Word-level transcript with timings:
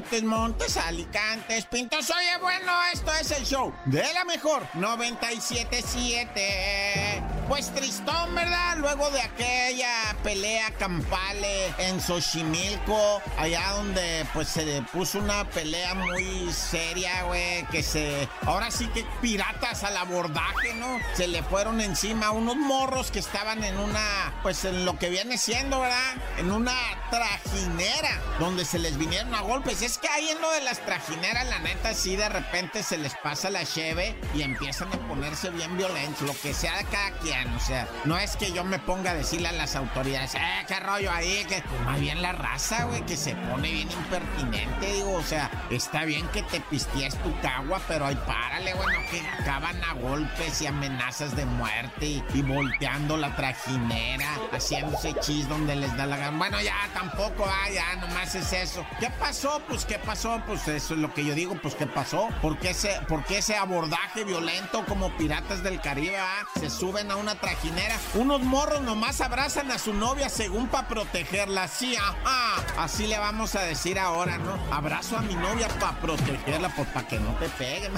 Montes, 0.00 0.22
Montes, 0.22 0.78
Alicantes, 0.78 1.66
Pintos. 1.66 2.08
Oye, 2.08 2.38
bueno, 2.40 2.72
esto 2.90 3.12
es 3.20 3.32
el 3.32 3.44
show 3.44 3.70
de 3.84 4.02
la 4.14 4.24
mejor 4.24 4.66
977. 4.72 7.22
Pues 7.46 7.68
tristón, 7.74 8.34
¿verdad? 8.34 8.78
Luego 8.78 9.10
de 9.10 9.20
aquella 9.20 10.16
pelea 10.22 10.70
campale 10.78 11.66
en 11.76 12.00
Xochimilco, 12.00 13.20
allá 13.36 13.72
donde 13.72 14.26
pues 14.32 14.48
se 14.48 14.82
puso 14.90 15.18
una 15.18 15.44
pelea 15.50 15.92
muy 15.94 16.50
seria, 16.50 17.24
güey, 17.24 17.66
que 17.66 17.82
se... 17.82 18.26
Ahora 18.46 18.70
sí 18.70 18.86
que 18.88 19.04
piratas 19.20 19.84
al 19.84 19.98
abordaje, 19.98 20.72
¿no? 20.74 20.98
Se 21.14 21.28
le 21.28 21.42
fueron 21.42 21.82
encima 21.82 22.30
unos 22.30 22.56
morros 22.56 23.10
que 23.10 23.18
estaban 23.18 23.62
en 23.64 23.78
una, 23.78 24.32
pues 24.42 24.64
en 24.64 24.86
lo 24.86 24.98
que 24.98 25.10
viene 25.10 25.36
siendo, 25.36 25.80
¿verdad? 25.80 26.14
En 26.38 26.50
una 26.52 26.72
trajinera, 27.10 28.18
donde 28.38 28.64
se 28.64 28.78
les 28.78 28.96
vinieron 28.96 29.34
a 29.34 29.42
golpes. 29.42 29.89
Es 29.90 29.98
que 29.98 30.06
ahí 30.06 30.28
en 30.28 30.40
lo 30.40 30.48
de 30.52 30.60
las 30.60 30.78
trajineras, 30.86 31.48
la 31.48 31.58
neta, 31.58 31.94
sí 31.94 32.14
de 32.14 32.28
repente 32.28 32.84
se 32.84 32.96
les 32.96 33.12
pasa 33.16 33.50
la 33.50 33.64
cheve 33.64 34.14
y 34.36 34.42
empiezan 34.42 34.86
a 34.92 35.08
ponerse 35.08 35.50
bien 35.50 35.76
violentos, 35.76 36.22
lo 36.28 36.40
que 36.40 36.54
sea 36.54 36.76
de 36.78 36.84
cada 36.84 37.10
quien. 37.18 37.52
O 37.54 37.58
sea, 37.58 37.88
no 38.04 38.16
es 38.16 38.36
que 38.36 38.52
yo 38.52 38.62
me 38.62 38.78
ponga 38.78 39.10
a 39.10 39.14
decirle 39.14 39.48
a 39.48 39.52
las 39.52 39.74
autoridades, 39.74 40.36
eh, 40.36 40.64
qué 40.68 40.78
rollo 40.78 41.10
ahí, 41.10 41.44
que 41.48 41.60
más 41.84 41.98
bien 41.98 42.22
la 42.22 42.30
raza, 42.30 42.84
güey, 42.84 43.04
que 43.04 43.16
se 43.16 43.34
pone 43.34 43.72
bien 43.72 43.90
impertinente, 43.90 44.92
digo, 44.92 45.14
o 45.14 45.24
sea, 45.24 45.50
está 45.70 46.04
bien 46.04 46.24
que 46.28 46.44
te 46.44 46.60
pisties 46.60 47.16
tu 47.16 47.40
cagua, 47.40 47.82
pero 47.88 48.06
ahí 48.06 48.18
párale, 48.28 48.72
bueno, 48.74 48.96
que 49.10 49.20
acaban 49.42 49.82
a 49.82 49.94
golpes 49.94 50.62
y 50.62 50.68
amenazas 50.68 51.34
de 51.34 51.46
muerte 51.46 52.06
y, 52.06 52.24
y 52.34 52.42
volteando 52.42 53.16
la 53.16 53.34
trajinera, 53.34 54.38
haciéndose 54.52 55.14
chis 55.18 55.48
donde 55.48 55.74
les 55.74 55.96
da 55.96 56.06
la 56.06 56.16
gana. 56.16 56.38
Bueno, 56.38 56.60
ya 56.60 56.76
tampoco, 56.94 57.44
ah, 57.44 57.68
ya, 57.70 57.96
nomás 57.96 58.36
es 58.36 58.52
eso. 58.52 58.86
¿Qué 59.00 59.10
pasó? 59.18 59.60
Pues, 59.66 59.79
¿qué 59.84 59.98
pasó? 59.98 60.40
Pues 60.46 60.66
eso 60.68 60.94
es 60.94 61.00
lo 61.00 61.12
que 61.12 61.24
yo 61.24 61.34
digo, 61.34 61.56
pues, 61.60 61.74
¿qué 61.74 61.86
pasó? 61.86 62.28
¿Por 62.40 62.58
qué 62.58 62.70
ese, 62.70 63.00
por 63.08 63.24
qué 63.24 63.38
ese 63.38 63.56
abordaje 63.56 64.24
violento 64.24 64.84
como 64.86 65.16
piratas 65.16 65.62
del 65.62 65.80
Caribe, 65.80 66.18
ah? 66.18 66.46
Se 66.58 66.70
suben 66.70 67.10
a 67.10 67.16
una 67.16 67.34
trajinera. 67.34 67.96
Unos 68.14 68.40
morros 68.42 68.80
nomás 68.82 69.20
abrazan 69.20 69.70
a 69.70 69.78
su 69.78 69.94
novia 69.94 70.28
según 70.28 70.68
para 70.68 70.88
protegerla. 70.88 71.68
Sí, 71.68 71.96
ajá. 71.96 72.64
Así 72.78 73.06
le 73.06 73.18
vamos 73.18 73.54
a 73.54 73.62
decir 73.62 73.98
ahora, 73.98 74.38
¿no? 74.38 74.58
Abrazo 74.74 75.16
a 75.16 75.22
mi 75.22 75.34
novia 75.34 75.68
para 75.80 75.98
protegerla, 76.00 76.68
pues 76.74 76.88
para 76.88 77.06
que 77.06 77.20
no 77.20 77.34
te 77.34 77.48
peguen. 77.50 77.92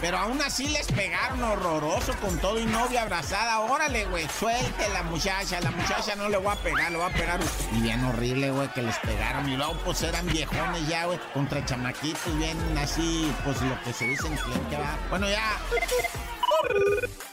Pero 0.00 0.18
aún 0.18 0.40
así 0.42 0.68
les 0.68 0.86
pegaron 0.86 1.42
horroroso 1.42 2.14
con 2.20 2.38
todo 2.38 2.58
y 2.58 2.66
novia 2.66 3.02
abrazada. 3.02 3.60
Órale, 3.60 4.06
güey, 4.06 4.26
suelte 4.38 4.88
la 4.92 5.02
muchacha. 5.02 5.60
La 5.60 5.70
muchacha 5.70 6.14
no 6.16 6.28
le 6.28 6.36
voy 6.36 6.52
a 6.52 6.56
pegar, 6.56 6.90
le 6.92 6.98
voy 6.98 7.10
a 7.10 7.14
pegar. 7.14 7.40
Y 7.76 7.80
bien 7.80 8.04
horrible, 8.04 8.50
güey, 8.50 8.68
que 8.72 8.82
les 8.82 8.96
pegaron. 8.98 9.48
Y 9.48 9.56
luego, 9.56 9.74
pues 9.84 10.02
eran 10.02 10.26
viejones 10.26 10.86
ya, 10.88 11.06
güey, 11.06 11.18
contra 11.32 11.64
chamaquitos, 11.64 12.36
bien 12.38 12.56
así, 12.78 13.32
pues 13.44 13.60
lo 13.62 13.80
que 13.82 13.92
se 13.92 14.06
dice 14.06 14.26
en 14.26 14.36
cliente, 14.36 14.76
va. 14.76 14.98
Bueno, 15.10 15.28
ya. 15.28 15.58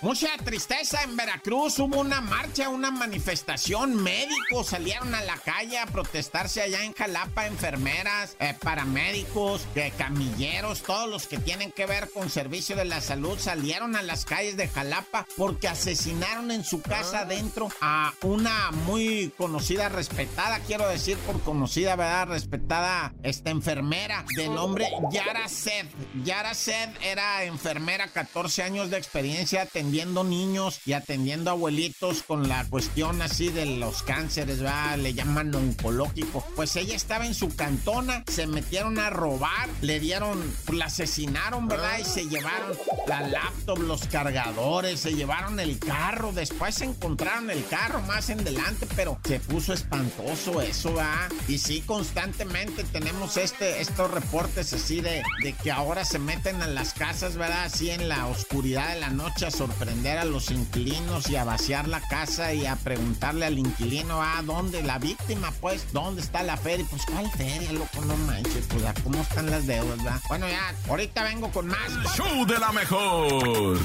Mucha 0.01 0.35
tristeza 0.43 1.01
en 1.03 1.15
Veracruz, 1.15 1.79
hubo 1.79 2.01
una 2.01 2.19
marcha, 2.21 2.69
una 2.69 2.91
manifestación, 2.91 3.95
médicos 3.95 4.67
salieron 4.67 5.15
a 5.15 5.21
la 5.23 5.37
calle 5.37 5.79
a 5.79 5.85
protestarse 5.85 6.61
allá 6.61 6.83
en 6.83 6.93
Jalapa, 6.93 7.47
enfermeras, 7.47 8.35
eh, 8.39 8.53
paramédicos, 8.61 9.65
eh, 9.73 9.93
camilleros, 9.97 10.83
todos 10.83 11.09
los 11.09 11.27
que 11.27 11.37
tienen 11.37 11.71
que 11.71 11.85
ver 11.85 12.09
con 12.11 12.29
servicio 12.29 12.75
de 12.75 12.85
la 12.85 12.99
salud 13.01 13.39
salieron 13.39 13.95
a 13.95 14.01
las 14.01 14.25
calles 14.25 14.57
de 14.57 14.67
Jalapa 14.67 15.25
porque 15.37 15.69
asesinaron 15.69 16.51
en 16.51 16.65
su 16.65 16.81
casa 16.81 17.21
adentro 17.21 17.69
a 17.81 18.13
una 18.21 18.71
muy 18.71 19.33
conocida, 19.37 19.89
respetada, 19.89 20.59
quiero 20.59 20.87
decir 20.87 21.17
por 21.19 21.41
conocida, 21.41 21.95
¿verdad? 21.95 22.27
Respetada 22.27 23.13
esta 23.23 23.49
enfermera 23.49 24.25
de 24.35 24.49
nombre 24.49 24.87
Yara 25.11 25.47
Sed. 25.47 25.87
Yara 26.23 26.53
Sed 26.53 26.89
era 27.01 27.43
enfermera, 27.45 28.07
14 28.09 28.61
años 28.61 28.89
de 28.89 28.97
experiencia 28.97 29.65
atendiendo 29.85 30.23
niños 30.23 30.81
y 30.87 30.93
atendiendo 30.93 31.51
abuelitos 31.51 32.23
con 32.23 32.49
la 32.49 32.65
cuestión 32.65 33.21
así 33.21 33.49
de 33.49 33.67
los 33.67 34.01
cánceres, 34.01 34.65
¿va? 34.65 34.97
Le 34.97 35.13
llaman 35.13 35.53
oncológico. 35.53 36.43
Pues 36.55 36.75
ella 36.75 36.95
estaba 36.95 37.27
en 37.27 37.35
su 37.35 37.55
cantona, 37.55 38.23
se 38.25 38.47
metieron 38.47 38.97
a 38.97 39.11
robar, 39.11 39.69
le 39.81 39.99
dieron, 39.99 40.41
la 40.73 40.85
asesinaron, 40.85 41.67
¿verdad? 41.67 41.99
Y 41.99 42.03
se 42.03 42.27
llevaron 42.27 42.75
la 43.07 43.27
laptop, 43.27 43.77
los 43.77 44.07
cargadores, 44.07 45.01
se 45.01 45.13
llevaron 45.13 45.59
el 45.59 45.77
carro, 45.77 46.31
después 46.31 46.81
encontraron 46.81 47.51
el 47.51 47.63
carro 47.67 48.01
más 48.01 48.31
en 48.31 48.43
delante, 48.43 48.87
pero 48.95 49.19
se 49.23 49.39
puso 49.39 49.71
espantoso 49.71 50.61
eso, 50.61 50.95
¿va? 50.95 51.29
Y 51.47 51.59
sí, 51.59 51.81
constantemente 51.81 52.83
tenemos 52.85 53.37
este, 53.37 53.81
estos 53.81 54.09
reportes 54.09 54.73
así 54.73 55.01
de, 55.01 55.21
de 55.43 55.53
que 55.53 55.69
ahora 55.69 56.05
se 56.05 56.17
meten 56.17 56.63
a 56.63 56.67
las 56.67 56.95
casas, 56.95 57.37
¿verdad? 57.37 57.65
Así 57.65 57.91
en 57.91 58.09
la 58.09 58.25
oscuridad 58.25 58.95
de 58.95 58.99
la 58.99 59.09
noche 59.11 59.45
a 59.45 59.51
sorprender 59.75 60.17
a 60.17 60.25
los 60.25 60.51
inquilinos 60.51 61.29
y 61.29 61.35
a 61.35 61.43
vaciar 61.43 61.87
la 61.87 61.99
casa 61.99 62.53
y 62.53 62.65
a 62.65 62.77
preguntarle 62.77 63.45
al 63.45 63.57
inquilino, 63.59 64.21
ah, 64.21 64.41
¿dónde? 64.45 64.81
La 64.83 64.99
víctima, 64.99 65.51
pues, 65.59 65.85
¿dónde 65.91 66.21
está 66.21 66.43
la 66.43 66.55
feria? 66.55 66.85
Pues, 66.89 67.01
¿cuál 67.05 67.29
feria, 67.31 67.73
loco? 67.73 68.05
No 68.05 68.15
manches, 68.17 68.65
pues, 68.69 68.83
¿cómo 69.03 69.21
están 69.21 69.51
las 69.51 69.67
deudas, 69.67 69.97
verdad? 69.97 70.21
Bueno, 70.29 70.47
ya, 70.47 70.73
ahorita 70.89 71.23
vengo 71.23 71.51
con 71.51 71.67
más. 71.67 71.91
Show 72.15 72.45
de 72.45 72.57
la 72.57 72.71
mejor. 72.71 73.77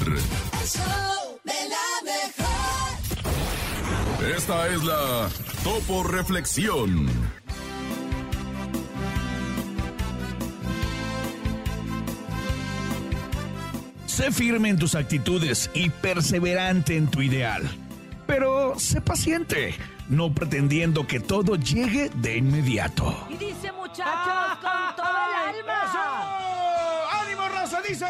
El 0.61 0.67
show 0.67 1.39
de 1.43 1.69
la 1.69 1.85
mejor. 2.05 2.41
Esta 4.37 4.67
es 4.69 4.83
la 4.83 5.29
Topo 5.63 6.03
Reflexión. 6.03 7.40
Sé 14.11 14.29
firme 14.29 14.67
en 14.67 14.77
tus 14.77 14.93
actitudes 14.95 15.71
y 15.73 15.89
perseverante 15.89 16.97
en 16.97 17.09
tu 17.09 17.21
ideal. 17.21 17.63
Pero 18.27 18.77
sé 18.77 18.99
paciente, 18.99 19.73
no 20.09 20.33
pretendiendo 20.33 21.07
que 21.07 21.21
todo 21.21 21.55
llegue 21.55 22.09
de 22.15 22.35
inmediato. 22.35 23.25
Y 23.29 23.37
dice 23.37 23.71
muchachos 23.71 24.57
con 24.59 24.95
todo 24.97 25.07
el 25.07 25.55
alma. 25.55 27.07
¡Ánimo, 27.21 27.47
raza! 27.47 27.81
Dice. 27.87 28.05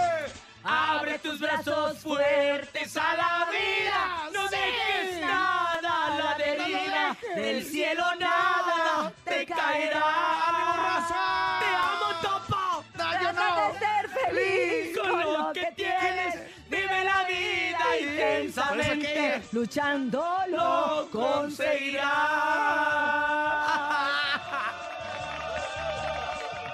Abre 0.64 1.20
tus 1.20 1.40
brazos 1.40 2.00
fuertes 2.00 2.98
a 2.98 3.16
la 3.16 3.48
vida. 3.52 4.30
No 4.34 4.50
dejes 4.50 5.22
nada 5.22 6.08
a 6.08 6.18
la 6.18 6.36
deriva. 6.44 7.18
Del 7.36 7.64
cielo 7.64 8.04
nada 8.20 9.14
te 9.24 9.46
caerá. 9.46 10.50
¡Ánimo, 10.50 10.84
raza! 10.84 11.51
Feliz 14.32 14.98
con 14.98 15.20
lo 15.20 15.54
que 15.54 15.68
tienes. 15.76 16.36
Vive 16.70 17.04
la 17.04 17.24
vida 17.26 18.00
intensamente. 18.00 19.42
Luchando 19.52 20.24
lo 20.50 21.10
conseguirás. 21.12 22.12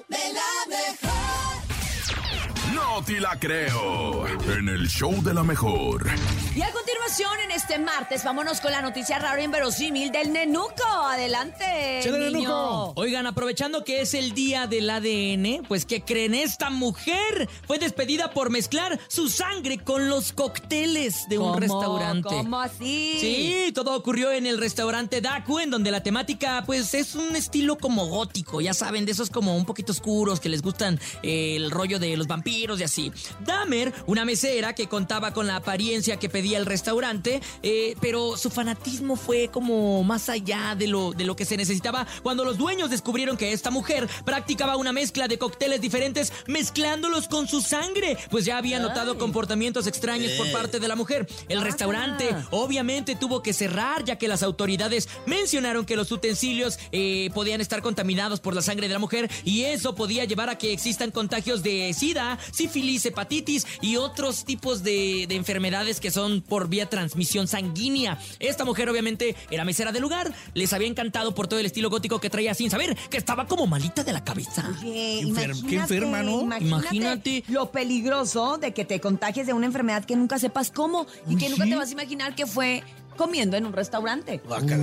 No 2.74 3.02
te 3.04 3.20
la 3.20 3.38
creo. 3.38 4.26
En 4.26 4.68
el 4.68 4.88
show 4.88 5.22
de 5.22 5.34
la 5.34 5.42
mejor. 5.42 6.06
Y 6.54 6.62
a 6.62 6.70
continuación, 6.70 7.32
en 7.44 7.50
este 7.50 7.78
martes, 7.78 8.24
vámonos 8.24 8.60
con 8.60 8.72
la 8.72 8.80
noticia 8.80 9.18
rara 9.18 9.40
e 9.40 9.44
inverosímil 9.44 10.10
del 10.10 10.32
nenuco. 10.32 10.84
Adelante, 11.10 12.00
niño. 12.04 12.18
Nenuco. 12.18 12.92
Oigan, 12.96 13.26
aprovechando 13.26 13.84
que 13.84 14.00
es 14.00 14.14
el 14.14 14.32
día 14.32 14.66
del 14.66 14.88
ADN, 14.88 15.66
pues 15.66 15.84
que 15.84 16.02
creen 16.02 16.34
esta 16.34 16.70
mujer 16.70 17.48
fue 17.66 17.78
despedida 17.78 18.30
por 18.30 18.50
mezclar 18.50 18.98
su 19.08 19.28
sangre 19.28 19.78
con 19.78 20.08
los 20.08 20.32
cócteles 20.32 21.28
de 21.28 21.38
un 21.38 21.60
restaurante. 21.60 22.28
¿Cómo 22.28 22.60
así? 22.60 23.16
Sí, 23.20 23.72
todo 23.74 23.94
ocurrió 23.94 24.32
en 24.32 24.46
el 24.46 24.58
restaurante 24.58 25.20
Daku, 25.20 25.58
en 25.58 25.70
donde 25.70 25.90
la 25.90 26.02
temática, 26.02 26.62
pues, 26.64 26.94
es 26.94 27.14
un 27.14 27.36
estilo 27.36 27.76
como 27.76 28.06
gótico, 28.06 28.60
ya 28.60 28.72
saben, 28.72 29.04
de 29.04 29.12
esos 29.12 29.30
como 29.30 29.56
un 29.56 29.66
poquito 29.66 29.92
oscuros 29.92 30.40
que 30.40 30.48
les 30.48 30.62
gustan 30.62 31.00
eh, 31.22 31.56
el 31.56 31.70
rollo 31.70 31.98
de 31.98 32.16
los 32.16 32.26
vampiros 32.26 32.61
vampiros 32.62 32.80
y 32.80 32.84
así. 32.84 33.12
Dahmer, 33.44 33.92
una 34.06 34.24
mesera 34.24 34.74
que 34.74 34.88
contaba 34.88 35.32
con 35.32 35.46
la 35.46 35.56
apariencia 35.56 36.18
que 36.18 36.28
pedía 36.28 36.58
el 36.58 36.66
restaurante, 36.66 37.40
eh, 37.62 37.96
pero 38.00 38.36
su 38.36 38.50
fanatismo 38.50 39.16
fue 39.16 39.48
como 39.48 40.04
más 40.04 40.28
allá 40.28 40.74
de 40.76 40.86
lo, 40.86 41.12
de 41.12 41.24
lo 41.24 41.34
que 41.34 41.44
se 41.44 41.56
necesitaba 41.56 42.06
cuando 42.22 42.44
los 42.44 42.58
dueños 42.58 42.90
descubrieron 42.90 43.36
que 43.36 43.52
esta 43.52 43.70
mujer 43.70 44.08
practicaba 44.24 44.76
una 44.76 44.92
mezcla 44.92 45.28
de 45.28 45.38
cócteles 45.38 45.80
diferentes 45.80 46.32
mezclándolos 46.46 47.28
con 47.28 47.48
su 47.48 47.60
sangre, 47.60 48.16
pues 48.30 48.44
ya 48.44 48.58
había 48.58 48.78
notado 48.78 49.18
comportamientos 49.18 49.86
extraños 49.86 50.32
por 50.32 50.50
parte 50.52 50.78
de 50.78 50.88
la 50.88 50.96
mujer. 50.96 51.26
El 51.48 51.62
restaurante 51.62 52.34
obviamente 52.50 53.16
tuvo 53.16 53.42
que 53.42 53.52
cerrar 53.52 54.04
ya 54.04 54.16
que 54.16 54.28
las 54.28 54.42
autoridades 54.42 55.08
mencionaron 55.26 55.84
que 55.84 55.96
los 55.96 56.12
utensilios 56.12 56.78
eh, 56.92 57.30
podían 57.34 57.60
estar 57.60 57.82
contaminados 57.82 58.40
por 58.40 58.54
la 58.54 58.62
sangre 58.62 58.88
de 58.88 58.94
la 58.94 58.98
mujer 58.98 59.30
y 59.44 59.64
eso 59.64 59.94
podía 59.94 60.24
llevar 60.24 60.48
a 60.48 60.58
que 60.58 60.72
existan 60.72 61.10
contagios 61.10 61.62
de 61.62 61.92
sida, 61.94 62.38
sífilis, 62.52 63.04
hepatitis 63.06 63.66
y 63.80 63.96
otros 63.96 64.44
tipos 64.44 64.82
de, 64.84 65.26
de 65.28 65.34
enfermedades 65.34 65.98
que 65.98 66.10
son 66.10 66.40
por 66.42 66.68
vía 66.68 66.88
transmisión 66.88 67.48
sanguínea. 67.48 68.18
Esta 68.38 68.64
mujer 68.64 68.88
obviamente 68.88 69.34
era 69.50 69.64
mesera 69.64 69.90
del 69.90 70.02
lugar, 70.02 70.32
les 70.54 70.72
había 70.72 70.86
encantado 70.88 71.34
por 71.34 71.48
todo 71.48 71.58
el 71.58 71.66
estilo 71.66 71.90
gótico 71.90 72.20
que 72.20 72.30
traía 72.30 72.54
sin 72.54 72.70
saber 72.70 72.96
que 73.10 73.16
estaba 73.16 73.46
como 73.46 73.66
malita 73.66 74.04
de 74.04 74.12
la 74.12 74.22
cabeza. 74.22 74.68
Oye, 74.80 74.82
Qué 74.82 75.26
enfer- 75.26 75.44
imagínate, 75.56 75.66
qué 75.68 75.76
enferma, 75.76 76.22
¿no? 76.22 76.40
Imagínate, 76.42 76.66
Imagínate. 76.66 77.44
lo 77.48 77.70
peligroso 77.72 78.58
de 78.58 78.72
que 78.74 78.84
te 78.84 79.00
contagies 79.00 79.46
de 79.46 79.52
una 79.52 79.66
enfermedad 79.66 80.04
que 80.04 80.16
nunca 80.16 80.38
sepas 80.38 80.70
cómo 80.70 81.06
y 81.28 81.36
que 81.36 81.48
nunca 81.48 81.64
te 81.64 81.74
vas 81.74 81.88
a 81.88 81.92
imaginar 81.92 82.34
que 82.34 82.46
fue 82.46 82.82
comiendo 83.16 83.56
en 83.56 83.66
un 83.66 83.72
restaurante. 83.72 84.40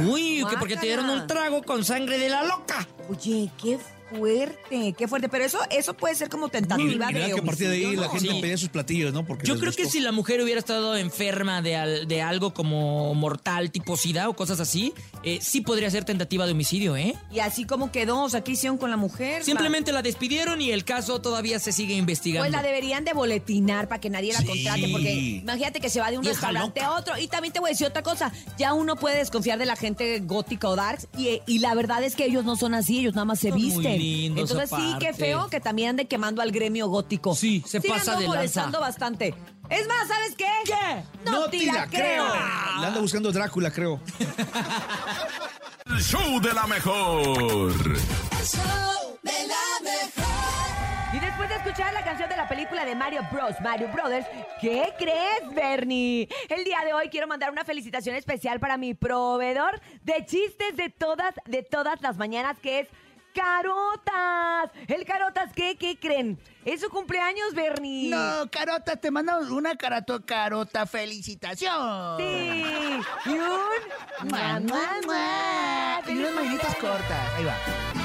Uy, 0.07 0.43
que 0.49 0.57
porque 0.57 0.75
te 0.77 0.85
dieron 0.87 1.09
un 1.09 1.27
trago 1.27 1.63
con 1.63 1.83
sangre 1.83 2.17
de 2.17 2.29
la 2.29 2.43
loca. 2.43 2.87
Oye, 3.09 3.49
qué 3.61 3.77
fuerte, 4.09 4.93
qué 4.97 5.07
fuerte. 5.07 5.29
Pero 5.29 5.45
eso, 5.45 5.59
eso 5.69 5.93
puede 5.93 6.15
ser 6.15 6.29
como 6.29 6.49
tentativa 6.49 7.07
Mira 7.07 7.27
de 7.27 7.33
que 7.33 7.39
a 7.39 7.43
partir 7.43 7.69
de 7.69 7.75
ahí 7.75 7.95
la 7.95 8.09
gente 8.09 8.29
Sí. 8.29 8.41
pedía 8.41 8.57
sus 8.57 8.69
platillos, 8.69 9.13
¿no? 9.13 9.25
Porque 9.25 9.47
Yo 9.47 9.59
creo 9.59 9.71
que 9.71 9.85
si 9.87 9.99
la 9.99 10.11
mujer 10.11 10.41
hubiera 10.41 10.59
estado 10.59 10.95
enferma 10.97 11.61
de, 11.61 11.75
al- 11.75 12.07
de 12.07 12.21
algo 12.21 12.53
como 12.53 13.13
mortal, 13.15 13.71
tipo 13.71 13.97
sida 13.97 14.29
o 14.29 14.33
cosas 14.35 14.59
así, 14.59 14.93
eh, 15.23 15.39
sí 15.41 15.61
podría 15.61 15.89
ser 15.89 16.05
tentativa 16.05 16.45
de 16.45 16.51
homicidio, 16.53 16.95
¿eh? 16.97 17.15
Y 17.31 17.39
así 17.39 17.65
como 17.65 17.91
quedó, 17.91 18.23
o 18.23 18.29
sea, 18.29 18.41
¿qué 18.43 18.53
hicieron 18.53 18.77
con 18.77 18.89
la 18.89 18.97
mujer? 18.97 19.43
Simplemente 19.43 19.91
la 19.91 20.01
despidieron 20.01 20.61
y 20.61 20.71
el 20.71 20.83
caso 20.85 21.21
todavía 21.21 21.59
se 21.59 21.71
sigue 21.71 21.93
investigando. 21.95 22.43
Pues 22.43 22.51
la 22.51 22.61
deberían 22.63 23.03
de 23.05 23.13
boletinar 23.13 23.87
para 23.87 23.99
que 24.01 24.09
nadie 24.09 24.33
la 24.33 24.39
Sí. 24.41 24.47
contrate, 24.47 24.87
porque 24.91 25.13
imagínate 25.13 25.79
que 25.79 25.89
se 25.89 25.99
va 25.99 26.11
de 26.11 26.17
un 26.17 26.23
Vieja 26.23 26.35
restaurante 26.47 26.81
loca. 26.81 26.93
a 26.93 26.99
otro. 26.99 27.17
Y 27.19 27.27
también 27.27 27.53
te 27.53 27.59
voy 27.59 27.69
a 27.69 27.71
decir 27.71 27.87
otra 27.87 28.03
cosa, 28.03 28.31
ya 28.57 28.73
uno 28.73 28.95
puede 28.95 29.17
desconfiar 29.17 29.57
de 29.59 29.65
la 29.65 29.75
gente 29.75 30.19
gótica 30.19 30.69
o 30.69 30.75
darks, 30.75 31.07
y, 31.17 31.41
y 31.47 31.59
la 31.59 31.73
verdad 31.75 32.03
es 32.03 32.15
que 32.15 32.25
ellos 32.25 32.45
no 32.45 32.55
son 32.55 32.73
así, 32.73 32.99
ellos 32.99 33.13
nada 33.13 33.25
más 33.25 33.39
se 33.39 33.49
Son 33.49 33.57
visten. 33.57 33.98
Entonces 34.01 34.69
sí, 34.69 34.95
qué 34.99 35.13
feo 35.13 35.47
que 35.49 35.59
también 35.59 35.89
ande 35.91 36.07
quemando 36.07 36.41
al 36.41 36.51
gremio 36.51 36.87
gótico. 36.87 37.35
Sí, 37.35 37.63
se 37.65 37.81
Sí, 37.81 37.87
pasa 37.87 38.11
de 38.15 38.21
lanza. 38.23 38.27
molestando 38.27 38.79
bastante. 38.79 39.35
Es 39.69 39.87
más, 39.87 40.07
¿sabes 40.07 40.35
qué? 40.35 40.47
¿Qué? 40.65 41.03
No, 41.29 41.47
te 41.49 41.65
la 41.65 41.87
creo. 41.87 42.25
Le 42.79 42.85
anda 42.87 42.99
buscando 42.99 43.31
Drácula, 43.31 43.69
creo. 43.71 43.99
El 45.87 46.01
show 46.03 46.39
de 46.39 46.53
la 46.53 46.65
mejor. 46.67 47.71
El 47.71 48.45
show 48.45 49.17
de 49.23 49.31
la 49.47 49.81
mejor. 49.83 50.29
Y 51.11 51.19
después 51.19 51.49
de 51.49 51.55
escuchar 51.55 51.91
la 51.93 52.03
canción 52.03 52.29
de 52.29 52.37
la 52.37 52.47
película 52.47 52.85
de 52.85 52.95
Mario 52.95 53.21
Bros, 53.31 53.55
Mario 53.61 53.89
Brothers, 53.91 54.27
¿qué 54.61 54.93
crees, 54.97 55.53
Bernie? 55.55 56.29
El 56.49 56.63
día 56.63 56.79
de 56.85 56.93
hoy 56.93 57.09
quiero 57.09 57.27
mandar 57.27 57.49
una 57.51 57.65
felicitación 57.65 58.15
especial 58.15 58.59
para 58.59 58.77
mi 58.77 58.93
proveedor 58.93 59.81
de 60.03 60.23
chistes 60.27 60.77
de 60.77 60.89
todas, 60.89 61.33
de 61.45 61.63
todas 61.63 61.99
las 62.01 62.17
mañanas, 62.17 62.57
que 62.59 62.81
es 62.81 62.87
Carotas. 63.39 64.71
El 64.87 65.05
Carotas, 65.05 65.51
¿qué? 65.55 65.77
¿Qué 65.77 65.97
creen? 65.97 66.37
Es 66.65 66.81
su 66.81 66.89
cumpleaños, 66.89 67.53
Bernie. 67.55 68.09
No, 68.09 68.49
Carota, 68.51 68.97
te 68.97 69.11
mando 69.11 69.37
una 69.53 69.75
carato, 69.77 70.25
Carota, 70.25 70.85
felicitación. 70.85 72.17
Sí. 72.17 72.99
Y 73.25 73.29
un... 73.29 74.29
Mua. 74.29 74.59
Y 76.01 76.05
¡Feliz 76.05 76.27
unas 76.31 76.43
cumpleaños! 76.43 76.75
cortas. 76.81 77.33
Ahí 77.37 77.45
va. 77.45 77.98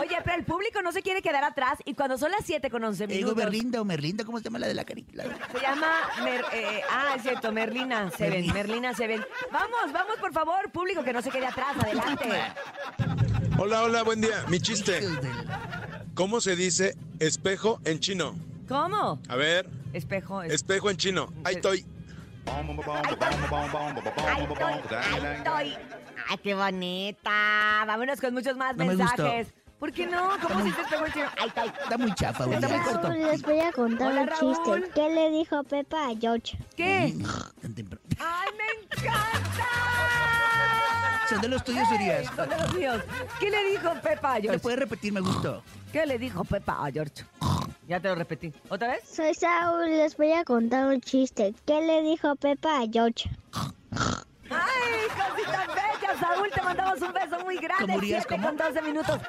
Oye, 0.00 0.16
pero 0.24 0.36
el 0.36 0.44
público 0.44 0.82
no 0.82 0.92
se 0.92 1.02
quiere 1.02 1.22
quedar 1.22 1.44
atrás 1.44 1.78
y 1.84 1.94
cuando 1.94 2.16
son 2.18 2.30
las 2.30 2.44
7 2.44 2.70
con 2.70 2.82
11 2.84 3.06
Le 3.06 3.14
digo 3.14 3.28
minutos... 3.30 3.44
Merlinda 3.44 3.80
o 3.80 3.84
Merlinda, 3.84 4.24
¿cómo 4.24 4.38
se 4.38 4.44
llama 4.44 4.58
la 4.58 4.68
de 4.68 4.74
la 4.74 4.84
carita? 4.84 5.22
Se 5.52 5.60
llama. 5.60 5.86
Mer- 6.22 6.44
eh, 6.52 6.80
ah, 6.90 7.14
es 7.16 7.22
cierto, 7.22 7.52
Merlina 7.52 8.10
Seven. 8.10 8.52
Merlina 8.52 8.94
Seven. 8.94 9.24
Vamos, 9.52 9.92
vamos, 9.92 10.16
por 10.18 10.32
favor, 10.32 10.70
público, 10.72 11.02
que 11.04 11.12
no 11.12 11.22
se 11.22 11.30
quede 11.30 11.46
atrás. 11.46 11.76
Adelante. 11.78 12.28
Hola, 13.58 13.82
hola, 13.82 14.02
buen 14.02 14.20
día. 14.20 14.44
Mi 14.48 14.58
chiste. 14.60 15.00
¿Cómo 16.14 16.40
se 16.40 16.56
dice 16.56 16.96
espejo 17.18 17.80
en 17.84 18.00
chino? 18.00 18.34
¿Cómo? 18.68 19.20
A 19.28 19.36
ver, 19.36 19.68
Espejo. 19.92 20.42
es- 20.42 20.52
espejo 20.54 20.90
en 20.90 20.96
chino. 20.96 21.32
Ahí 21.44 21.56
estoy. 21.56 21.84
Ay, 22.46 22.62
estoy, 24.44 24.64
ay, 25.02 25.36
estoy. 25.36 25.76
Ay, 26.28 26.38
qué 26.42 26.54
bonita. 26.54 27.84
Vámonos 27.86 28.20
con 28.20 28.34
muchos 28.34 28.56
más 28.56 28.76
No 28.76 28.84
me 28.84 28.94
mensajes. 28.94 29.48
¿Por 29.80 29.92
qué 29.92 30.06
no? 30.06 30.28
¿Cómo 30.42 30.58
se 30.60 30.64
dice 30.66 30.80
espejo 30.82 31.06
en 31.06 31.12
chino? 31.12 31.26
Ay, 31.40 31.48
estoy. 31.48 31.68
Está 31.82 31.98
muy 31.98 32.14
chafa, 32.14 32.44
güey. 32.44 32.58
Está 32.58 32.68
muy 32.68 32.84
corto. 32.84 33.08
Raúl, 33.08 33.22
les 33.22 33.42
voy 33.42 33.60
a 33.60 33.72
contar 33.72 34.08
Hola, 34.12 34.20
un 34.20 34.26
Raúl. 34.28 34.54
chiste. 34.54 34.90
¿Qué 34.94 35.08
le 35.14 35.30
dijo 35.30 35.64
Pepa 35.64 36.04
a 36.08 36.16
George? 36.20 36.58
¿Qué? 36.76 37.14
Tan 37.62 37.74
temprano. 37.74 38.02
¡Ay, 38.18 38.48
me 38.58 38.84
encanta! 39.08 39.66
Son 41.30 41.40
de 41.40 41.48
los 41.48 41.64
tuyos, 41.64 41.88
Urias. 41.92 42.26
Son 42.36 42.48
de 42.48 42.56
los 42.58 42.74
míos. 42.74 43.02
¿Qué 43.38 43.50
le 43.50 43.70
dijo 43.70 43.92
Pepa 44.02 44.32
a 44.32 44.36
¿Le 44.36 44.42
George? 44.42 44.58
puedes 44.60 44.78
repetir? 44.78 45.12
Me 45.12 45.20
gustó. 45.20 45.62
¿Qué 45.92 46.04
le 46.06 46.18
dijo 46.18 46.44
Pepa 46.44 46.84
a 46.84 46.90
George? 46.92 47.24
Ya 47.88 47.98
te 48.00 48.08
lo 48.08 48.14
repetí. 48.16 48.52
¿Otra 48.68 48.88
vez? 48.88 49.02
Soy 49.08 49.34
Saúl, 49.34 49.88
les 49.88 50.16
voy 50.16 50.32
a 50.32 50.44
contar 50.44 50.86
un 50.86 51.00
chiste. 51.00 51.54
¿Qué 51.66 51.80
le 51.80 52.02
dijo 52.02 52.36
Pepa 52.36 52.80
a 52.80 52.86
George? 52.92 53.30
¡Ay, 54.50 55.08
cosita 55.08 55.66
bella! 55.68 56.18
Saúl, 56.20 56.50
te 56.52 56.60
mandamos 56.62 57.00
un 57.00 57.12
beso 57.12 57.44
muy 57.44 57.56
grande. 57.56 57.84
¿Cómo 57.86 57.96
Urias, 57.98 58.24
Siete 58.28 58.42
cómo? 58.42 58.56
con 58.58 58.74
12 58.74 58.82
minutos. 58.82 59.20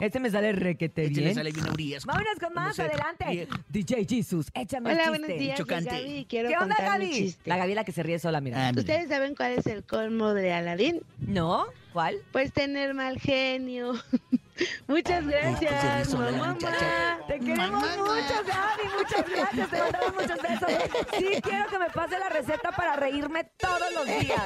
Este 0.00 0.20
me 0.20 0.30
sale 0.30 0.52
requete 0.52 1.04
Este 1.06 1.20
bien. 1.20 1.34
sale 1.34 1.52
bien 1.52 1.66
a 1.66 1.72
Urias. 1.72 2.06
Vámonos 2.06 2.38
con 2.40 2.54
más, 2.54 2.76
Como 2.76 2.88
adelante. 2.88 3.24
Bien. 3.28 3.48
DJ 3.68 4.06
Jesus, 4.08 4.46
échame 4.54 4.92
Hola, 4.92 5.02
el 5.04 5.08
buenos 5.10 5.26
chiste. 5.28 5.42
días. 5.42 5.56
soy 5.58 5.66
Chocante. 5.66 5.90
Gaby 5.90 6.12
y 6.16 6.24
quiero 6.24 6.48
¿Qué 6.48 6.56
onda, 6.56 6.76
contar 6.76 6.98
mi 6.98 7.04
Gaby? 7.06 7.14
chiste. 7.16 7.42
La 7.50 7.56
Gaby 7.58 7.74
la 7.74 7.84
que 7.84 7.92
se 7.92 8.02
ríe 8.02 8.18
sola, 8.18 8.40
mira. 8.40 8.68
Ah, 8.68 8.70
mira. 8.70 8.80
¿Ustedes 8.80 9.08
saben 9.08 9.34
cuál 9.34 9.52
es 9.52 9.66
el 9.66 9.84
colmo 9.84 10.32
de 10.32 10.52
Aladín? 10.54 11.02
¿No? 11.18 11.66
¿Cuál? 11.92 12.16
Pues 12.32 12.52
tener 12.52 12.94
mal 12.94 13.18
genio. 13.20 13.94
Muchas 14.86 15.24
pues, 15.24 15.34
gracias, 15.60 16.12
la 16.12 16.18
mamá. 16.30 16.52
muchacha. 16.52 17.18
Te 17.26 17.38
queremos 17.40 17.70
Mamá. 17.70 17.96
mucho, 17.96 18.44
Gaby. 18.46 18.88
Muchas 18.98 19.30
gracias. 19.30 19.70
Te 19.70 19.78
mandamos 19.78 20.14
muchos 20.14 20.42
besos. 20.42 20.70
Sí, 21.18 21.40
quiero 21.42 21.66
que 21.68 21.78
me 21.78 21.90
pase 21.90 22.18
la 22.18 22.28
receta 22.28 22.70
para 22.70 22.96
reírme 22.96 23.44
todos 23.80 24.06
los 24.06 24.06
días. 24.20 24.42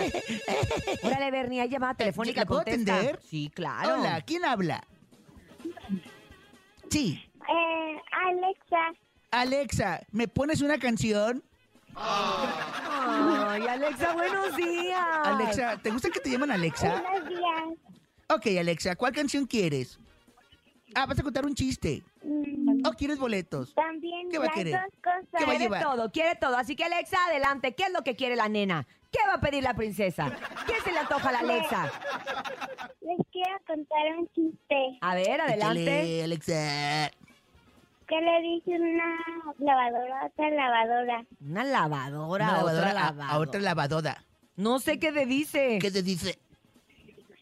Órale, 1.02 1.30
Bernie, 1.30 1.60
hay 1.60 1.68
llamada 1.68 1.94
telefónica. 1.94 2.40
¿La 2.42 2.46
puedo 2.46 2.62
contesta. 2.62 2.94
atender? 2.96 3.20
Sí, 3.22 3.50
claro. 3.54 3.94
Hola, 4.00 4.20
¿quién 4.22 4.44
habla? 4.44 4.82
Sí. 6.90 7.22
Eh, 7.48 7.96
Alexa. 8.12 8.98
Alexa, 9.30 10.00
¿me 10.12 10.28
pones 10.28 10.60
una 10.62 10.78
canción? 10.78 11.42
Ay, 11.96 13.66
Alexa, 13.68 14.12
buenos 14.14 14.56
días. 14.56 15.04
Alexa, 15.24 15.76
¿te 15.82 15.90
gusta 15.90 16.10
que 16.10 16.20
te 16.20 16.30
llaman 16.30 16.50
Alexa? 16.52 17.00
Buenos 17.02 17.28
días. 17.28 17.78
Ok, 18.28 18.46
Alexa, 18.58 18.96
¿cuál 18.96 19.12
canción 19.12 19.46
quieres? 19.46 19.98
Ah, 20.94 21.06
vas 21.06 21.18
a 21.18 21.22
contar 21.22 21.44
un 21.44 21.54
chiste. 21.54 22.02
Mm, 22.22 22.86
¿O 22.86 22.92
quieres 22.92 23.18
boletos? 23.18 23.74
También 23.74 24.28
¿Qué 24.30 24.38
va 24.38 24.44
a 24.44 24.46
las 24.46 24.54
querer? 24.56 24.72
dos 24.80 25.00
cosas. 25.02 25.28
¿Qué 25.36 25.44
va 25.44 25.52
a 25.52 25.56
Quiere 25.56 25.64
llevar? 25.64 25.82
todo, 25.82 26.10
quiere 26.12 26.34
todo. 26.36 26.56
Así 26.56 26.76
que 26.76 26.84
Alexa, 26.84 27.16
adelante. 27.26 27.74
¿Qué 27.74 27.84
es 27.84 27.92
lo 27.92 28.02
que 28.02 28.14
quiere 28.14 28.36
la 28.36 28.48
nena? 28.48 28.86
¿Qué 29.14 29.28
va 29.28 29.34
a 29.34 29.40
pedir 29.40 29.62
la 29.62 29.74
princesa? 29.74 30.28
¿Qué 30.66 30.74
se 30.82 30.90
le 30.90 30.98
antoja 30.98 31.28
a 31.28 31.32
la 31.32 31.38
Alexa? 31.38 31.84
Les 33.00 33.18
quiero 33.30 33.56
contar 33.66 34.18
un 34.18 34.28
chiste. 34.34 34.98
A 35.00 35.14
ver, 35.14 35.40
adelante. 35.40 35.82
Échale, 35.82 36.24
Alexa. 36.24 37.10
¿Qué 38.08 38.20
le 38.20 38.40
dice 38.42 38.70
una 38.72 39.16
lavadora 39.58 40.20
a 40.20 40.26
otra 40.26 40.50
lavadora? 40.50 41.24
Una 41.40 41.64
lavadora, 41.64 42.44
Una 42.44 42.52
lavadora 42.56 42.78
otra 42.80 42.90
a- 42.90 42.94
lavadora. 42.94 43.28
a 43.28 43.38
otra 43.38 43.60
lavadora. 43.60 44.24
No 44.56 44.78
sé 44.80 44.98
qué 44.98 45.12
te 45.12 45.26
dice. 45.26 45.78
¿Qué 45.80 45.90
te 45.92 46.02
dice? 46.02 46.38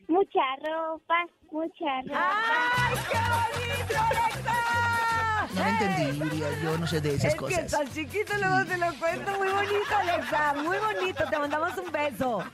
Mucha 0.08 0.40
ropa, 0.62 1.24
mucha 1.50 2.02
ropa. 2.02 2.32
¡Ay, 2.76 2.94
qué 3.10 3.18
bonito, 3.32 4.00
Alexa! 4.10 5.21
No 5.54 5.60
lo 5.60 5.68
entendí, 5.68 6.22
Urias, 6.22 6.62
yo 6.62 6.78
no 6.78 6.86
sé 6.86 7.00
de 7.00 7.14
esas 7.14 7.26
es 7.26 7.32
que 7.32 7.38
cosas. 7.38 7.58
estás 7.58 7.92
chiquito, 7.92 8.32
luego 8.38 8.64
te 8.64 8.76
lo 8.76 8.94
cuento. 8.94 9.38
Muy 9.38 9.48
bonito, 9.48 9.96
Alexa. 9.98 10.54
Muy 10.54 10.76
bonito. 10.78 11.24
Te 11.28 11.38
mandamos 11.38 11.76
un 11.78 11.92
beso. 11.92 12.44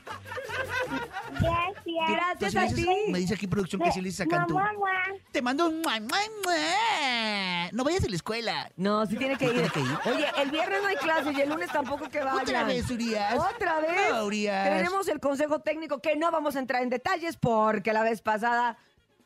Gracias. 1.39 2.09
Gracias 2.09 2.55
a 2.55 2.75
ti. 2.75 2.87
Me 3.09 3.19
dice 3.19 3.35
aquí 3.35 3.47
producción 3.47 3.81
que 3.81 3.91
sí 3.91 4.01
le 4.01 4.11
mua, 4.25 4.73
mua. 4.73 4.89
Te 5.31 5.41
mando 5.41 5.69
un... 5.69 5.81
mua, 5.81 5.99
mua, 5.99 6.19
mua. 6.43 7.69
No 7.71 7.83
vayas 7.83 8.03
a 8.03 8.09
la 8.09 8.15
escuela. 8.15 8.71
No, 8.75 9.05
sí 9.05 9.15
tiene 9.15 9.37
que 9.37 9.45
ir. 9.45 9.51
Tiene 9.53 9.69
que 9.69 9.79
ir. 9.79 9.99
Oye, 10.05 10.25
el 10.37 10.51
viernes 10.51 10.81
no 10.81 10.87
hay 10.87 10.95
clase 10.95 11.31
y 11.31 11.41
el 11.41 11.49
lunes 11.49 11.71
tampoco 11.71 12.09
que 12.09 12.19
vayan. 12.19 12.41
Otra 12.41 12.63
vez, 12.63 12.89
Urias. 12.89 13.35
¿Otra 13.37 13.79
vez? 13.79 14.11
No, 14.11 14.25
Urias. 14.25 14.69
Tenemos 14.69 15.07
el 15.07 15.19
consejo 15.19 15.59
técnico 15.59 16.01
que 16.01 16.15
no 16.15 16.31
vamos 16.31 16.55
a 16.55 16.59
entrar 16.59 16.81
en 16.81 16.89
detalles 16.89 17.37
porque 17.37 17.93
la 17.93 18.03
vez 18.03 18.21
pasada 18.21 18.77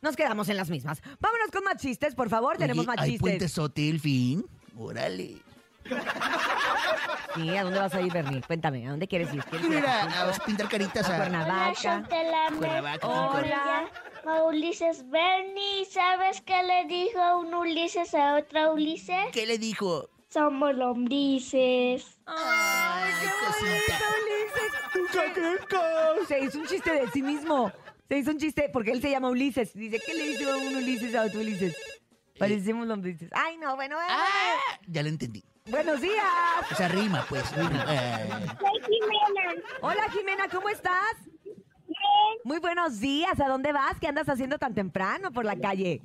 nos 0.04 0.14
quedamos 0.14 0.48
en 0.48 0.56
las 0.56 0.70
mismas. 0.70 1.02
Vámonos 1.18 1.50
con 1.50 1.64
más 1.64 1.78
chistes, 1.78 2.14
por 2.14 2.28
favor. 2.28 2.56
Tenemos 2.58 2.86
más 2.86 2.98
¿Hay 2.98 3.12
chistes. 3.12 3.20
puentesote 3.20 3.88
el 3.88 3.98
fin? 3.98 4.46
Órale. 4.76 5.38
Sí, 7.34 7.56
¿a 7.56 7.64
dónde 7.64 7.78
vas 7.78 7.94
a 7.94 8.00
ir, 8.00 8.12
Bernie? 8.12 8.40
Cuéntame, 8.42 8.86
¿a 8.86 8.90
dónde 8.90 9.08
quieres 9.08 9.32
ir? 9.34 9.42
¿Quieres 9.44 9.66
ir 9.66 9.74
Mira, 9.74 10.04
Acapulco? 10.04 10.42
a 10.42 10.46
pintar 10.46 10.68
caritas 10.68 11.08
a 11.10 11.14
a... 11.14 11.16
Cuernavaca? 11.18 11.62
Hola, 11.64 11.74
Chantelame. 11.74 12.56
Cuernavaca, 12.56 13.06
Hola. 13.08 13.90
A 14.26 14.42
Ulises 14.44 15.08
Bernie, 15.10 15.84
¿sabes 15.90 16.40
qué 16.42 16.62
le 16.62 16.86
dijo 16.86 17.38
un 17.40 17.52
Ulises 17.52 18.14
a 18.14 18.36
otra 18.36 18.70
Ulises? 18.70 19.26
¿Qué 19.32 19.46
le 19.46 19.58
dijo? 19.58 20.08
Somos 20.30 20.74
lombrices. 20.74 22.18
¡Ay, 22.26 23.12
qué 23.20 23.28
bonito, 23.60 23.94
Ulises! 26.14 26.28
Se 26.28 26.40
hizo 26.40 26.58
un 26.58 26.66
chiste 26.66 26.92
de 26.92 27.10
sí 27.10 27.22
mismo. 27.22 27.70
Se 28.08 28.18
hizo 28.18 28.30
un 28.30 28.38
chiste 28.38 28.68
porque 28.72 28.92
él 28.92 29.00
se 29.00 29.10
llama 29.10 29.30
Ulises. 29.30 29.72
Dice, 29.74 30.00
¿qué 30.04 30.14
le 30.14 30.28
dice 30.28 30.46
un 30.54 30.76
Ulises 30.76 31.14
a 31.14 31.22
otro 31.22 31.40
Ulises? 31.40 31.74
Parecemos 32.38 32.86
lombrices. 32.86 33.30
Ay, 33.32 33.56
no, 33.58 33.76
bueno, 33.76 33.96
bueno. 33.96 34.12
Ah, 34.12 34.78
ya 34.88 35.02
lo 35.02 35.08
entendí. 35.08 35.42
Buenos 35.70 36.00
días. 36.00 36.24
O 36.70 36.74
sea, 36.74 36.88
rima, 36.88 37.24
pues. 37.28 37.50
rima. 37.56 37.84
Eh, 37.88 38.28
Soy 38.58 38.80
Jimena. 38.82 39.62
Hola, 39.80 40.10
Jimena, 40.10 40.48
¿cómo 40.48 40.68
estás? 40.68 41.14
Bien, 41.44 41.96
Muy 42.44 42.58
buenos 42.58 43.00
días. 43.00 43.38
¿A 43.40 43.48
dónde 43.48 43.72
vas? 43.72 43.98
¿Qué 44.00 44.08
andas 44.08 44.28
haciendo 44.28 44.58
tan 44.58 44.74
temprano 44.74 45.30
por 45.32 45.44
la 45.44 45.56
calle? 45.56 46.02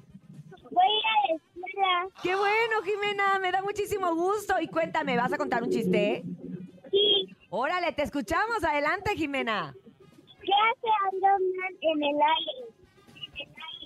voy 0.72 0.86
a 0.86 1.00
ir 1.00 1.06
a 1.06 1.34
la 1.34 1.36
escuela. 1.36 2.22
Qué 2.22 2.36
bueno, 2.36 2.82
Jimena. 2.86 3.40
Me 3.40 3.52
da 3.52 3.62
muchísimo 3.62 4.14
gusto. 4.16 4.54
Y 4.62 4.68
cuéntame, 4.68 5.18
¿vas 5.18 5.34
a 5.34 5.38
contar 5.38 5.64
un 5.64 5.72
chiste? 5.72 6.24
Sí, 6.92 7.36
Órale, 7.50 7.92
te 7.92 8.04
escuchamos. 8.04 8.64
Adelante, 8.64 9.16
Jimena. 9.16 9.74
¿Qué 10.50 10.56
hace 10.70 10.88
Iron 11.18 11.42
Man 11.58 11.74
en 11.82 11.98
el 12.04 12.18
aire? 12.38 12.64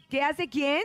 ¿Qué 0.10 0.22
hace 0.22 0.48
quién? 0.50 0.84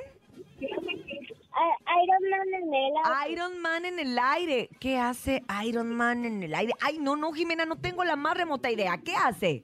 A- 1.52 1.78
Iron 2.02 2.22
Man 2.30 2.48
en 2.62 2.74
el 2.74 2.92
aire. 3.04 3.32
Iron 3.32 3.58
Man 3.60 3.84
en 3.84 3.98
el 3.98 4.18
aire. 4.18 4.68
¿Qué 4.80 4.98
hace 4.98 5.42
Iron 5.64 5.94
Man 5.94 6.24
en 6.24 6.42
el 6.42 6.54
aire? 6.54 6.72
Ay, 6.80 6.98
no, 6.98 7.16
no, 7.16 7.32
Jimena, 7.32 7.64
no 7.66 7.76
tengo 7.76 8.04
la 8.04 8.16
más 8.16 8.36
remota 8.36 8.70
idea. 8.70 8.96
¿Qué 8.98 9.14
hace? 9.14 9.62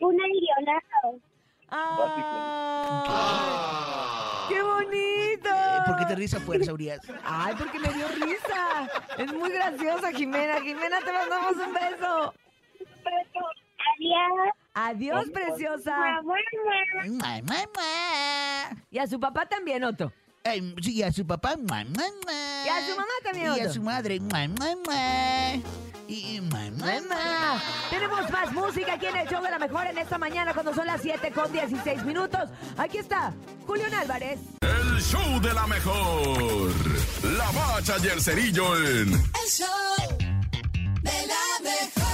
Un 0.00 0.16
avionado. 0.20 1.18
¡Ah! 1.68 3.14
¡Qué 4.48 4.62
bonito! 4.62 5.48
eh, 5.48 5.80
¿Por 5.86 5.96
qué 5.98 6.04
te 6.06 6.14
risa 6.14 6.38
fuerza, 6.40 6.72
Urias? 6.72 7.00
Ay, 7.24 7.54
porque 7.58 7.78
me 7.78 7.88
dio 7.88 8.06
risa. 8.08 8.88
Es 9.18 9.32
muy 9.32 9.50
graciosa, 9.50 10.12
Jimena. 10.12 10.60
Jimena, 10.60 11.00
te 11.00 11.12
mandamos 11.12 11.56
un 11.56 11.72
beso. 11.72 12.34
Adiós. 13.96 14.50
Adiós, 14.74 15.30
preciosa. 15.30 16.20
Y 18.90 18.98
a 18.98 19.06
su 19.06 19.20
papá 19.20 19.46
también 19.46 19.84
otro. 19.84 20.12
Ay, 20.44 20.74
sí, 20.82 21.02
a 21.02 21.10
su 21.10 21.26
papá. 21.26 21.56
mua, 21.56 21.84
mua, 21.84 22.04
mua. 22.22 22.66
Y 22.66 22.68
a 22.68 22.86
su 22.86 22.96
mamá 22.96 23.12
también 23.22 23.54
Y 23.56 23.60
a 23.60 23.72
su 23.72 23.80
madre. 23.80 24.20
Y. 26.06 26.40
Mamá, 26.40 27.62
tenemos 27.88 28.30
más 28.30 28.52
música 28.52 28.92
aquí 28.94 29.06
en 29.06 29.16
el 29.16 29.26
show 29.26 29.42
de 29.42 29.50
la 29.50 29.58
mejor 29.58 29.86
en 29.86 29.96
esta 29.96 30.18
mañana 30.18 30.52
cuando 30.52 30.74
son 30.74 30.86
las 30.86 31.00
7 31.00 31.30
con 31.32 31.50
16 31.50 32.04
minutos. 32.04 32.50
Aquí 32.76 32.98
está 32.98 33.32
Julián 33.66 33.94
Álvarez. 33.94 34.38
El 34.60 35.00
show 35.00 35.40
de 35.40 35.54
la 35.54 35.66
mejor. 35.66 36.72
La 37.22 37.50
bacha 37.52 37.96
y 38.02 38.08
el 38.08 38.20
cerillo 38.20 38.76
en 38.76 39.12
El 39.14 39.48
show 39.48 40.18
de 41.00 41.26
la 41.26 41.60
mejor. 41.62 42.04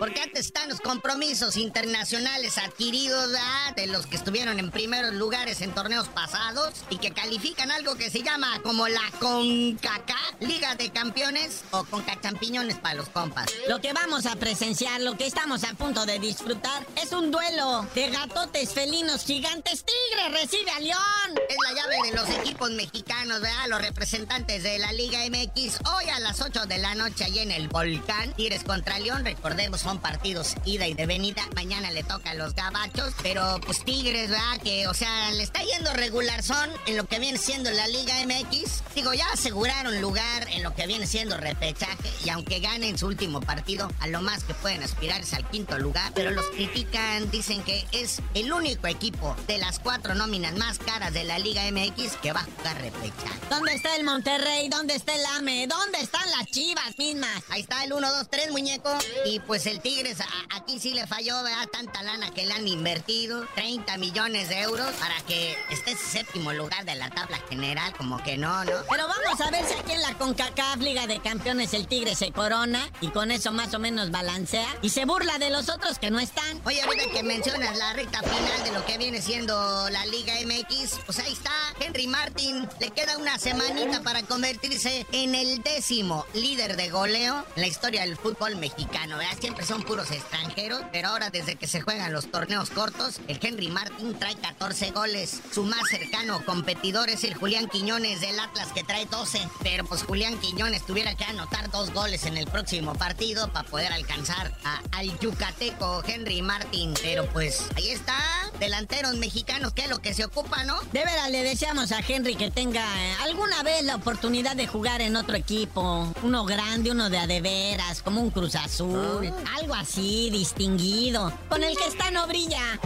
Porque 0.00 0.22
antes 0.22 0.46
están 0.46 0.70
los 0.70 0.80
compromisos 0.80 1.58
internacionales 1.58 2.56
adquiridos 2.56 3.26
¿verdad? 3.26 3.76
de 3.76 3.86
los 3.86 4.06
que 4.06 4.16
estuvieron 4.16 4.58
en 4.58 4.70
primeros 4.70 5.12
lugares 5.12 5.60
en 5.60 5.74
torneos 5.74 6.08
pasados 6.08 6.72
y 6.88 6.96
que 6.96 7.10
califican 7.10 7.70
algo 7.70 7.96
que 7.96 8.08
se 8.08 8.22
llama 8.22 8.62
como 8.62 8.88
la 8.88 9.02
CONCACA, 9.18 10.16
Liga 10.40 10.74
de 10.74 10.88
Campeones 10.88 11.64
o 11.70 11.84
CONCAChampiñones 11.84 12.78
para 12.78 12.94
los 12.94 13.10
compas. 13.10 13.50
Lo 13.68 13.82
que 13.82 13.92
vamos 13.92 14.24
a 14.24 14.36
presenciar, 14.36 15.02
lo 15.02 15.18
que 15.18 15.26
estamos 15.26 15.64
a 15.64 15.74
punto 15.74 16.06
de 16.06 16.18
disfrutar, 16.18 16.86
es 16.96 17.12
un 17.12 17.30
duelo 17.30 17.86
de 17.94 18.08
gatotes 18.08 18.72
felinos 18.72 19.26
gigantes. 19.26 19.84
Tigre 19.84 20.40
recibe 20.40 20.70
a 20.70 20.80
León. 20.80 21.40
Es 21.46 21.56
la 21.62 21.74
llave 21.74 21.96
de 22.08 22.16
los 22.16 22.28
equipos 22.38 22.70
mexicanos, 22.70 23.42
¿verdad? 23.42 23.68
Los 23.68 23.82
representantes 23.82 24.62
de 24.62 24.78
la 24.78 24.92
Liga 24.92 25.18
MX. 25.28 25.80
Hoy 25.94 26.08
a 26.08 26.20
las 26.20 26.40
8 26.40 26.64
de 26.64 26.78
la 26.78 26.94
noche 26.94 27.24
allí 27.24 27.40
en 27.40 27.50
el 27.50 27.68
Volcán. 27.68 28.32
Tigres 28.32 28.64
contra 28.64 28.98
León. 28.98 29.26
Recordemos, 29.26 29.82
son 29.90 29.98
partidos 29.98 30.54
ida 30.64 30.86
y 30.86 30.94
de 30.94 31.04
venida. 31.04 31.42
Mañana 31.56 31.90
le 31.90 32.04
toca 32.04 32.30
a 32.30 32.34
los 32.34 32.54
gabachos. 32.54 33.12
Pero 33.24 33.58
pues 33.66 33.84
Tigres, 33.84 34.30
¿verdad? 34.30 34.60
Que, 34.62 34.86
o 34.86 34.94
sea, 34.94 35.32
le 35.32 35.42
está 35.42 35.64
yendo 35.64 35.92
regular 35.94 36.44
son 36.44 36.70
en 36.86 36.96
lo 36.96 37.06
que 37.06 37.18
viene 37.18 37.38
siendo 37.38 37.72
la 37.72 37.88
Liga 37.88 38.14
MX. 38.24 38.84
Digo, 38.94 39.12
ya 39.14 39.26
aseguraron 39.32 40.00
lugar 40.00 40.46
en 40.50 40.62
lo 40.62 40.72
que 40.76 40.86
viene 40.86 41.08
siendo 41.08 41.36
repechaje. 41.36 42.08
Y 42.24 42.30
aunque 42.30 42.60
ganen 42.60 42.98
su 42.98 43.08
último 43.08 43.40
partido, 43.40 43.90
a 43.98 44.06
lo 44.06 44.22
más 44.22 44.44
que 44.44 44.54
pueden 44.54 44.80
aspirar 44.84 45.22
es 45.22 45.34
al 45.34 45.48
quinto 45.50 45.76
lugar. 45.76 46.12
Pero 46.14 46.30
los 46.30 46.46
critican, 46.50 47.28
dicen 47.32 47.64
que 47.64 47.84
es 47.90 48.22
el 48.34 48.52
único 48.52 48.86
equipo 48.86 49.34
de 49.48 49.58
las 49.58 49.80
cuatro 49.80 50.14
nóminas 50.14 50.54
más 50.54 50.78
caras 50.78 51.12
de 51.12 51.24
la 51.24 51.40
Liga 51.40 51.62
MX 51.72 52.16
que 52.22 52.32
va 52.32 52.42
a 52.42 52.44
jugar 52.44 52.80
repechaje. 52.80 53.40
¿Dónde 53.50 53.74
está 53.74 53.96
el 53.96 54.04
Monterrey? 54.04 54.68
¿Dónde 54.68 54.94
está 54.94 55.16
el 55.16 55.26
AME? 55.26 55.66
¿Dónde 55.66 55.98
están 55.98 56.30
las 56.30 56.46
chivas 56.46 56.96
mismas? 56.96 57.42
Ahí 57.48 57.62
está 57.62 57.82
el 57.82 57.92
1, 57.92 58.08
2, 58.08 58.28
3, 58.30 58.52
muñeco. 58.52 58.96
Y 59.24 59.40
pues 59.40 59.66
el 59.66 59.79
Tigres 59.80 60.18
aquí 60.50 60.78
sí 60.78 60.94
le 60.94 61.06
falló, 61.06 61.42
¿verdad? 61.42 61.66
Tanta 61.68 62.02
lana 62.02 62.30
que 62.30 62.46
le 62.46 62.52
han 62.52 62.66
invertido. 62.66 63.46
30 63.54 63.96
millones 63.98 64.48
de 64.48 64.60
euros 64.60 64.90
para 64.98 65.18
que 65.22 65.56
esté 65.70 65.92
en 65.92 65.98
séptimo 65.98 66.52
lugar 66.52 66.84
de 66.84 66.94
la 66.94 67.10
tabla 67.10 67.38
general. 67.48 67.92
Como 67.96 68.22
que 68.22 68.36
no, 68.36 68.64
¿no? 68.64 68.72
Pero 68.90 69.08
vamos 69.08 69.40
a 69.40 69.50
ver 69.50 69.64
si 69.64 69.74
aquí 69.74 69.92
en 69.92 70.02
la 70.02 70.14
CONCACAF 70.14 70.78
Liga 70.80 71.06
de 71.06 71.20
Campeones 71.20 71.74
el 71.74 71.86
Tigre 71.86 72.14
se 72.14 72.32
corona 72.32 72.88
y 73.00 73.08
con 73.08 73.30
eso 73.30 73.52
más 73.52 73.72
o 73.74 73.78
menos 73.78 74.10
balancea 74.10 74.68
y 74.82 74.90
se 74.90 75.04
burla 75.04 75.38
de 75.38 75.50
los 75.50 75.68
otros 75.68 75.98
que 75.98 76.10
no 76.10 76.20
están. 76.20 76.60
Oye, 76.64 76.82
ahorita 76.82 77.10
que 77.10 77.22
mencionas 77.22 77.76
la 77.76 77.92
recta 77.92 78.20
final 78.22 78.64
de 78.64 78.72
lo 78.72 78.84
que 78.84 78.98
viene 78.98 79.22
siendo 79.22 79.88
la 79.90 80.04
Liga 80.06 80.34
MX, 80.44 81.00
pues 81.06 81.18
ahí 81.20 81.32
está 81.32 81.52
Henry 81.80 82.06
Martin. 82.06 82.68
Le 82.80 82.90
queda 82.90 83.18
una 83.18 83.38
semanita 83.38 84.02
para 84.02 84.22
convertirse 84.22 85.06
en 85.12 85.34
el 85.34 85.62
décimo 85.62 86.26
líder 86.34 86.76
de 86.76 86.90
goleo 86.90 87.44
en 87.56 87.62
la 87.62 87.68
historia 87.68 88.02
del 88.02 88.16
fútbol 88.16 88.56
mexicano. 88.56 89.16
¿verdad? 89.16 89.38
Siempre 89.40 89.64
son 89.70 89.84
puros 89.84 90.10
extranjeros, 90.10 90.82
pero 90.90 91.10
ahora 91.10 91.30
desde 91.30 91.54
que 91.54 91.68
se 91.68 91.80
juegan 91.80 92.12
los 92.12 92.28
torneos 92.32 92.70
cortos, 92.70 93.20
el 93.28 93.38
Henry 93.40 93.68
Martin 93.68 94.18
trae 94.18 94.34
14 94.34 94.90
goles. 94.90 95.40
Su 95.52 95.62
más 95.62 95.88
cercano 95.88 96.44
competidor 96.44 97.08
es 97.08 97.22
el 97.22 97.34
Julián 97.34 97.68
Quiñones 97.68 98.20
del 98.20 98.40
Atlas 98.40 98.66
que 98.74 98.82
trae 98.82 99.06
12. 99.06 99.38
Pero 99.62 99.84
pues 99.84 100.02
Julián 100.02 100.36
Quiñones 100.40 100.84
tuviera 100.84 101.14
que 101.14 101.22
anotar 101.22 101.70
dos 101.70 101.92
goles 101.92 102.24
en 102.26 102.36
el 102.36 102.46
próximo 102.48 102.94
partido 102.94 103.52
para 103.52 103.68
poder 103.68 103.92
alcanzar 103.92 104.52
a- 104.64 104.80
al 104.90 105.16
yucateco 105.20 106.02
Henry 106.04 106.42
Martin. 106.42 106.92
Pero 107.00 107.26
pues 107.26 107.66
ahí 107.76 107.90
está, 107.90 108.16
delanteros 108.58 109.14
mexicanos, 109.18 109.72
que 109.72 109.82
es 109.82 109.88
lo 109.88 110.00
que 110.00 110.14
se 110.14 110.24
ocupa, 110.24 110.64
¿no? 110.64 110.80
De 110.92 111.04
veras, 111.04 111.30
le 111.30 111.44
deseamos 111.44 111.92
a 111.92 112.00
Henry 112.00 112.34
que 112.34 112.50
tenga 112.50 112.82
eh, 113.04 113.14
alguna 113.22 113.62
vez 113.62 113.84
la 113.84 113.94
oportunidad 113.94 114.56
de 114.56 114.66
jugar 114.66 115.00
en 115.00 115.14
otro 115.14 115.36
equipo. 115.36 116.12
Uno 116.24 116.44
grande, 116.44 116.90
uno 116.90 117.08
de 117.08 117.18
a 117.18 117.28
de 117.28 117.40
veras, 117.40 118.02
como 118.02 118.20
un 118.20 118.30
Cruz 118.30 118.56
Azul. 118.56 119.32
Algo 119.56 119.74
así, 119.74 120.30
distinguido. 120.30 121.32
Con 121.48 121.62
el 121.64 121.76
que 121.76 121.86
está 121.86 122.10
no 122.10 122.26
brilla. 122.26 122.78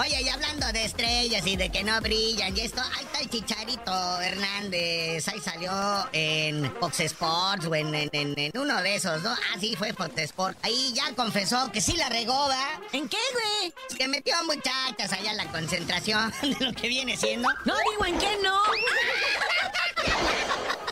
Oye, 0.00 0.22
y 0.22 0.28
hablando 0.28 0.64
de 0.72 0.84
estrellas 0.84 1.44
y 1.44 1.56
de 1.56 1.70
que 1.70 1.82
no 1.82 2.00
brillan 2.00 2.56
y 2.56 2.60
esto, 2.60 2.80
ahí 2.80 3.04
está 3.04 3.18
el 3.18 3.28
Chicharito 3.30 4.20
Hernández. 4.20 5.26
Ahí 5.26 5.40
salió 5.40 5.72
en 6.12 6.72
Fox 6.78 7.00
Sports 7.00 7.66
o 7.66 7.74
en, 7.74 7.92
en- 7.94 8.08
en- 8.12 8.52
uno 8.56 8.80
de 8.80 8.94
esos, 8.94 9.20
¿no? 9.24 9.30
Ah, 9.30 9.56
sí, 9.58 9.74
fue 9.76 9.92
Fox 9.92 10.12
Sports. 10.18 10.56
Ahí 10.62 10.92
ya 10.94 11.12
confesó 11.16 11.72
que 11.72 11.80
sí 11.80 11.96
la 11.96 12.08
regó, 12.10 12.32
¿va? 12.48 12.80
¿En 12.92 13.08
qué, 13.08 13.16
güey? 13.32 13.74
Que 13.98 14.06
metió 14.06 14.36
a 14.36 14.44
muchachas 14.44 15.12
allá 15.12 15.32
en 15.32 15.36
la 15.36 15.50
concentración 15.50 16.32
de 16.42 16.64
lo 16.64 16.72
que 16.74 16.86
viene 16.86 17.16
siendo. 17.16 17.48
No 17.64 17.74
digo 17.90 18.04
en 18.06 18.18
qué 18.18 18.38
no. 18.44 18.56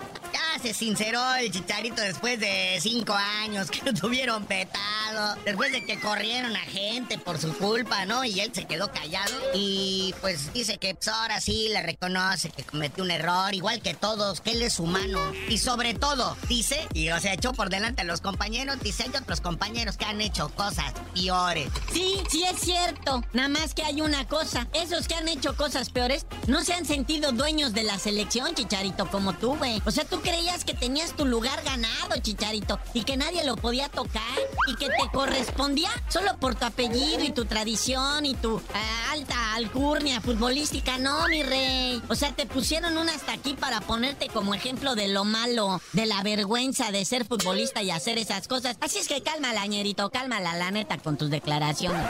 Se 0.67 0.75
sinceró 0.75 1.23
el 1.37 1.53
Chicharito 1.53 2.03
después 2.03 2.41
de 2.41 2.79
cinco 2.81 3.13
años 3.13 3.71
que 3.71 3.83
lo 3.85 3.95
tuvieron 3.95 4.47
petado. 4.47 5.37
Después 5.45 5.71
de 5.71 5.85
que 5.85 6.01
corrieron 6.01 6.57
a 6.57 6.61
gente 6.61 7.19
por 7.19 7.39
su 7.39 7.57
culpa, 7.57 8.05
¿no? 8.05 8.25
Y 8.25 8.41
él 8.41 8.51
se 8.53 8.65
quedó 8.65 8.91
callado. 8.91 9.33
Y 9.55 10.13
pues 10.21 10.53
dice 10.53 10.79
que 10.79 10.97
pues, 10.97 11.07
ahora 11.07 11.41
sí 11.41 11.69
le 11.69 11.81
reconoce 11.83 12.51
que 12.51 12.65
cometió 12.65 13.05
un 13.05 13.13
error, 13.13 13.55
igual 13.55 13.81
que 13.81 13.95
todos, 13.95 14.41
que 14.41 14.51
él 14.51 14.63
es 14.63 14.81
humano. 14.81 15.21
Y 15.49 15.59
sobre 15.59 15.95
todo, 15.95 16.37
dice, 16.49 16.89
y 16.93 17.11
o 17.11 17.21
sea, 17.21 17.35
echó 17.35 17.53
por 17.53 17.71
delante 17.71 18.03
a 18.03 18.05
los 18.05 18.21
compañeros, 18.21 18.81
dice, 18.81 19.05
hay 19.05 19.11
otros 19.11 19.41
compañeros 19.41 19.97
que 19.97 20.05
han 20.05 20.21
hecho 20.21 20.49
cosas 20.49 20.95
peores. 21.15 21.71
Sí, 21.93 22.17
sí 22.29 22.43
es 22.43 22.59
cierto. 22.59 23.23
Nada 23.33 23.49
más 23.49 23.73
que 23.73 23.85
hay 23.85 24.01
una 24.01 24.27
cosa. 24.27 24.67
Esos 24.73 25.07
que 25.07 25.15
han 25.15 25.29
hecho 25.29 25.57
cosas 25.57 25.91
peores 25.91 26.27
no 26.49 26.65
se 26.65 26.75
han 26.75 26.87
sentido 26.87 27.31
dueños 27.31 27.73
de 27.73 27.85
la 27.85 28.01
selección, 28.01 28.53
Chicharito, 28.57 29.09
como 29.09 29.33
tú, 29.35 29.55
güey. 29.55 29.81
O 29.85 29.93
sea, 29.93 30.05
tú 30.05 30.21
creías 30.21 30.56
que 30.65 30.75
tenías 30.75 31.13
tu 31.13 31.25
lugar 31.25 31.63
ganado, 31.65 32.17
Chicharito, 32.21 32.79
y 32.95 33.03
que 33.05 33.17
nadie 33.17 33.45
lo 33.45 33.57
podía 33.57 33.89
tocar, 33.89 34.23
y 34.67 34.75
que 34.77 34.89
te 34.89 35.09
correspondía 35.13 35.91
solo 36.09 36.37
por 36.39 36.55
tu 36.55 36.67
apellido 36.67 37.23
y 37.23 37.31
tu 37.31 37.45
tradición 37.45 38.27
y 38.27 38.35
tu 38.35 38.61
ah, 38.75 39.13
alta 39.13 39.55
alcurnia 39.55 40.21
futbolística. 40.21 40.99
No, 40.99 41.29
mi 41.29 41.43
rey. 41.43 42.03
O 42.09 42.15
sea, 42.15 42.33
te 42.33 42.47
pusieron 42.47 42.97
un 42.97 43.09
hasta 43.09 43.33
aquí 43.33 43.55
para 43.55 43.81
ponerte 43.81 44.29
como 44.29 44.55
ejemplo 44.55 44.95
de 44.95 45.09
lo 45.09 45.25
malo, 45.25 45.81
de 45.93 46.07
la 46.07 46.23
vergüenza 46.23 46.91
de 46.91 47.05
ser 47.05 47.25
futbolista 47.25 47.83
y 47.83 47.91
hacer 47.91 48.19
esas 48.19 48.49
cosas. 48.49 48.77
Así 48.81 48.99
es 48.99 49.09
que 49.09 49.23
cálmala, 49.23 49.67
ñerito, 49.67 50.11
cálmala, 50.11 50.55
la 50.57 50.71
neta, 50.71 50.99
con 50.99 51.17
tus 51.17 51.31
declaraciones. 51.31 52.05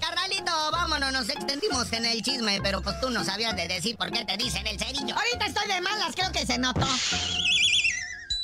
Carnalito, 0.00 0.52
vámonos, 0.72 1.12
nos 1.12 1.28
extendimos 1.28 1.92
en 1.92 2.04
el 2.06 2.22
chisme, 2.22 2.60
pero 2.62 2.82
pues 2.82 3.00
tú 3.00 3.10
no 3.10 3.24
sabías 3.24 3.56
de 3.56 3.68
decir 3.68 3.96
por 3.96 4.10
qué 4.10 4.24
te 4.24 4.36
dicen 4.36 4.66
el 4.66 4.78
cerillo. 4.78 5.14
Ahorita 5.14 5.46
estoy 5.46 5.68
de 5.68 5.80
malas, 5.80 6.14
creo 6.14 6.32
que 6.32 6.46
se 6.46 6.58
notó. 6.58 6.86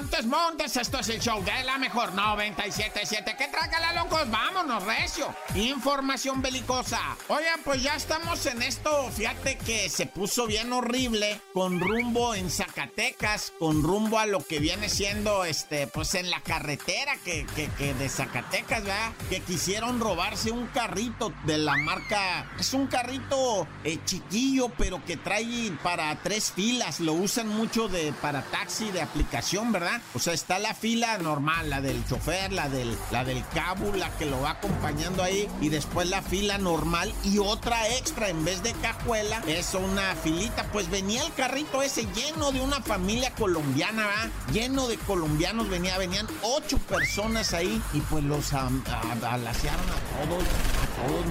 Montes, 0.00 0.24
Montes, 0.24 0.76
esto 0.78 0.98
es 1.00 1.10
el 1.10 1.20
show 1.20 1.44
de 1.44 1.62
la 1.62 1.76
mejor 1.76 2.14
977. 2.14 3.36
¿Qué 3.36 3.50
la 3.78 3.92
locos? 3.92 4.30
Vámonos, 4.30 4.82
recio. 4.84 5.34
Información 5.54 6.40
belicosa. 6.40 7.18
Oigan, 7.28 7.60
pues 7.62 7.82
ya 7.82 7.96
estamos 7.96 8.46
en 8.46 8.62
esto. 8.62 9.10
Fíjate 9.14 9.58
que 9.58 9.90
se 9.90 10.06
puso 10.06 10.46
bien 10.46 10.72
horrible 10.72 11.38
con 11.52 11.80
rumbo 11.80 12.34
en 12.34 12.50
Zacatecas, 12.50 13.52
con 13.58 13.82
rumbo 13.82 14.18
a 14.18 14.24
lo 14.24 14.40
que 14.40 14.58
viene 14.58 14.88
siendo, 14.88 15.44
este, 15.44 15.86
pues 15.86 16.14
en 16.14 16.30
la 16.30 16.40
carretera 16.40 17.16
que, 17.22 17.44
que 17.76 17.92
de 17.92 18.08
Zacatecas, 18.08 18.82
¿verdad? 18.82 19.12
Que 19.28 19.40
quisieron 19.40 20.00
robarse 20.00 20.50
un 20.50 20.66
carrito 20.68 21.30
de 21.44 21.58
la 21.58 21.76
marca. 21.76 22.50
Es 22.58 22.72
un 22.72 22.86
carrito 22.86 23.68
eh, 23.84 23.98
chiquillo, 24.06 24.70
pero 24.78 25.04
que 25.04 25.18
trae 25.18 25.72
para 25.82 26.16
tres 26.22 26.52
filas. 26.52 27.00
Lo 27.00 27.12
usan 27.12 27.48
mucho 27.48 27.88
de 27.88 28.14
para 28.22 28.42
taxi 28.42 28.90
de 28.92 29.02
aplicación, 29.02 29.72
¿verdad? 29.72 29.89
O 30.14 30.18
sea, 30.18 30.32
está 30.32 30.58
la 30.58 30.74
fila 30.74 31.18
normal, 31.18 31.70
la 31.70 31.80
del 31.80 32.04
chofer, 32.06 32.52
la 32.52 32.68
del, 32.68 32.96
la 33.10 33.24
del 33.24 33.44
cabo, 33.48 33.92
la 33.94 34.10
que 34.16 34.26
lo 34.26 34.40
va 34.40 34.50
acompañando 34.50 35.22
ahí, 35.22 35.48
y 35.60 35.68
después 35.68 36.08
la 36.08 36.22
fila 36.22 36.58
normal 36.58 37.12
y 37.24 37.38
otra 37.38 37.88
extra 37.88 38.28
en 38.28 38.44
vez 38.44 38.62
de 38.62 38.72
cajuela, 38.74 39.42
es 39.46 39.74
una 39.74 40.14
filita. 40.16 40.64
Pues 40.72 40.90
venía 40.90 41.24
el 41.24 41.32
carrito 41.34 41.82
ese 41.82 42.06
lleno 42.14 42.52
de 42.52 42.60
una 42.60 42.80
familia 42.80 43.32
colombiana. 43.34 44.06
Lleno 44.52 44.88
de 44.88 44.96
colombianos 44.98 45.68
venía, 45.68 45.98
venían 45.98 46.26
ocho 46.42 46.78
personas 46.78 47.54
ahí 47.54 47.80
y 47.92 48.00
pues 48.00 48.24
los 48.24 48.52
todos, 48.52 48.82
a 48.90 50.26
todos 50.26 50.79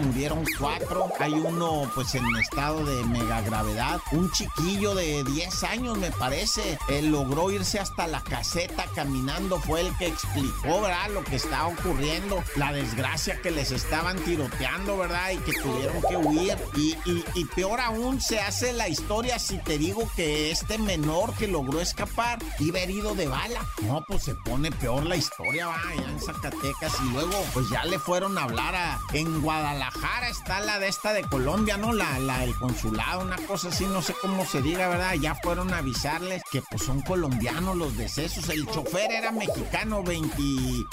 murieron 0.03 0.43
cuatro. 0.57 1.07
Hay 1.19 1.33
uno 1.33 1.89
pues 1.95 2.15
en 2.15 2.25
estado 2.37 2.83
de 2.85 3.03
mega 3.05 3.41
gravedad, 3.41 3.99
un 4.11 4.31
chiquillo 4.31 4.95
de 4.95 5.23
10 5.23 5.63
años 5.63 5.97
me 5.97 6.11
parece, 6.11 6.77
él 6.89 7.11
logró 7.11 7.51
irse 7.51 7.79
hasta 7.79 8.07
la 8.07 8.21
caseta 8.21 8.85
caminando, 8.95 9.59
fue 9.59 9.81
el 9.81 9.95
que 9.97 10.07
explicó, 10.07 10.81
¿verdad? 10.81 11.09
Lo 11.13 11.23
que 11.23 11.35
estaba 11.35 11.67
ocurriendo, 11.67 12.43
la 12.55 12.71
desgracia 12.71 13.41
que 13.41 13.51
les 13.51 13.71
estaban 13.71 14.17
tiroteando, 14.19 14.97
¿verdad? 14.97 15.31
Y 15.31 15.37
que 15.37 15.53
tuvieron 15.53 16.01
que 16.07 16.17
huir. 16.17 16.57
Y, 16.75 16.95
y- 17.05 17.23
y 17.35 17.45
peor 17.45 17.79
aún 17.79 18.21
se 18.21 18.39
hace 18.39 18.73
la 18.73 18.87
historia 18.87 19.39
si 19.39 19.57
te 19.59 19.77
digo 19.77 20.09
que 20.15 20.51
este 20.51 20.77
menor 20.77 21.33
que 21.35 21.47
logró 21.47 21.79
escapar 21.79 22.39
iba 22.59 22.79
herido 22.79 23.15
de 23.15 23.27
bala. 23.27 23.59
No, 23.83 24.03
pues 24.07 24.23
se 24.23 24.35
pone 24.35 24.71
peor 24.71 25.05
la 25.05 25.15
historia, 25.15 25.67
va, 25.67 25.79
allá 25.89 26.09
en 26.09 26.19
Zacatecas. 26.19 26.93
Y 27.05 27.09
luego, 27.13 27.33
pues 27.53 27.69
ya 27.69 27.83
le 27.85 27.99
fueron 27.99 28.37
a 28.37 28.43
hablar 28.43 28.75
a. 28.75 28.99
En 29.13 29.41
Guadalajara 29.41 29.58
está 29.63 30.59
la 30.61 30.79
de 30.79 30.87
esta 30.87 31.13
de 31.13 31.23
Colombia, 31.23 31.77
¿no? 31.77 31.91
La, 31.93 32.17
la 32.19 32.39
del 32.39 32.55
consulado, 32.55 33.21
una 33.21 33.35
cosa 33.37 33.69
así, 33.69 33.85
no 33.85 34.01
sé 34.01 34.13
cómo 34.21 34.45
se 34.45 34.61
diga, 34.61 34.87
¿verdad? 34.87 35.13
Ya 35.15 35.35
fueron 35.35 35.73
a 35.73 35.77
avisarles 35.79 36.41
que 36.51 36.61
pues 36.61 36.83
son 36.83 37.01
colombianos 37.01 37.75
los 37.75 37.97
decesos. 37.97 38.49
El 38.49 38.65
chofer 38.67 39.11
era 39.11 39.31
mexicano, 39.31 40.03
20, 40.03 40.37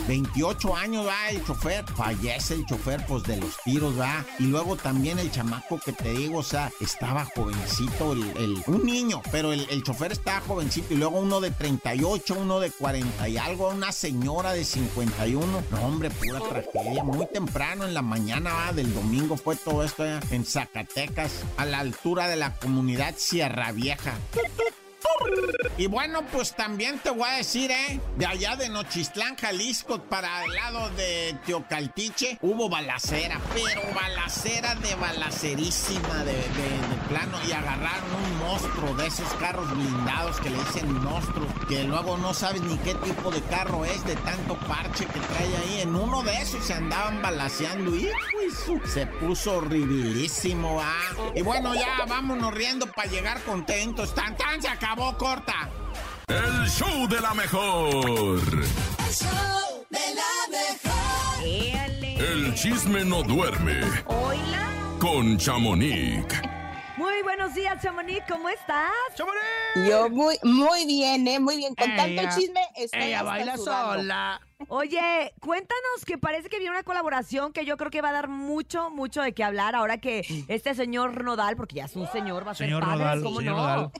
28 0.08 0.76
años, 0.76 1.06
va, 1.06 1.30
el 1.30 1.44
chofer. 1.44 1.84
Fallece 1.96 2.54
el 2.54 2.66
chofer, 2.66 3.04
pues 3.06 3.22
de 3.24 3.36
los 3.36 3.56
tiros, 3.64 3.98
va. 3.98 4.24
Y 4.38 4.44
luego 4.44 4.76
también 4.76 5.18
el 5.18 5.30
chamaco 5.30 5.78
que 5.78 5.92
te 5.92 6.10
digo, 6.12 6.38
o 6.38 6.42
sea, 6.42 6.70
estaba 6.80 7.24
jovencito, 7.24 8.12
el, 8.12 8.22
el- 8.36 8.62
un 8.66 8.84
niño, 8.84 9.22
pero 9.30 9.52
el, 9.52 9.66
el 9.70 9.82
chofer 9.82 10.12
estaba 10.12 10.40
jovencito. 10.40 10.92
Y 10.94 10.96
luego 10.96 11.18
uno 11.18 11.40
de 11.40 11.50
38, 11.50 12.34
uno 12.38 12.58
de 12.60 12.70
40 12.70 13.28
y 13.28 13.36
algo, 13.38 13.68
una 13.68 13.92
señora 13.92 14.52
de 14.52 14.64
51. 14.64 15.62
No, 15.70 15.80
hombre, 15.82 16.10
pura 16.10 16.40
tragedia. 16.40 17.04
Muy 17.04 17.26
temprano 17.26 17.84
en 17.84 17.94
la 17.94 18.02
mañana, 18.02 18.55
del 18.74 18.92
domingo 18.94 19.36
fue 19.36 19.56
todo 19.56 19.82
esto 19.84 20.04
en 20.04 20.44
Zacatecas, 20.44 21.44
a 21.56 21.64
la 21.64 21.78
altura 21.78 22.28
de 22.28 22.36
la 22.36 22.54
comunidad 22.54 23.14
Sierra 23.16 23.70
Vieja. 23.72 24.14
Y 25.78 25.88
bueno, 25.88 26.22
pues 26.32 26.54
también 26.54 26.98
te 26.98 27.10
voy 27.10 27.28
a 27.28 27.34
decir, 27.34 27.70
¿eh? 27.70 28.00
De 28.16 28.24
allá 28.24 28.56
de 28.56 28.70
Nochistlán, 28.70 29.36
Jalisco, 29.36 29.98
para 30.02 30.44
el 30.44 30.54
lado 30.54 30.88
de 30.90 31.36
Teocaltiche, 31.44 32.38
hubo 32.40 32.70
balacera, 32.70 33.38
pero 33.52 33.82
balacera 33.94 34.74
de 34.76 34.94
balacerísima, 34.94 36.24
de, 36.24 36.34
plano, 37.10 37.38
y 37.46 37.52
agarraron 37.52 38.10
un 38.14 38.38
monstruo 38.38 38.94
de 38.94 39.06
esos 39.06 39.28
carros 39.34 39.70
blindados 39.70 40.40
que 40.40 40.48
le 40.48 40.58
dicen 40.58 40.92
monstruos, 41.02 41.52
que 41.68 41.84
luego 41.84 42.16
no 42.16 42.32
sabes 42.32 42.62
ni 42.62 42.78
qué 42.78 42.94
tipo 42.94 43.30
de 43.30 43.42
carro 43.42 43.84
es, 43.84 44.02
de 44.06 44.16
tanto 44.16 44.56
parche 44.66 45.04
que 45.04 45.20
trae 45.20 45.56
ahí. 45.56 45.80
En 45.82 45.94
uno 45.94 46.22
de 46.22 46.40
esos 46.40 46.64
se 46.64 46.72
andaban 46.72 47.20
balaceando 47.20 47.94
y 47.94 48.04
hijo, 48.06 48.80
se 48.86 49.06
puso 49.06 49.58
horribilísimo, 49.58 50.80
¿ah? 50.80 51.32
Y 51.34 51.42
bueno, 51.42 51.74
ya 51.74 52.04
vámonos 52.08 52.54
riendo 52.54 52.86
para 52.86 53.10
llegar 53.10 53.42
contentos. 53.42 54.14
Tan 54.14 54.36
tan 54.36 54.62
se 54.62 54.68
acabó 54.68 55.15
corta. 55.18 55.68
El 56.28 56.66
show 56.68 57.06
de 57.08 57.20
la 57.20 57.34
mejor. 57.34 58.38
El 58.38 59.12
show 59.12 59.86
de 59.90 59.98
la 60.14 60.48
mejor. 60.50 61.44
El 62.18 62.54
chisme 62.54 63.04
no 63.04 63.22
duerme 63.22 63.80
Hola. 64.06 64.68
con 64.98 65.36
Chamonix. 65.38 66.24
Muy 66.96 67.22
buenos 67.22 67.54
días, 67.54 67.80
Chamonix. 67.82 68.22
¿Cómo 68.28 68.48
estás? 68.48 68.90
Yo 69.86 70.08
muy, 70.08 70.36
muy 70.42 70.86
bien, 70.86 71.28
¿eh? 71.28 71.38
Muy 71.38 71.56
bien. 71.58 71.74
Con 71.74 71.90
Ella- 71.90 71.96
tanto 72.24 72.40
chisme, 72.40 72.60
estoy 72.74 73.02
ella 73.02 73.18
hasta 73.18 73.30
baila 73.30 73.56
sudando. 73.58 73.92
sola. 73.94 74.40
Oye, 74.68 75.34
cuéntanos 75.40 76.04
que 76.06 76.16
parece 76.16 76.48
que 76.48 76.56
viene 76.58 76.70
una 76.72 76.82
colaboración 76.82 77.52
que 77.52 77.66
yo 77.66 77.76
creo 77.76 77.90
que 77.90 78.00
va 78.00 78.08
a 78.08 78.12
dar 78.12 78.28
mucho, 78.28 78.88
mucho 78.88 79.20
de 79.20 79.34
qué 79.34 79.44
hablar 79.44 79.74
ahora 79.74 79.98
que 79.98 80.24
este 80.48 80.74
señor 80.74 81.22
Nodal, 81.22 81.56
porque 81.56 81.76
ya 81.76 81.84
es 81.84 81.94
un 81.94 82.10
señor, 82.10 82.46
va 82.46 82.52
a 82.52 82.54
ser 82.54 82.68
Señor 82.68 82.82
padre, 82.82 82.98
Nodal, 82.98 83.22
¿cómo 83.22 83.38
señor 83.40 83.54
no? 83.56 83.60
Nodal. 83.62 83.90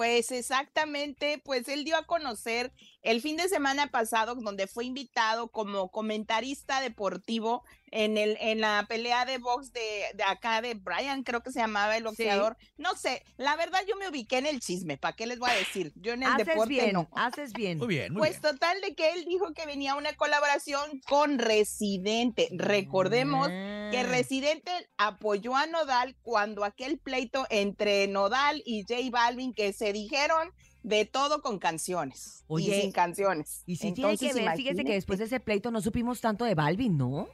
Pues 0.00 0.30
exactamente, 0.30 1.42
pues 1.44 1.68
él 1.68 1.84
dio 1.84 1.94
a 1.98 2.06
conocer 2.06 2.72
el 3.02 3.20
fin 3.20 3.36
de 3.36 3.50
semana 3.50 3.88
pasado, 3.88 4.34
donde 4.34 4.66
fue 4.66 4.86
invitado 4.86 5.48
como 5.48 5.90
comentarista 5.90 6.80
deportivo 6.80 7.66
en, 7.92 8.16
el, 8.18 8.36
en 8.40 8.60
la 8.60 8.86
pelea 8.88 9.24
de 9.24 9.38
box 9.38 9.72
de, 9.72 9.80
de 10.14 10.22
acá 10.22 10.60
de 10.62 10.74
Brian, 10.74 11.22
creo 11.22 11.42
que 11.42 11.50
se 11.52 11.58
llamaba 11.60 11.96
el 11.96 12.04
boxeador. 12.04 12.56
No 12.76 12.94
sé, 12.96 13.24
la 13.36 13.56
verdad 13.56 13.80
yo 13.88 13.96
me 13.96 14.08
ubiqué 14.08 14.38
en 14.38 14.46
el 14.46 14.60
chisme, 14.60 14.96
¿para 14.96 15.16
qué 15.16 15.26
les 15.26 15.38
voy 15.38 15.50
a 15.50 15.54
decir? 15.54 15.92
Yo 15.96 16.12
en 16.12 16.22
el 16.22 16.28
Haces 16.30 16.46
deporte 16.46 16.68
bien, 16.68 16.92
no. 16.92 17.08
haces 17.14 17.52
bien. 17.52 17.78
Muy 17.78 17.88
bien, 17.88 18.12
muy 18.12 18.20
Pues 18.20 18.40
total 18.40 18.80
de 18.80 18.94
que 18.94 19.10
él 19.12 19.24
dijo 19.24 19.52
que 19.54 19.66
venía 19.66 19.94
una 19.96 20.12
colaboración 20.14 21.00
con 21.08 21.38
Residente. 21.38 22.48
Recordemos 22.52 23.48
que 23.48 23.98
Ah. 24.00 24.02
Residente 24.04 24.70
apoyó 24.96 25.56
a 25.56 25.66
Nodal 25.66 26.16
cuando 26.22 26.64
aquel 26.64 26.98
pleito 26.98 27.46
entre 27.50 28.06
Nodal 28.08 28.62
y 28.64 28.82
J 28.88 29.00
Balvin 29.10 29.52
que 29.52 29.72
se 29.72 29.92
dijeron 29.92 30.52
de 30.82 31.04
todo 31.04 31.42
con 31.42 31.58
canciones 31.58 32.44
Oye, 32.46 32.76
y 32.78 32.80
sin 32.82 32.92
canciones. 32.92 33.62
Y 33.66 33.76
sí 33.76 33.92
tiene 33.92 34.16
que 34.16 34.26
ver, 34.26 34.32
fíjese 34.34 34.54
que 34.56 34.70
imagínate. 34.70 34.92
después 34.94 35.18
de 35.18 35.26
ese 35.26 35.40
pleito 35.40 35.70
no 35.70 35.80
supimos 35.80 36.20
tanto 36.20 36.44
de 36.44 36.54
Balvin, 36.54 36.96
¿no? 36.96 37.28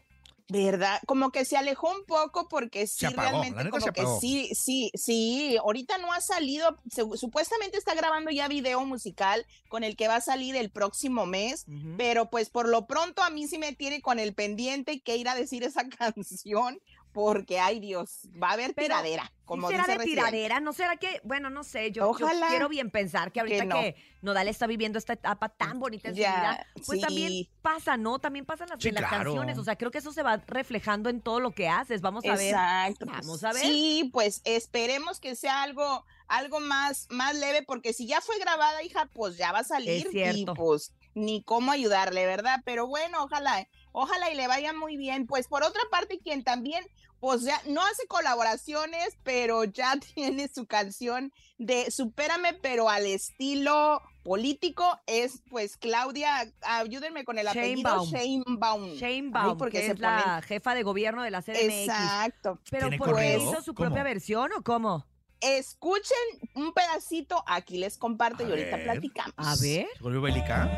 ¿Verdad? 0.49 1.01
Como 1.07 1.33
que 1.33 1.45
se 1.45 1.57
alejó 1.57 1.91
un 1.91 2.05
poco 2.07 2.49
porque 2.49 2.87
sí, 2.87 3.05
apagó, 3.07 3.43
realmente 3.43 3.53
como 3.71 3.85
que 3.93 4.03
sí, 4.21 4.51
sí, 4.55 4.93
sí. 4.95 5.57
Ahorita 5.57 5.99
no 5.99 6.13
ha 6.13 6.21
salido, 6.21 6.79
se- 6.89 7.03
supuestamente 7.17 7.77
está 7.79 7.95
grabando 7.95 8.31
ya 8.31 8.47
video 8.47 8.85
musical 8.85 9.45
con 9.69 9.83
el 9.83 9.97
que 9.97 10.07
va 10.07 10.17
a 10.17 10.21
salir 10.21 10.55
el 10.55 10.71
próximo 10.71 11.27
mes, 11.27 11.65
pero 11.97 12.31
pues 12.31 12.49
por 12.49 12.69
lo 12.69 12.87
pronto 12.87 13.25
a 13.25 13.31
mí 13.31 13.49
sí 13.49 13.59
me 13.59 13.73
tiene 13.73 14.01
con 14.01 14.21
el 14.21 14.35
pendiente 14.35 15.01
que 15.01 15.17
ir 15.17 15.29
a 15.29 15.35
decir 15.35 15.65
esa 15.65 15.83
canción 15.99 16.79
porque, 17.17 17.59
ay 17.59 17.81
Dios, 17.81 18.29
va 18.43 18.51
a 18.51 18.53
haber 18.53 18.75
Pero, 18.75 18.89
tiradera, 18.89 19.33
como 19.47 19.69
¿Sí 19.69 19.73
será 19.73 19.87
dice 19.87 19.99
de 20.01 20.05
tiradera? 20.05 20.61
¿No 20.61 20.75
será 20.75 20.99
que, 20.99 21.23
bueno, 21.25 21.49
no 21.49 21.65
sé, 21.65 21.91
yo, 21.91 22.13
quiero 22.13 22.69
bien 22.69 22.91
pensar 22.91 23.33
que 23.33 23.41
ahorita 23.41 23.63
que 23.63 23.71
que, 23.71 23.97
no. 24.21 24.33
Nodal 24.33 24.49
está 24.49 24.67
viviendo 24.67 24.99
esta 24.99 25.15
etapa 25.15 25.49
tan 25.49 25.81
bonita 25.81 26.11
en 26.11 26.15
su 26.15 26.21
Ya, 26.21 26.37
vida, 26.37 26.67
pues 26.85 27.01
también 27.01 27.49
pasa, 27.63 27.97
¿no? 27.97 28.19
También 28.19 28.45
pasan 28.45 28.69
las, 28.69 28.83
Sí, 28.83 28.91
las 28.91 29.09
claro. 29.09 29.25
canciones, 29.25 29.57
o 29.57 29.65
sea, 29.65 29.77
creo 29.77 29.91
que 29.91 29.97
eso 29.97 30.13
se 30.13 30.23
va 30.23 30.37
reflejando 30.47 31.09
en 31.09 31.23
todo 31.23 31.41
lo 31.41 31.53
que 31.53 31.71
haces. 31.71 32.03
Vamos 32.03 32.23
a 32.27 32.37
ver. 32.37 32.49
Exacto. 32.51 33.07
Vamos 33.07 33.43
a 33.45 33.55
ver. 33.55 33.63
Sí, 33.63 34.11
pues 34.13 34.43
esperemos 34.45 35.19
que 35.19 35.37
sea 35.37 35.63
algo, 35.63 36.05
algo 36.29 36.61
más, 36.61 37.07
más 37.09 37.35
leve, 37.35 37.63
porque 37.63 37.95
si 37.95 38.07
ya 38.07 38.21
fue 38.21 38.39
grabada, 38.39 38.83
hija, 38.83 39.09
pues 39.15 39.39
ya 39.39 39.53
va 39.53 39.61
a 39.61 39.65
salir 39.65 40.07
y 40.07 40.11
cierto. 40.11 40.53
pues 40.53 40.93
ni 41.17 41.43
cómo 41.43 41.73
ayudarle, 41.73 42.27
¿verdad? 42.27 42.61
Pero 42.67 42.87
bueno, 42.87 43.25
ojalá, 43.25 43.67
ojalá 43.93 44.31
y 44.31 44.35
le 44.37 44.47
vaya 44.49 44.75
muy 44.75 44.99
bien. 44.99 45.27
Pues 45.27 45.49
por 45.49 45.63
otra 45.65 45.81
parte, 45.91 46.19
quien 46.19 46.45
también, 46.45 46.85
pues 47.21 47.41
ya 47.43 47.59
no 47.67 47.81
hace 47.83 48.07
colaboraciones, 48.07 49.17
pero 49.23 49.65
ya 49.65 49.95
tiene 50.15 50.47
su 50.49 50.67
canción 50.67 51.33
de 51.57 51.91
Supérame, 51.91 52.53
pero 52.61 52.91
al 52.91 53.07
estilo 53.07 54.03
político, 54.23 55.01
es 55.07 55.41
pues 55.49 55.79
Claudia, 55.79 56.53
ayúdenme 56.63 57.25
con 57.25 57.39
el 57.39 57.49
apellido, 57.49 58.05
Sheinbaum. 58.05 58.11
Sheinbaum. 58.11 58.91
Sheinbaum, 58.97 59.51
Ay, 59.53 59.55
porque 59.57 59.79
que 59.81 59.87
se 59.87 59.93
es 59.93 59.99
la 60.01 60.19
ponen- 60.23 60.43
jefa 60.43 60.75
de 60.75 60.83
gobierno 60.83 61.23
de 61.23 61.31
la 61.31 61.41
CDMX. 61.41 61.63
Exacto. 61.89 62.59
Pero 62.71 62.89
¿Tiene 62.91 62.99
¿por 62.99 63.17
qué 63.17 63.39
hizo 63.39 63.63
su 63.63 63.73
¿Cómo? 63.75 63.87
propia 63.89 64.03
versión 64.03 64.53
o 64.53 64.63
cómo? 64.63 65.07
Escuchen 65.47 66.19
un 66.55 66.73
pedacito, 66.73 67.43
aquí 67.47 67.79
les 67.79 67.97
comparto 67.99 68.43
y 68.43 68.51
ahorita 68.51 68.77
ver. 68.79 68.85
platicamos. 68.85 69.35
A 69.37 69.55
ver. 69.63 69.87
¿Se 69.97 70.03
volvió 70.03 70.21
bélica? 70.21 70.69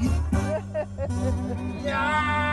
Ya, 1.84 2.43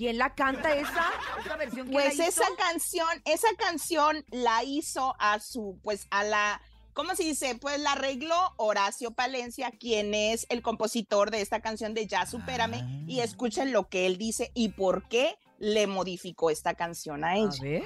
¿Quién 0.00 0.16
la 0.16 0.34
canta 0.34 0.74
esa? 0.74 1.10
¿Esa 1.44 1.56
versión 1.56 1.90
Pues 1.90 2.16
la 2.16 2.24
hizo? 2.28 2.42
esa 2.42 2.56
canción, 2.56 3.06
esa 3.26 3.48
canción 3.58 4.24
la 4.30 4.64
hizo 4.64 5.14
a 5.18 5.38
su, 5.40 5.78
pues 5.82 6.06
a 6.10 6.24
la, 6.24 6.62
¿cómo 6.94 7.14
se 7.14 7.24
dice? 7.24 7.54
Pues 7.60 7.78
la 7.80 7.92
arregló 7.92 8.34
Horacio 8.56 9.10
Palencia, 9.10 9.70
quien 9.78 10.14
es 10.14 10.46
el 10.48 10.62
compositor 10.62 11.30
de 11.30 11.42
esta 11.42 11.60
canción 11.60 11.92
de 11.92 12.06
Ya 12.06 12.24
Supérame, 12.24 12.78
Ah. 12.82 12.88
y 13.06 13.20
escuchen 13.20 13.72
lo 13.72 13.90
que 13.90 14.06
él 14.06 14.16
dice 14.16 14.50
y 14.54 14.70
por 14.70 15.06
qué 15.06 15.36
le 15.58 15.86
modificó 15.86 16.48
esta 16.48 16.72
canción 16.72 17.22
a 17.22 17.36
ella. 17.36 17.82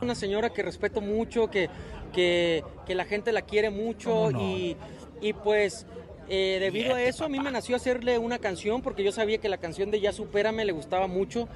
Una 0.00 0.14
señora 0.14 0.48
que 0.54 0.62
respeto 0.62 1.02
mucho, 1.02 1.50
que, 1.50 1.68
que, 2.14 2.64
que 2.86 2.94
la 2.94 3.04
gente 3.04 3.30
la 3.30 3.42
quiere 3.42 3.68
mucho 3.68 4.30
y, 4.30 4.74
y 5.20 5.34
pues 5.34 5.84
eh, 6.28 6.58
debido 6.60 6.94
a 6.94 7.02
eso 7.02 7.24
a 7.24 7.28
mí 7.28 7.40
me 7.40 7.50
nació 7.50 7.76
hacerle 7.76 8.18
una 8.18 8.38
canción 8.38 8.82
porque 8.82 9.02
yo 9.04 9.12
sabía 9.12 9.38
que 9.38 9.48
la 9.48 9.58
canción 9.58 9.90
de 9.90 10.00
Ya 10.00 10.12
Supérame 10.12 10.64
le 10.64 10.72
gustaba 10.72 11.06
mucho. 11.06 11.48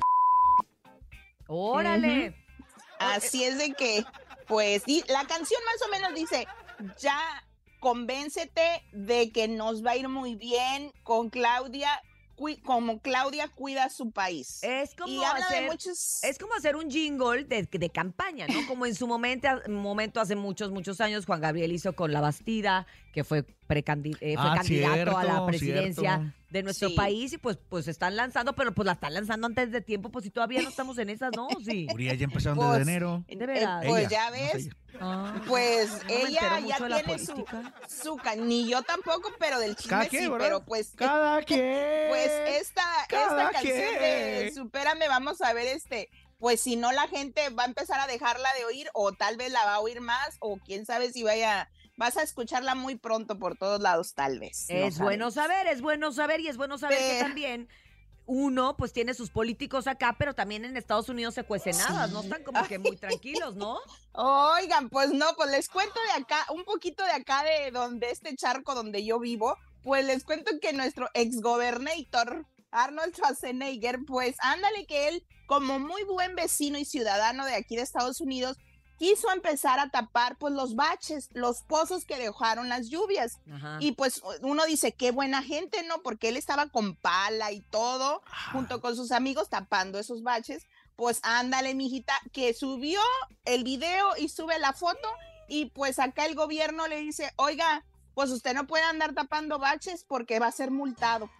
¡Órale! 1.47 2.29
Ujú. 2.31 2.37
Así 2.99 3.45
es 3.45 3.59
de 3.59 3.73
que, 3.73 4.05
pues, 4.47 4.85
di- 4.85 5.05
la 5.09 5.25
canción 5.27 5.61
más 5.65 5.83
o 5.87 5.91
menos 5.91 6.15
dice, 6.15 6.47
ya 6.99 7.19
convéncete 7.81 8.83
de 8.93 9.31
que 9.33 9.49
nos 9.49 9.85
va 9.85 9.93
a 9.93 9.97
ir 9.97 10.09
muy 10.09 10.37
bien 10.37 10.93
con 11.03 11.31
Claudia, 11.31 12.01
como 12.65 13.01
Claudia 13.01 13.49
cuida 13.49 13.89
su 13.89 14.11
país. 14.11 14.59
Es 14.63 14.95
como 14.95 15.13
y 15.13 15.23
habla 15.25 15.47
hacer, 15.47 15.63
de 15.63 15.69
muchos... 15.69 16.23
es 16.25 16.39
como 16.39 16.55
hacer 16.55 16.77
un 16.77 16.91
jingle 16.91 17.45
de, 17.45 17.63
de 17.71 17.91
campaña, 17.91 18.47
¿no? 18.49 18.67
Como 18.67 18.87
en 18.87 18.95
su 18.95 19.07
momento, 19.07 19.49
momento 19.69 20.21
hace 20.21 20.35
muchos, 20.37 20.71
muchos 20.71 21.01
años, 21.01 21.27
Juan 21.27 21.41
Gabriel 21.41 21.73
hizo 21.73 21.95
con 21.95 22.13
La 22.13 22.21
Bastida, 22.21 22.87
que 23.13 23.25
fue, 23.25 23.45
precandi- 23.69 24.17
eh, 24.21 24.37
fue 24.37 24.51
Ah, 24.51 24.55
candidato 24.57 25.17
a 25.17 25.25
la 25.25 25.47
presidencia 25.47 26.17
cierto. 26.19 26.42
De 26.53 26.63
nuestro 26.63 26.91
Sí. 26.91 26.95
país 26.95 27.33
y 27.33 27.39
pues, 27.39 27.59
pues 27.69 27.89
están 27.89 28.15
lanzando, 28.15 28.55
pero 28.55 28.73
pues 28.75 28.85
la 28.87 28.93
están 28.93 29.15
lanzando 29.15 29.47
antes 29.47 29.73
de 29.73 29.81
tiempo, 29.81 30.11
pues 30.11 30.25
si 30.25 30.31
todavía 30.31 30.61
no 30.63 30.69
estamos 30.69 30.99
en 30.99 31.09
esas, 31.11 31.33
¿no? 31.35 31.49
Sí. 31.65 31.87
Urias 31.93 32.19
ya 32.19 32.25
empezaron 32.25 32.59
Pues, 32.59 32.79
desde 32.79 32.83
enero. 32.83 33.25
De 33.27 33.47
veras. 33.47 33.85
Pues 33.87 34.07
Ella, 34.07 34.09
ya 34.11 34.31
no 34.31 34.37
sé 34.37 34.53
ves. 34.59 34.69
Ah, 35.01 35.43
pues 35.49 35.91
no 35.91 36.11
ella 36.11 36.61
ya 36.61 36.79
de 36.79 36.89
la 36.91 37.03
tiene 37.03 37.19
su, 37.19 37.45
su 37.89 38.21
ni 38.45 38.69
yo 38.69 38.83
tampoco, 38.83 39.33
pero 39.39 39.59
del 39.59 39.75
Cada 39.75 40.03
chisme 40.05 40.09
quien, 40.11 40.23
sí, 40.25 40.29
¿verdad? 40.29 40.47
pero 40.47 40.65
pues 40.65 40.93
Cada 40.95 41.43
quien. 41.45 42.09
pues 42.11 42.31
esta, 42.61 42.83
Cada 43.09 43.49
esta 43.49 43.53
canción 43.53 43.75
de 43.79 44.39
quien. 44.43 44.55
Supérame, 44.55 45.09
vamos 45.09 45.41
a 45.41 45.55
ver 45.55 45.67
este, 45.69 46.11
pues 46.39 46.61
si 46.61 46.77
no 46.77 46.93
la 46.93 47.09
gente 47.09 47.49
va 47.51 47.63
a 47.63 47.67
empezar 47.67 47.99
a 48.01 48.07
dejarla 48.07 48.51
de 48.59 48.67
oír 48.67 48.89
o 48.93 49.13
tal 49.13 49.39
vez 49.39 49.51
la 49.51 49.65
va 49.65 49.75
a 49.77 49.81
oír 49.81 50.03
más 50.03 50.37
o 50.41 50.59
quién 50.59 50.85
sabe 50.85 51.11
si 51.13 51.23
vaya, 51.23 51.71
vas 51.97 52.17
a 52.17 52.23
escucharla 52.23 52.75
muy 52.75 52.97
pronto 52.97 53.39
por 53.39 53.57
todos 53.57 53.81
lados 53.81 54.15
tal 54.15 54.39
vez. 54.39 54.67
no 54.69 54.75
Es 54.75 54.99
bueno 54.99 55.31
saber, 55.31 55.67
es 55.67 55.81
bueno 55.81 56.13
saber 56.13 56.41
y 56.41 56.49
es 56.49 56.57
bueno 56.57 56.79
saber 56.79 56.99
que 56.99 57.21
también 57.21 57.69
uno 58.27 58.77
pues 58.77 58.93
tiene 58.93 59.15
sus 59.15 59.31
políticos 59.31 59.87
acá, 59.87 60.17
pero 60.19 60.35
también 60.35 60.65
en 60.65 60.77
Estados 60.77 61.09
Unidos 61.09 61.35
se 61.35 61.45
cuecen 61.45 61.77
nada, 61.79 62.07
no 62.07 62.21
están 62.21 62.45
como 62.45 62.67
que 62.67 62.79
muy 62.79 62.97
tranquilos, 62.97 63.57
¿no? 63.57 63.79
Oigan, 64.13 64.89
pues 64.89 65.11
no, 65.13 65.27
pues 65.37 65.51
les 65.51 65.69
cuento 65.69 66.01
de 66.07 66.23
acá, 66.23 66.47
un 66.51 66.65
poquito 66.65 67.05
de 67.05 67.13
acá 67.13 67.45
de 67.45 67.71
donde 67.71 68.11
este 68.11 68.35
charco 68.37 68.75
donde 68.75 69.05
yo 69.05 69.19
vivo, 69.19 69.57
pues 69.83 70.05
les 70.05 70.25
cuento 70.25 70.53
que 70.61 70.73
nuestro 70.73 71.11
exgobernator 71.15 72.47
Arnold 72.71 73.15
Schwarzenegger, 73.15 73.99
pues 74.07 74.37
ándale 74.39 74.87
que 74.87 75.09
él, 75.09 75.27
como 75.47 75.79
muy 75.79 76.05
buen 76.05 76.35
vecino 76.35 76.79
y 76.79 76.85
ciudadano 76.85 77.45
de 77.45 77.55
aquí 77.55 77.77
de 77.77 77.83
Estados 77.83 78.21
Unidos, 78.21 78.57
quiso 78.99 79.31
empezar 79.31 79.79
a 79.81 79.91
tapar 79.91 80.37
pues 80.37 80.55
los 80.55 80.77
baches, 80.77 81.29
los 81.33 81.63
pozos 81.63 82.05
que 82.05 82.19
dejaron 82.19 82.69
las 82.69 82.89
lluvias. 82.89 83.39
Ajá. 83.53 83.79
Y 83.81 83.93
pues 83.93 84.23
uno 84.43 84.65
dice, 84.65 84.93
qué 84.93 85.11
buena 85.11 85.43
gente, 85.43 85.83
¿no? 85.85 86.03
Porque 86.03 86.29
él 86.29 86.37
estaba 86.37 86.69
con 86.69 86.95
pala 86.97 87.53
y 87.53 87.61
todo, 87.61 88.23
junto 88.53 88.81
con 88.81 88.97
sus 88.97 89.13
amigos 89.13 89.49
tapando 89.49 89.99
esos 89.99 90.23
baches. 90.23 90.67
Pues 90.97 91.21
ándale, 91.23 91.75
mijita, 91.75 92.15
que 92.33 92.55
subió 92.55 93.01
el 93.45 93.65
video 93.65 94.17
y 94.17 94.29
sube 94.29 94.59
la 94.59 94.73
foto 94.73 95.09
y 95.49 95.67
pues 95.67 95.99
acá 95.99 96.27
el 96.27 96.35
gobierno 96.35 96.87
le 96.87 96.99
dice, 96.99 97.33
oiga, 97.37 97.85
pues 98.15 98.31
usted 98.31 98.55
no 98.55 98.67
puede 98.67 98.85
andar 98.85 99.15
tapando 99.15 99.59
baches 99.59 100.05
porque 100.05 100.39
va 100.39 100.47
a 100.47 100.53
ser 100.53 100.71
multado. 100.71 101.31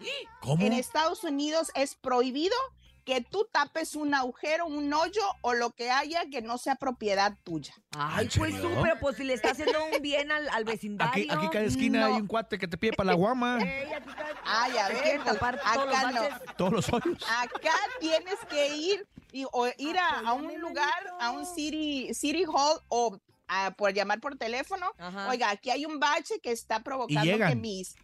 ¿Cómo? 0.41 0.65
En 0.65 0.73
Estados 0.73 1.23
Unidos 1.25 1.71
es 1.75 1.95
prohibido 1.95 2.57
que 3.05 3.21
tú 3.21 3.47
tapes 3.51 3.97
un 3.97 4.15
agujero, 4.15 4.67
un 4.67 4.93
hoyo 4.93 5.23
o 5.41 5.55
lo 5.55 5.71
que 5.71 5.91
haya 5.91 6.25
que 6.31 6.41
no 6.41 6.57
sea 6.59 6.77
propiedad 6.77 7.37
tuya. 7.43 7.75
Ay, 7.97 8.29
¿En 8.33 8.39
pues 8.39 8.55
pero 8.83 8.99
pues 9.01 9.17
si 9.17 9.25
le 9.25 9.35
está 9.35 9.51
haciendo 9.51 9.85
un 9.85 10.01
bien 10.01 10.31
al, 10.31 10.49
al 10.51 10.65
vecindario. 10.65 11.11
Aquí, 11.25 11.27
aquí 11.31 11.49
cada 11.53 11.65
esquina 11.65 12.01
No. 12.01 12.07
hay 12.07 12.13
un 12.21 12.27
cuate 12.27 12.59
que 12.59 12.69
te 12.69 12.79
pide 12.79 12.93
para 12.93 13.09
la 13.09 13.15
guama. 13.15 13.59
Ey, 13.63 13.93
aquí 13.93 14.11
cada- 14.17 14.41
Ay, 14.45 14.77
a 14.77 14.89
ver, 14.89 15.21
pues, 15.23 15.25
tapar 15.35 15.61
todos 15.61 15.87
los 15.87 15.95
acá 15.97 16.11
no. 16.13 16.53
Todos 16.57 16.73
los 16.73 16.93
hoyos. 16.93 17.25
Acá 17.41 17.73
tienes 18.01 18.37
que 18.49 18.75
ir 18.77 19.07
y 19.33 19.45
o 19.51 19.67
ir 19.79 19.99
a, 19.99 20.21
a 20.21 20.33
un 20.35 20.59
lugar, 20.61 20.93
a 21.21 21.31
un 21.31 21.45
city, 21.47 22.13
city 22.15 22.45
hall 22.45 22.81
o 22.89 23.19
a- 23.49 23.73
por 23.73 23.93
llamar 23.93 24.21
por 24.21 24.37
teléfono. 24.37 24.87
Ajá. 24.99 25.29
Oiga, 25.29 25.51
aquí 25.51 25.71
hay 25.71 25.87
un 25.87 25.99
bache 25.99 26.39
que 26.41 26.53
está 26.53 26.81
provocando 26.81 27.37
que 27.47 27.55
mis... 27.57 27.95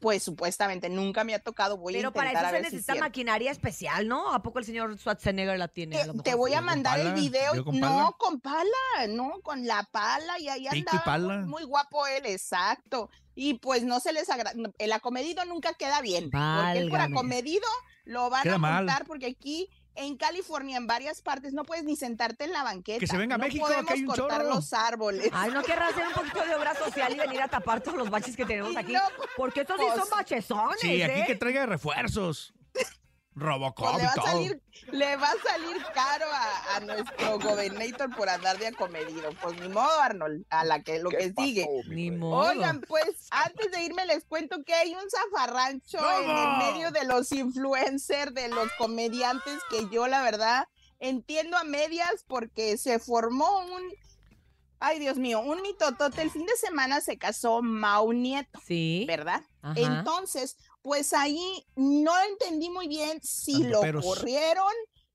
Pues 0.00 0.22
supuestamente 0.22 0.88
nunca 0.88 1.22
me 1.22 1.34
ha 1.34 1.38
tocado. 1.38 1.76
Voy 1.76 1.94
Pero 1.94 2.08
a 2.08 2.12
para 2.12 2.30
intentar 2.30 2.46
eso 2.46 2.56
a 2.56 2.58
se 2.58 2.62
ver 2.62 2.72
necesita 2.72 2.94
maquinaria 2.96 3.50
especial, 3.50 4.08
¿no? 4.08 4.34
¿A 4.34 4.42
poco 4.42 4.58
el 4.58 4.64
señor 4.64 4.98
Schwarzenegger 4.98 5.58
la 5.58 5.68
tiene? 5.68 6.00
A 6.00 6.06
lo 6.06 6.14
Te 6.22 6.34
voy 6.34 6.54
a 6.54 6.60
mandar 6.60 6.98
el 6.98 7.12
video. 7.12 7.54
¿Yo 7.54 7.64
con 7.64 7.78
no, 7.78 8.16
con 8.18 8.40
pala, 8.40 9.06
no, 9.08 9.40
con 9.42 9.66
la 9.66 9.84
pala 9.84 10.38
y 10.40 10.48
ahí 10.48 10.66
andaba 10.66 11.04
pala. 11.04 11.38
muy, 11.38 11.46
muy 11.46 11.64
guapo 11.64 12.06
él, 12.06 12.26
exacto. 12.26 13.10
Y 13.34 13.54
pues 13.54 13.84
no 13.84 14.00
se 14.00 14.12
les 14.12 14.28
agrada, 14.28 14.52
el 14.78 14.92
acomedido 14.92 15.44
nunca 15.44 15.72
queda 15.74 16.00
bien, 16.00 16.30
porque 16.30 16.78
él 16.78 16.90
por 16.90 17.00
acomedido 17.00 17.66
lo 18.04 18.28
van 18.28 18.42
Queda 18.42 18.56
a 18.56 18.58
montar 18.58 19.06
porque 19.06 19.26
aquí 19.26 19.70
en 19.96 20.16
California 20.16 20.76
en 20.76 20.86
varias 20.86 21.20
partes 21.22 21.52
no 21.52 21.64
puedes 21.64 21.84
ni 21.84 21.96
sentarte 21.96 22.44
en 22.44 22.52
la 22.52 22.62
banqueta. 22.62 22.98
Que 23.00 23.06
se 23.06 23.16
venga 23.16 23.34
a 23.34 23.38
no 23.38 23.44
México, 23.44 23.66
que 23.66 23.72
podemos 23.74 23.90
hay 23.92 24.00
un 24.00 24.06
cortar 24.06 24.40
chorro. 24.42 24.54
los 24.54 24.72
árboles. 24.72 25.30
Ay, 25.32 25.50
¿no 25.52 25.62
querrá 25.62 25.88
hacer 25.88 26.06
un 26.06 26.12
poquito 26.12 26.44
de 26.44 26.54
obra 26.54 26.74
social 26.74 27.12
y 27.14 27.18
venir 27.18 27.42
a 27.42 27.48
tapar 27.48 27.80
todos 27.82 27.98
los 27.98 28.08
baches 28.10 28.36
que 28.36 28.46
tenemos 28.46 28.76
aquí? 28.76 28.92
no, 28.92 29.00
Porque 29.36 29.60
estos 29.62 29.78
sí 29.80 29.86
son 29.98 30.08
bachesones, 30.10 30.80
Sí, 30.80 31.02
aquí 31.02 31.20
¿eh? 31.20 31.24
que 31.26 31.34
traiga 31.34 31.66
refuerzos. 31.66 32.54
Robocop 33.40 33.90
Pues 33.92 33.96
le 33.96 34.02
va 34.02 34.04
y 34.04 34.06
a 34.06 34.14
todo. 34.14 34.26
salir, 34.26 34.62
le 34.92 35.16
va 35.16 35.28
a 35.28 35.50
salir 35.50 35.82
caro 35.94 36.26
a, 36.32 36.76
a 36.76 36.80
nuestro 36.80 37.38
gobernator 37.40 38.14
por 38.14 38.28
andar 38.28 38.58
de 38.58 38.68
acomedido. 38.68 39.30
Pues 39.42 39.58
ni 39.60 39.68
modo, 39.68 40.00
Arnold, 40.00 40.44
a 40.50 40.64
la 40.64 40.82
que 40.82 40.98
lo 41.00 41.10
que 41.10 41.32
sigue. 41.36 41.66
Ni 41.88 42.10
modo. 42.10 42.50
Oigan, 42.50 42.80
pues 42.82 43.28
antes 43.30 43.70
de 43.72 43.82
irme 43.84 44.04
les 44.06 44.24
cuento 44.24 44.62
que 44.64 44.74
hay 44.74 44.94
un 44.94 45.04
zafarrancho 45.10 45.98
en 46.22 46.30
el 46.30 46.56
medio 46.58 46.90
de 46.92 47.04
los 47.04 47.32
influencers, 47.32 48.34
de 48.34 48.48
los 48.48 48.70
comediantes, 48.78 49.58
que 49.70 49.88
yo 49.90 50.06
la 50.06 50.22
verdad 50.22 50.68
entiendo 50.98 51.56
a 51.56 51.64
medias 51.64 52.24
porque 52.28 52.76
se 52.76 52.98
formó 52.98 53.48
un, 53.66 53.82
ay 54.80 54.98
Dios 54.98 55.16
mío, 55.16 55.40
un 55.40 55.62
mitotote. 55.62 56.20
El 56.22 56.30
fin 56.30 56.44
de 56.46 56.56
semana 56.56 57.00
se 57.00 57.16
casó 57.18 57.62
Mau 57.62 58.12
Nieto, 58.12 58.60
Sí. 58.66 59.04
¿verdad? 59.08 59.40
Ajá. 59.62 59.74
Entonces, 59.80 60.56
pues 60.82 61.12
ahí 61.12 61.64
no 61.76 62.12
entendí 62.30 62.70
muy 62.70 62.88
bien 62.88 63.20
si 63.22 63.64
lo 63.64 63.80
corrieron. 64.02 64.72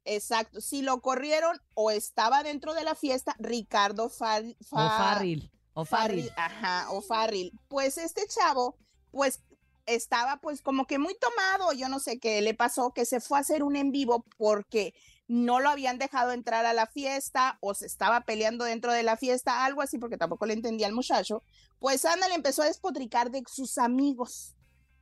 Exacto, 0.08 0.62
si 0.62 0.84
lo 0.84 1.01
corrieron 1.01 1.58
o 1.73 1.89
estaba 1.89 2.43
dentro 2.43 2.73
de 2.75 2.84
la 2.84 2.93
fiesta 2.93 3.36
Ricardo 3.39 4.10
Far- 4.10 4.45
O 4.45 4.63
Fa- 4.63 4.97
Farril. 4.97 5.51
O 5.73 5.84
Farril. 5.84 6.30
Farril, 6.30 6.34
ajá, 6.38 6.91
o 6.91 7.01
Farril. 7.01 7.51
Pues 7.67 7.97
este 7.97 8.28
chavo, 8.28 8.78
pues 9.12 9.41
estaba 9.88 10.38
pues 10.38 10.62
como 10.62 10.86
que 10.86 10.99
muy 10.99 11.15
tomado, 11.17 11.73
yo 11.73 11.89
no 11.89 11.99
sé 11.99 12.19
qué 12.19 12.41
le 12.41 12.54
pasó, 12.54 12.91
que 12.91 13.06
se 13.06 13.19
fue 13.19 13.38
a 13.39 13.41
hacer 13.41 13.63
un 13.63 13.75
en 13.75 13.91
vivo 13.91 14.23
porque 14.38 14.93
no 15.28 15.60
lo 15.60 15.69
habían 15.69 15.97
dejado 15.97 16.32
entrar 16.34 16.65
a 16.67 16.73
la 16.73 16.86
fiesta 16.86 17.58
o 17.60 17.73
se 17.73 17.88
estaba 17.88 18.21
peleando 18.21 18.63
dentro 18.63 18.93
de 18.93 19.01
la 19.04 19.17
fiesta, 19.17 19.65
algo 19.65 19.82
así, 19.82 19.97
porque 19.97 20.17
tampoco 20.17 20.45
le 20.45 20.54
entendía 20.54 20.86
al 20.88 20.93
muchacho. 20.93 21.41
Pues 21.80 22.06
Ana 22.06 22.28
le 22.28 22.36
empezó 22.36 22.62
a 22.62 22.65
despotricar 22.67 23.32
de 23.32 23.41
sus 23.51 23.80
amigos. 23.80 24.56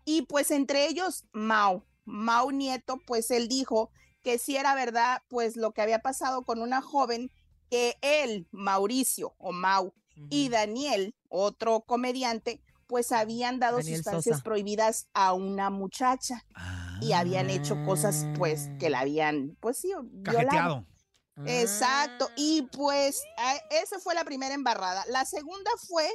Y 0.05 0.23
pues 0.23 0.51
entre 0.51 0.87
ellos, 0.87 1.25
Mau, 1.31 1.83
Mau 2.05 2.51
Nieto, 2.51 2.99
pues 3.05 3.31
él 3.31 3.47
dijo 3.47 3.89
que 4.23 4.37
si 4.37 4.55
era 4.57 4.75
verdad, 4.75 5.21
pues 5.29 5.55
lo 5.57 5.71
que 5.73 5.81
había 5.81 5.99
pasado 5.99 6.43
con 6.43 6.61
una 6.61 6.81
joven 6.81 7.29
que 7.69 7.97
él, 8.01 8.47
Mauricio 8.51 9.33
o 9.37 9.51
Mau, 9.51 9.93
y 10.29 10.49
Daniel, 10.49 11.15
otro 11.27 11.81
comediante, 11.81 12.61
pues 12.87 13.11
habían 13.11 13.59
dado 13.59 13.77
Daniel 13.77 13.95
sustancias 13.95 14.35
Sosa. 14.37 14.43
prohibidas 14.43 15.07
a 15.13 15.33
una 15.33 15.69
muchacha 15.71 16.45
y 17.01 17.13
habían 17.13 17.49
hecho 17.49 17.83
cosas 17.85 18.27
pues 18.37 18.69
que 18.79 18.89
la 18.91 18.99
habían, 18.99 19.57
pues 19.59 19.79
sí, 19.79 19.91
violado. 20.03 20.45
Cajeteado. 20.47 20.85
Exacto. 21.47 22.27
Ah. 22.29 22.33
Y 22.35 22.61
pues 22.71 23.23
a- 23.37 23.57
esa 23.81 23.99
fue 23.99 24.13
la 24.13 24.23
primera 24.23 24.53
embarrada. 24.53 25.03
La 25.09 25.25
segunda 25.25 25.71
fue 25.87 26.07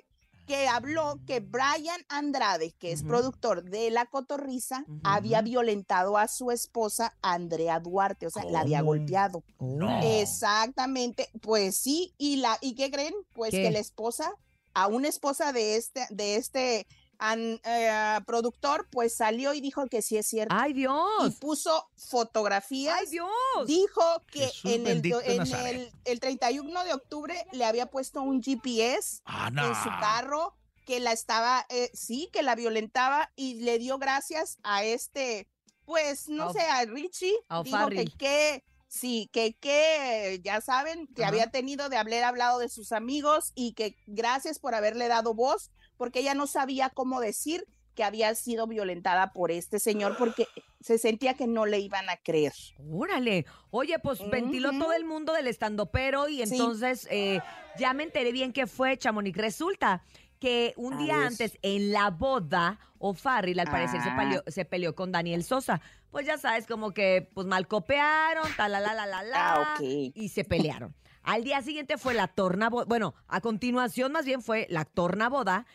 que 0.49 0.67
habló 0.67 1.21
que 1.27 1.41
Brian 1.41 2.01
Andrade, 2.09 2.73
que 2.79 2.91
es 2.91 3.03
productor 3.05 3.63
de 3.63 3.91
La 3.91 4.07
Cotorrisa, 4.07 4.83
Ujú. 4.89 5.01
había 5.05 5.43
violentado 5.43 6.17
a 6.17 6.27
su 6.27 6.51
esposa 6.51 7.15
Andrea 7.23 7.79
Duarte, 7.79 8.27
o 8.27 8.31
sea, 8.31 8.45
la 8.45 8.61
había 8.61 8.81
golpeado. 8.81 9.45
No. 9.61 10.01
Exactamente, 10.03 11.29
pues 11.43 11.77
sí, 11.77 12.15
y 12.19 12.37
la 12.37 12.57
y 12.63 12.75
qué 12.75 12.91
creen? 12.91 13.15
Pues 13.35 13.51
¿Qué? 13.51 13.63
que 13.63 13.71
la 13.71 13.79
esposa, 13.79 14.33
a 14.75 14.87
una 14.87 15.09
esposa 15.09 15.53
de 15.53 15.77
este 15.77 16.07
de 16.11 16.37
este 16.37 16.87
an- 17.19 17.61
eh, 17.65 18.19
productor, 18.27 18.89
pues 18.91 19.15
salió 19.15 19.55
y 19.55 19.61
dijo 19.61 19.87
que 19.87 20.03
sí 20.03 20.17
es 20.17 20.27
cierto. 20.27 20.55
¡Ay, 20.57 20.71
y 20.71 20.75
Dios! 20.75 21.35
puso 21.41 21.89
fotografías 21.97 22.99
¡Ay, 23.01 23.07
Dios! 23.11 23.29
Dijo 23.67 24.03
que 24.31 24.47
Jesús 24.47 24.71
en, 24.73 24.87
el, 24.87 25.05
en 25.25 25.67
el, 25.67 25.93
el 26.05 26.21
31 26.21 26.85
de 26.85 26.95
octubre 26.95 27.35
le 27.53 27.65
había 27.65 27.87
puesto 27.87 28.23
un 28.23 28.43
GPS 28.43 29.21
Ah, 29.25 29.49
en 29.53 29.75
su 29.75 29.89
carro 30.01 30.55
que 30.87 31.01
la 31.01 31.13
estaba, 31.13 31.67
eh, 31.69 31.91
sí, 31.93 32.31
que 32.33 32.43
la 32.43 32.55
violentaba 32.55 33.31
y 33.37 33.61
le 33.61 33.79
dio 33.79 33.99
gracias 33.99 34.59
a 34.63 34.85
este, 34.85 35.47
pues, 35.85 36.29
no 36.29 36.53
sé, 36.53 36.61
a 36.63 36.85
Richie. 36.87 37.35
a 37.51 37.63
Dijo 37.63 37.89
que 37.91 38.07
que, 38.19 38.65
sí, 38.89 39.29
que, 39.33 39.55
que, 39.55 40.41
ya 40.43 40.63
saben, 40.63 41.07
que 41.09 41.25
Ajá. 41.25 41.29
había 41.31 41.51
tenido 41.51 41.91
de 41.91 41.99
haber 41.99 42.25
hablado 42.25 42.59
de 42.59 42.71
sus 42.71 42.93
amigos 42.93 43.53
y 43.55 43.75
que 43.75 43.97
gracias 44.07 44.59
por 44.59 44.75
haberle 44.75 45.09
dado 45.09 45.35
voz, 45.35 45.71
porque 45.99 46.21
ella 46.21 46.33
no 46.35 46.47
sabía 46.47 46.89
cómo 46.89 47.21
decir 47.21 47.67
que 47.95 48.05
había 48.05 48.35
sido 48.37 48.67
violentada 48.69 49.33
por 49.33 49.51
este 49.51 49.81
señor 49.81 50.17
porque 50.17 50.47
se 50.81 50.99
sentía 50.99 51.35
que 51.35 51.49
no 51.49 51.67
le 51.67 51.81
iban 51.81 52.09
a 52.09 52.17
creer. 52.17 52.53
Órale. 52.91 53.45
Oye, 53.71 53.99
pues 53.99 54.21
ventiló 54.31 54.71
todo 54.79 54.93
el 54.93 55.05
mundo 55.05 55.33
del 55.33 55.49
estandopero 55.49 56.29
y 56.29 56.37
Sí. 56.47 56.55
entonces 56.55 57.09
eh, 57.11 57.41
ya 57.77 57.93
me 57.95 58.05
enteré 58.05 58.31
bien 58.31 58.53
qué 58.53 58.69
fue, 58.69 58.97
Chamonix. 58.97 59.37
Resulta 59.37 60.05
que 60.39 60.75
un 60.77 60.95
A 60.95 60.99
día 60.99 61.17
ver. 61.17 61.27
antes, 61.27 61.59
en 61.63 61.91
la 61.91 62.11
boda, 62.11 62.79
O'Farrill 63.01 63.59
al 63.59 63.67
parecer 63.69 64.01
se, 64.01 64.11
Ah. 64.11 64.17
peleó, 64.17 64.43
se 64.47 64.65
peleó 64.65 64.95
con 64.95 65.11
Daniel 65.11 65.43
Sosa. 65.43 65.81
Pues 66.13 66.25
ya 66.25 66.39
sabes, 66.39 66.67
como 66.69 66.93
que 66.93 67.29
pues 67.35 67.49
mal 67.49 67.67
copearon, 67.67 68.47
tal, 68.57 68.71
la, 68.71 68.79
la, 68.81 68.95
la, 68.95 69.07
la, 69.07 69.23
la, 69.25 69.55
Ah, 69.55 69.75
ok. 69.75 69.81
y 69.83 70.29
se 70.29 70.45
pelearon. 70.45 70.95
Al 71.25 71.43
día 71.45 71.61
siguiente 71.63 71.99
fue 71.99 72.15
la 72.15 72.29
tornaboda, 72.29 72.85
bueno, 72.87 73.15
a 73.27 73.41
continuación 73.41 74.13
más 74.13 74.25
bien 74.25 74.41
fue 74.41 74.67
la 74.71 74.85
tornaboda 74.87 75.67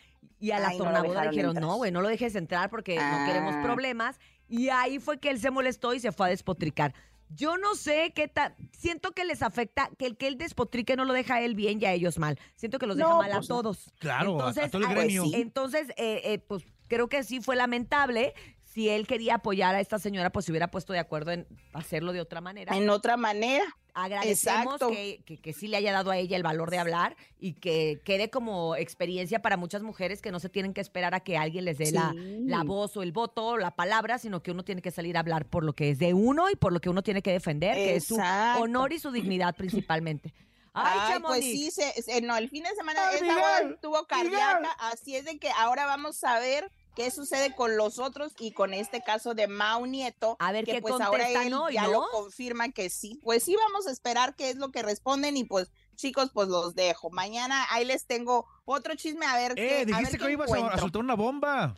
y 0.44 0.50
a 0.52 0.58
la 0.60 0.68
Ay, 0.68 0.78
tornaboda 0.78 1.28
dijeron, 1.30 1.50
entrar. 1.56 1.62
no, 1.70 1.76
güey, 1.76 1.90
no 1.92 2.00
lo 2.02 2.08
dejes 2.08 2.34
entrar 2.34 2.68
porque 2.70 2.96
no 2.96 3.26
queremos 3.26 3.54
Ah. 3.56 3.62
problemas. 3.62 4.18
Y 4.48 4.68
ahí 4.68 4.98
fue 4.98 5.18
que 5.18 5.30
él 5.30 5.38
se 5.40 5.50
molestó 5.50 5.94
y 5.94 6.00
se 6.00 6.12
fue 6.12 6.26
a 6.26 6.30
despotricar. 6.30 6.92
Yo 7.30 7.56
no 7.56 7.74
sé 7.74 8.12
qué 8.14 8.28
tal, 8.28 8.54
siento 8.76 9.12
que 9.12 9.24
les 9.24 9.42
afecta, 9.42 9.88
que 9.98 10.06
el 10.06 10.16
que 10.18 10.26
él 10.26 10.36
despotrique 10.36 10.94
no 10.96 11.04
lo 11.06 11.14
deja 11.14 11.36
a 11.36 11.40
él 11.40 11.54
bien 11.54 11.80
y 11.80 11.86
a 11.86 11.92
ellos 11.92 12.18
mal. 12.18 12.38
Siento 12.56 12.78
que 12.78 12.86
los 12.86 12.96
deja 12.98 13.08
No, 13.08 13.18
mal 13.18 13.32
a 13.32 13.36
pues 13.36 13.48
todos. 13.48 13.90
Claro, 13.98 14.32
a- 14.32 14.44
a 14.46 14.48
entonces, 14.50 14.70
todo 14.70 14.82
el 14.82 14.88
ah, 14.88 14.94
gremio. 14.94 15.22
pues 15.22 15.34
sí. 15.34 15.40
Entonces, 15.40 15.88
eh, 15.96 16.20
eh, 16.24 16.38
pues 16.46 16.62
creo 16.88 17.08
que 17.08 17.24
sí 17.24 17.40
fue 17.40 17.56
lamentable. 17.56 18.34
Si 18.74 18.88
él 18.90 19.06
quería 19.06 19.36
apoyar 19.36 19.74
a 19.74 19.80
esta 19.80 19.98
señora, 19.98 20.30
pues 20.30 20.44
se 20.44 20.52
hubiera 20.52 20.70
puesto 20.70 20.92
de 20.92 20.98
acuerdo 20.98 21.30
en 21.30 21.46
hacerlo 21.72 22.12
de 22.12 22.20
otra 22.20 22.40
manera. 22.42 22.76
En 22.76 22.90
otra 22.90 23.16
manera. 23.16 23.64
Agradecemos 23.94 24.78
que, 24.90 25.22
que, 25.24 25.38
que 25.38 25.52
sí 25.52 25.68
le 25.68 25.76
haya 25.76 25.92
dado 25.92 26.10
a 26.10 26.16
ella 26.18 26.36
el 26.36 26.42
valor 26.42 26.70
de 26.70 26.78
hablar 26.78 27.16
y 27.38 27.54
que 27.54 28.00
quede 28.04 28.28
como 28.30 28.76
experiencia 28.76 29.40
para 29.40 29.56
muchas 29.56 29.82
mujeres 29.82 30.20
que 30.20 30.30
no 30.32 30.40
se 30.40 30.48
tienen 30.48 30.74
que 30.74 30.80
esperar 30.80 31.14
a 31.14 31.20
que 31.20 31.36
alguien 31.36 31.64
les 31.64 31.78
dé 31.78 31.92
la, 31.92 32.10
Sí. 32.12 32.38
la 32.46 32.62
voz 32.64 32.96
o 32.96 33.02
el 33.02 33.12
voto 33.12 33.44
o 33.46 33.56
la 33.58 33.70
palabra, 33.70 34.18
sino 34.18 34.42
que 34.42 34.50
uno 34.50 34.64
tiene 34.64 34.82
que 34.82 34.90
salir 34.90 35.16
a 35.16 35.20
hablar 35.20 35.46
por 35.46 35.64
lo 35.64 35.72
que 35.74 35.90
es 35.90 35.98
de 35.98 36.12
uno 36.14 36.50
y 36.50 36.56
por 36.56 36.72
lo 36.72 36.80
que 36.80 36.90
uno 36.90 37.02
tiene 37.02 37.22
que 37.22 37.32
defender, 37.32 37.74
que 37.76 37.96
es 37.96 38.04
su 38.06 38.16
honor 38.58 38.92
y 38.92 38.98
su 38.98 39.10
dignidad 39.10 39.54
principalmente. 39.54 40.34
Ay, 40.76 41.12
Ay, 41.14 41.20
pues 41.24 41.44
sí, 41.44 41.70
se, 41.70 42.02
se- 42.02 42.20
no, 42.20 42.36
el 42.36 42.48
fin 42.50 42.64
de 42.64 42.74
semana 42.74 43.12
esa 43.12 43.24
boda 43.32 43.60
estuvo 43.74 44.04
cardíaca, 44.06 44.58
Miguel. 44.58 44.72
así 44.80 45.14
es 45.14 45.24
de 45.24 45.38
que 45.38 45.48
ahora 45.56 45.86
vamos 45.86 46.24
a 46.24 46.40
ver 46.40 46.68
qué 46.94 47.10
sucede 47.10 47.54
con 47.54 47.76
los 47.76 47.98
otros 47.98 48.32
y 48.38 48.52
con 48.52 48.74
este 48.74 49.02
caso 49.02 49.34
de 49.34 49.48
Mau 49.48 49.86
Nieto. 49.86 50.36
A 50.38 50.52
ver 50.52 50.64
que 50.64 50.72
qué 50.72 50.80
pues 50.80 51.00
ahora 51.00 51.28
él 51.28 51.52
hoy, 51.54 51.74
ya 51.74 51.84
¿no? 51.84 51.92
lo 51.92 52.06
confirma 52.10 52.70
que 52.70 52.90
sí. 52.90 53.20
Pues 53.22 53.42
sí, 53.44 53.56
vamos 53.56 53.86
a 53.86 53.90
esperar 53.90 54.34
qué 54.36 54.50
es 54.50 54.56
lo 54.56 54.70
que 54.70 54.82
responden 54.82 55.36
y 55.36 55.44
pues 55.44 55.70
chicos, 55.96 56.30
pues 56.32 56.48
los 56.48 56.74
dejo. 56.74 57.10
Mañana 57.10 57.66
ahí 57.70 57.84
les 57.84 58.06
tengo 58.06 58.46
otro 58.64 58.94
chisme 58.94 59.26
a 59.26 59.36
ver 59.36 59.54
qué. 59.54 59.66
Eh, 59.66 59.74
a 59.74 59.76
ver 59.78 59.86
dijiste 59.86 60.18
qué 60.18 60.24
que 60.26 60.32
ibas 60.32 60.52
a, 60.52 60.78
soltar 60.78 61.02
una 61.02 61.14
bomba. 61.14 61.76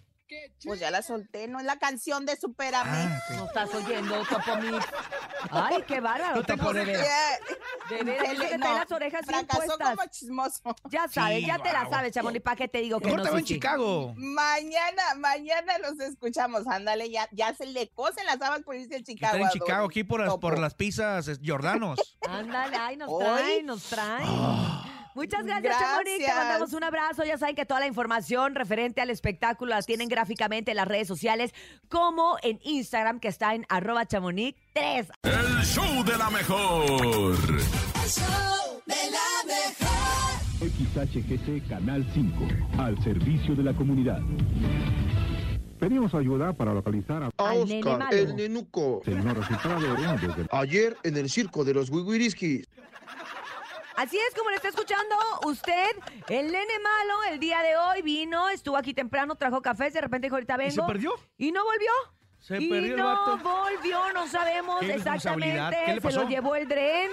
Pues 0.64 0.80
ya 0.80 0.90
la 0.90 1.02
solté, 1.02 1.46
no 1.48 1.58
es 1.60 1.64
la 1.66 1.78
canción 1.78 2.26
de 2.26 2.36
Supérame. 2.36 2.90
Ah. 2.90 3.20
No 3.36 3.46
estás 3.46 3.72
oyendo, 3.74 4.24
Topo 4.26 4.56
Mix. 4.56 4.84
Ay, 5.50 5.82
qué 5.86 6.00
bárbaro, 6.00 6.36
No 6.36 6.42
te 6.44 6.56
pones- 6.56 6.86
De 6.86 8.02
le- 8.04 8.48
que 8.48 8.58
no, 8.58 8.74
las 8.74 8.90
orejas 8.90 9.24
bien 9.26 9.46
puestas. 9.46 9.76
como 9.96 10.10
chismoso. 10.10 10.60
Ya 10.90 11.06
sabes, 11.08 11.38
Sí, 11.40 11.46
ya 11.46 11.58
te 11.58 11.72
la 11.72 11.88
sabes, 11.88 12.12
Chamonix. 12.12 12.42
¿Para 12.42 12.56
qué 12.56 12.66
te 12.68 12.78
digo 12.78 12.98
que 12.98 13.12
no, 13.12 13.38
en? 13.38 13.44
Chicago. 13.44 14.12
Mañana, 14.16 15.02
mañana 15.18 15.78
los 15.78 15.98
escuchamos. 16.00 16.66
Ándale, 16.66 17.08
ya, 17.10 17.28
ya 17.30 17.54
se 17.54 17.66
le 17.66 17.88
cosen 17.90 18.26
las 18.26 18.40
habas 18.42 18.62
por 18.62 18.74
irse 18.74 18.96
a 18.96 19.02
Chicago. 19.02 19.36
Están 19.36 19.50
en 19.52 19.60
Chicago, 19.60 19.86
aquí 19.86 20.02
por 20.02 20.20
las, 20.20 20.36
por 20.38 20.58
las 20.58 20.74
pizzas 20.74 21.30
Jordanos. 21.44 22.18
Ándale, 22.28 22.76
ay, 22.76 22.96
nos 22.96 23.08
Hoy. 23.10 23.24
traen, 23.24 23.66
nos 23.66 23.82
traen. 23.84 24.26
Muchas 25.16 25.46
gracias, 25.46 25.78
Chamonix. 25.78 26.18
Te 26.18 26.24
Gracias. 26.24 26.36
mandamos 26.36 26.72
un 26.74 26.84
abrazo. 26.84 27.24
Ya 27.24 27.38
saben 27.38 27.56
que 27.56 27.64
toda 27.64 27.80
la 27.80 27.86
información 27.86 28.54
referente 28.54 29.00
al 29.00 29.08
espectáculo 29.08 29.70
la 29.70 29.80
tienen 29.80 30.08
gráficamente 30.08 30.72
en 30.72 30.76
las 30.76 30.86
redes 30.86 31.08
sociales, 31.08 31.54
como 31.88 32.36
en 32.42 32.60
Instagram, 32.62 33.18
que 33.18 33.28
está 33.28 33.54
en 33.54 33.64
arroba 33.70 34.04
chamonix 34.04 34.58
3. 34.74 35.08
El 35.22 35.64
show 35.64 36.04
de 36.04 36.18
la 36.18 36.28
mejor. 36.28 36.84
El 36.84 38.10
show 38.10 38.82
de 38.84 39.10
la 39.10 39.46
mejor. 39.46 39.96
XHGC 40.60 41.66
Canal 41.66 42.06
5, 42.12 42.48
al 42.78 43.02
servicio 43.02 43.54
de 43.54 43.62
la 43.62 43.72
comunidad. 43.72 44.20
Pedimos 45.78 46.14
ayuda 46.14 46.52
para 46.52 46.74
localizar 46.74 47.22
a 47.22 47.54
nene 47.54 47.80
Oscar, 47.82 48.14
el 48.14 48.36
nenuco. 48.36 49.00
Señor 49.04 49.46
desde 50.20 50.46
Ayer 50.50 50.96
en 51.04 51.16
el 51.16 51.30
circo 51.30 51.64
de 51.64 51.72
los 51.72 51.88
Wiwiriskis. 51.90 52.66
Así 53.96 54.18
es 54.18 54.34
como 54.34 54.50
lo 54.50 54.56
está 54.56 54.68
escuchando 54.68 55.14
usted, 55.46 55.86
el 56.28 56.46
nene 56.52 56.78
malo, 56.82 57.14
el 57.30 57.38
día 57.40 57.62
de 57.62 57.76
hoy 57.76 58.02
vino, 58.02 58.48
estuvo 58.50 58.76
aquí 58.76 58.92
temprano, 58.92 59.34
trajo 59.36 59.62
café, 59.62 59.90
de 59.90 60.00
repente 60.00 60.26
dijo 60.26 60.36
ahorita 60.36 60.56
vengo. 60.56 60.70
se 60.72 60.82
perdió? 60.82 61.12
Y 61.38 61.50
no 61.52 61.64
volvió. 61.64 61.90
Se 62.38 62.58
y 62.58 62.68
perdió 62.68 62.94
el 62.94 63.00
no 63.00 63.06
vato. 63.06 63.38
volvió, 63.38 64.12
no 64.12 64.28
sabemos 64.28 64.78
Qué 64.78 64.92
exactamente. 64.94 65.48
irresponsabilidad. 65.56 65.70
¿Qué 65.86 65.94
le 65.94 66.00
Se 66.12 66.12
lo 66.12 66.28
llevó 66.28 66.54
el 66.54 66.68
dren. 66.68 67.10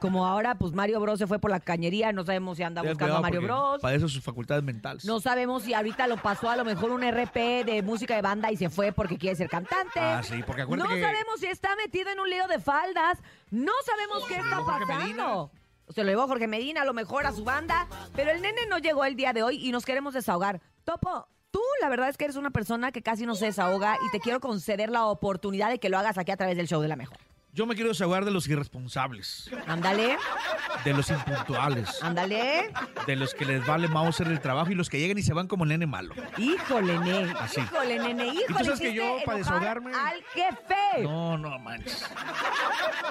Como 0.00 0.26
ahora, 0.26 0.56
pues 0.56 0.72
Mario 0.72 0.98
Bros 0.98 1.20
se 1.20 1.28
fue 1.28 1.38
por 1.38 1.52
la 1.52 1.60
cañería, 1.60 2.10
no 2.10 2.24
sabemos 2.24 2.56
si 2.56 2.64
anda 2.64 2.82
buscando 2.82 3.04
a 3.04 3.06
cuidado 3.06 3.22
Mario 3.22 3.40
porque 3.42 3.52
Bros. 3.52 3.80
Padece 3.82 4.08
sus 4.08 4.24
facultades 4.24 4.64
mentales. 4.64 5.04
No 5.04 5.20
sabemos 5.20 5.62
si 5.62 5.74
ahorita 5.74 6.08
lo 6.08 6.16
pasó 6.16 6.50
a 6.50 6.56
lo 6.56 6.64
mejor 6.64 6.90
un 6.90 7.02
RP 7.04 7.62
de 7.64 7.82
música 7.82 8.16
de 8.16 8.22
banda 8.22 8.50
y 8.50 8.56
se 8.56 8.70
fue 8.70 8.90
porque 8.90 9.18
quiere 9.18 9.36
ser 9.36 9.48
cantante. 9.48 10.00
Ah, 10.00 10.20
sí, 10.24 10.42
porque 10.44 10.62
acuérdate 10.62 10.88
No 10.88 10.96
que- 10.96 11.02
sabemos 11.02 11.38
si 11.38 11.46
está 11.46 11.76
metido 11.76 12.10
en 12.10 12.18
un 12.18 12.28
lío 12.28 12.48
de 12.48 12.58
faldas. 12.58 13.18
No 13.50 13.72
sabemos 13.84 14.24
qué 14.26 14.34
está 14.36 14.64
pasando. 14.64 14.86
Medina. 14.98 15.61
Se 15.92 16.02
lo 16.04 16.10
llevó 16.10 16.26
Jorge 16.26 16.46
Medina, 16.46 16.82
a 16.82 16.84
lo 16.84 16.94
mejor 16.94 17.26
a 17.26 17.32
su 17.32 17.44
banda. 17.44 17.86
Pero 18.14 18.30
el 18.30 18.42
nene 18.42 18.66
no 18.68 18.78
llegó 18.78 19.04
el 19.04 19.16
día 19.16 19.32
de 19.32 19.42
hoy 19.42 19.56
y 19.66 19.72
nos 19.72 19.84
queremos 19.84 20.14
desahogar. 20.14 20.60
Topo, 20.84 21.28
tú 21.50 21.60
la 21.80 21.88
verdad 21.88 22.08
es 22.08 22.16
que 22.16 22.24
eres 22.24 22.36
una 22.36 22.50
persona 22.50 22.92
que 22.92 23.02
casi 23.02 23.26
no 23.26 23.34
se 23.34 23.46
desahoga 23.46 23.96
y 24.06 24.10
te 24.10 24.20
quiero 24.20 24.40
conceder 24.40 24.90
la 24.90 25.06
oportunidad 25.06 25.70
de 25.70 25.78
que 25.78 25.88
lo 25.88 25.98
hagas 25.98 26.18
aquí 26.18 26.32
a 26.32 26.36
través 26.36 26.56
del 26.56 26.66
show 26.68 26.80
de 26.80 26.88
la 26.88 26.96
mejor. 26.96 27.18
Yo 27.54 27.66
me 27.66 27.74
quiero 27.74 27.90
desahogar 27.90 28.24
de 28.24 28.30
los 28.30 28.48
irresponsables, 28.48 29.50
Ándale, 29.66 30.16
de 30.86 30.94
los 30.94 31.10
impuntuales, 31.10 32.02
ándale. 32.02 32.72
de 33.06 33.16
los 33.16 33.34
que 33.34 33.44
les 33.44 33.66
vale 33.66 33.88
hacer 34.08 34.26
el 34.28 34.40
trabajo 34.40 34.70
y 34.70 34.74
los 34.74 34.88
que 34.88 34.98
llegan 34.98 35.18
y 35.18 35.22
se 35.22 35.34
van 35.34 35.48
como 35.48 35.66
nene 35.66 35.86
malo. 35.86 36.14
Híjole, 36.38 36.98
nene. 36.98 37.34
Así. 37.38 37.60
Híjole, 37.60 37.98
nene. 37.98 38.26
Híjole, 38.28 38.46
tú 38.46 38.64
sabes 38.64 38.80
que 38.80 38.94
yo, 38.94 39.18
para 39.26 39.38
desahogarme- 39.38 39.92
Al 39.94 40.22
jefe. 40.32 41.02
No, 41.02 41.36
no 41.36 41.58
manches. 41.58 42.06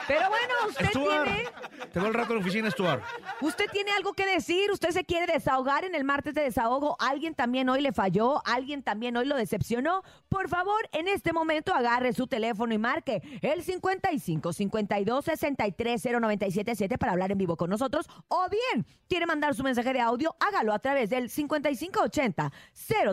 Pero 0.07 0.27
bueno, 0.29 0.53
usted 0.69 0.89
Stuart, 0.89 1.23
tiene, 1.25 1.49
te 1.93 1.99
veo 1.99 2.07
el 2.07 2.13
rato 2.15 2.33
en 2.33 2.39
la 2.39 2.41
oficina, 2.41 2.71
Stuart. 2.71 3.03
usted 3.41 3.69
tiene 3.71 3.91
algo 3.91 4.13
que 4.13 4.25
decir, 4.25 4.71
usted 4.71 4.89
se 4.89 5.03
quiere 5.05 5.31
desahogar 5.31 5.83
en 5.85 5.93
el 5.93 6.03
martes 6.03 6.33
de 6.33 6.41
desahogo, 6.41 6.97
alguien 6.99 7.35
también 7.35 7.69
hoy 7.69 7.81
le 7.81 7.93
falló, 7.93 8.41
alguien 8.47 8.81
también 8.81 9.15
hoy 9.17 9.25
lo 9.25 9.35
decepcionó. 9.35 10.01
Por 10.29 10.49
favor, 10.49 10.81
en 10.93 11.07
este 11.07 11.31
momento 11.31 11.75
agarre 11.75 12.11
su 12.13 12.25
teléfono 12.25 12.73
y 12.73 12.79
marque 12.79 13.21
el 13.43 13.61
55 13.63 14.30
52 14.39 15.25
63 15.25 16.01
0977 16.01 16.97
para 16.97 17.11
hablar 17.11 17.31
en 17.31 17.37
vivo 17.37 17.57
con 17.57 17.69
nosotros 17.69 18.07
o 18.27 18.47
bien 18.49 18.85
quiere 19.09 19.25
mandar 19.25 19.55
su 19.55 19.63
mensaje 19.63 19.93
de 19.93 19.99
audio, 19.99 20.35
hágalo 20.39 20.73
a 20.73 20.79
través 20.79 21.09
del 21.09 21.29
5580 21.29 22.51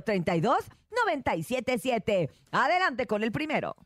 032 0.05 0.59
977. 1.07 2.31
Adelante 2.53 3.07
con 3.07 3.23
el 3.23 3.33
primero. 3.33 3.77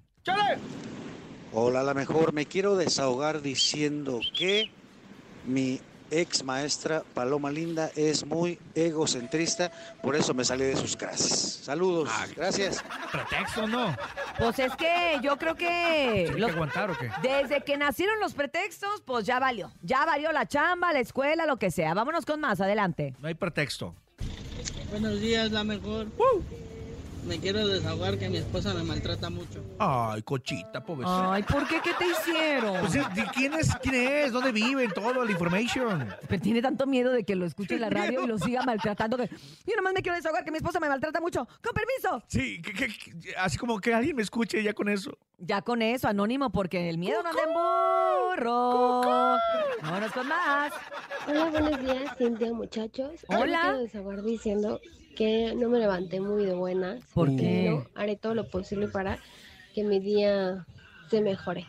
Hola, 1.53 1.83
la 1.83 1.95
mejor. 1.95 2.33
Me 2.33 2.47
quiero 2.47 2.77
desahogar 2.77 3.43
diciendo 3.43 4.21
que 4.37 4.71
mi 5.47 5.81
ex 6.13 6.45
maestra 6.45 7.03
Paloma 7.15 7.51
Linda 7.51 7.91
es 7.97 8.25
muy 8.25 8.59
egocentrista, 8.75 9.73
por 10.03 10.15
eso 10.15 10.35
me 10.35 10.45
salí 10.45 10.65
de 10.65 10.77
sus 10.77 10.97
clases. 10.97 11.61
Saludos, 11.65 12.09
gracias. 12.37 12.85
¿Pretexto 13.11 13.67
no? 13.67 13.97
Pues 14.39 14.59
es 14.59 14.75
que 14.77 15.19
yo 15.23 15.37
creo 15.39 15.55
que... 15.55 16.25
¿Tiene 16.27 16.39
los- 16.39 16.51
que 16.51 16.55
aguantar 16.57 16.91
o 16.91 16.99
qué? 16.99 17.11
Desde 17.23 17.63
que 17.65 17.77
nacieron 17.77 18.21
los 18.21 18.35
pretextos, 18.35 19.03
pues 19.05 19.25
ya 19.27 19.39
valió. 19.39 19.73
Ya 19.83 20.05
valió 20.05 20.31
la 20.33 20.47
chamba, 20.47 20.93
la 20.93 21.01
escuela, 21.01 21.47
lo 21.47 21.57
que 21.57 21.71
sea. 21.71 21.95
Vámonos 21.95 22.25
con 22.27 22.41
más, 22.41 22.61
adelante. 22.61 23.15
No 23.19 23.29
hay 23.29 23.35
pretexto. 23.35 23.95
Buenos 24.91 25.21
días, 25.21 25.51
la 25.51 25.65
mejor. 25.65 26.07
Me 27.27 27.39
quiero 27.39 27.67
desahogar 27.69 28.19
que 28.19 28.29
mi 28.29 28.39
esposa 28.39 28.75
me 28.75 28.83
maltrata 28.83 29.31
mucho. 29.31 29.63
Ay, 29.79 30.23
cochita, 30.23 30.85
pobrecita. 30.85 31.33
Ay, 31.33 31.43
¿por 31.45 31.69
qué? 31.69 31.81
¿Qué 31.81 31.93
te 31.95 32.07
hicieron? 32.09 32.81
Pues, 32.81 32.93
¿de 32.93 33.25
¿quién 33.33 33.55
es? 33.55 33.73
¿Quién 33.77 33.95
es? 33.95 34.33
¿Dónde 34.33 34.51
viven? 34.51 34.91
Todo, 34.91 35.25
la 35.25 35.31
information. 35.31 36.13
Pero 36.29 36.43
tiene 36.43 36.61
tanto 36.61 36.85
miedo 36.85 37.13
de 37.13 37.23
que 37.23 37.37
lo 37.37 37.47
escuche 37.47 37.75
en 37.77 37.81
la 37.83 37.91
radio 37.91 38.25
y 38.25 38.27
lo 38.27 38.39
siga 38.39 38.63
maltratando 38.65 39.17
que... 39.17 39.29
Yo 39.29 39.77
nomás 39.77 39.93
me 39.95 40.03
quiero 40.03 40.17
desahogar 40.17 40.45
que 40.45 40.51
mi 40.51 40.57
esposa 40.57 40.81
me 40.81 40.89
maltrata 40.89 41.21
mucho. 41.21 41.47
¡Con 41.63 41.73
permiso! 41.73 42.25
Sí, 42.27 42.61
que- 42.61 42.73
que- 42.73 42.89
que- 42.89 43.37
así 43.37 43.57
como 43.57 43.79
que 43.81 43.95
alguien 43.95 44.17
me 44.17 44.23
escuche 44.23 44.61
ya 44.63 44.73
con 44.73 44.89
eso. 44.89 45.17
Ya 45.39 45.63
con 45.63 45.81
eso, 45.81 46.09
anónimo, 46.09 46.51
porque 46.51 46.89
el 46.91 46.99
miedo 46.99 47.23
no 47.23 47.29
anda 47.31 47.43
en 47.43 47.55
burro. 47.55 49.39
Vámonos 49.83 50.13
con 50.13 50.27
más. 50.29 50.73
Hola, 51.29 51.45
buenos 51.51 51.81
días, 51.81 52.17
Cintia, 52.19 52.53
muchachos. 52.53 53.25
Hoy 53.29 53.37
me 53.37 53.43
Hola. 53.43 53.61
quiero 53.63 53.79
desahogar 53.79 54.23
diciendo 54.23 54.81
que 55.17 55.55
no 55.57 55.69
me 55.69 55.79
levanté 55.79 56.21
muy 56.21 56.45
de 56.45 56.55
buenas. 56.55 57.05
¿Por 57.15 57.31
y 57.31 57.37
qué? 57.37 57.71
no 57.71 57.87
haré 57.95 58.17
todo 58.17 58.35
lo 58.35 58.49
posible 58.51 58.89
para 58.89 59.19
que 59.75 59.85
mi 59.85 60.01
día 60.01 60.67
se 61.11 61.21
mejore. 61.21 61.67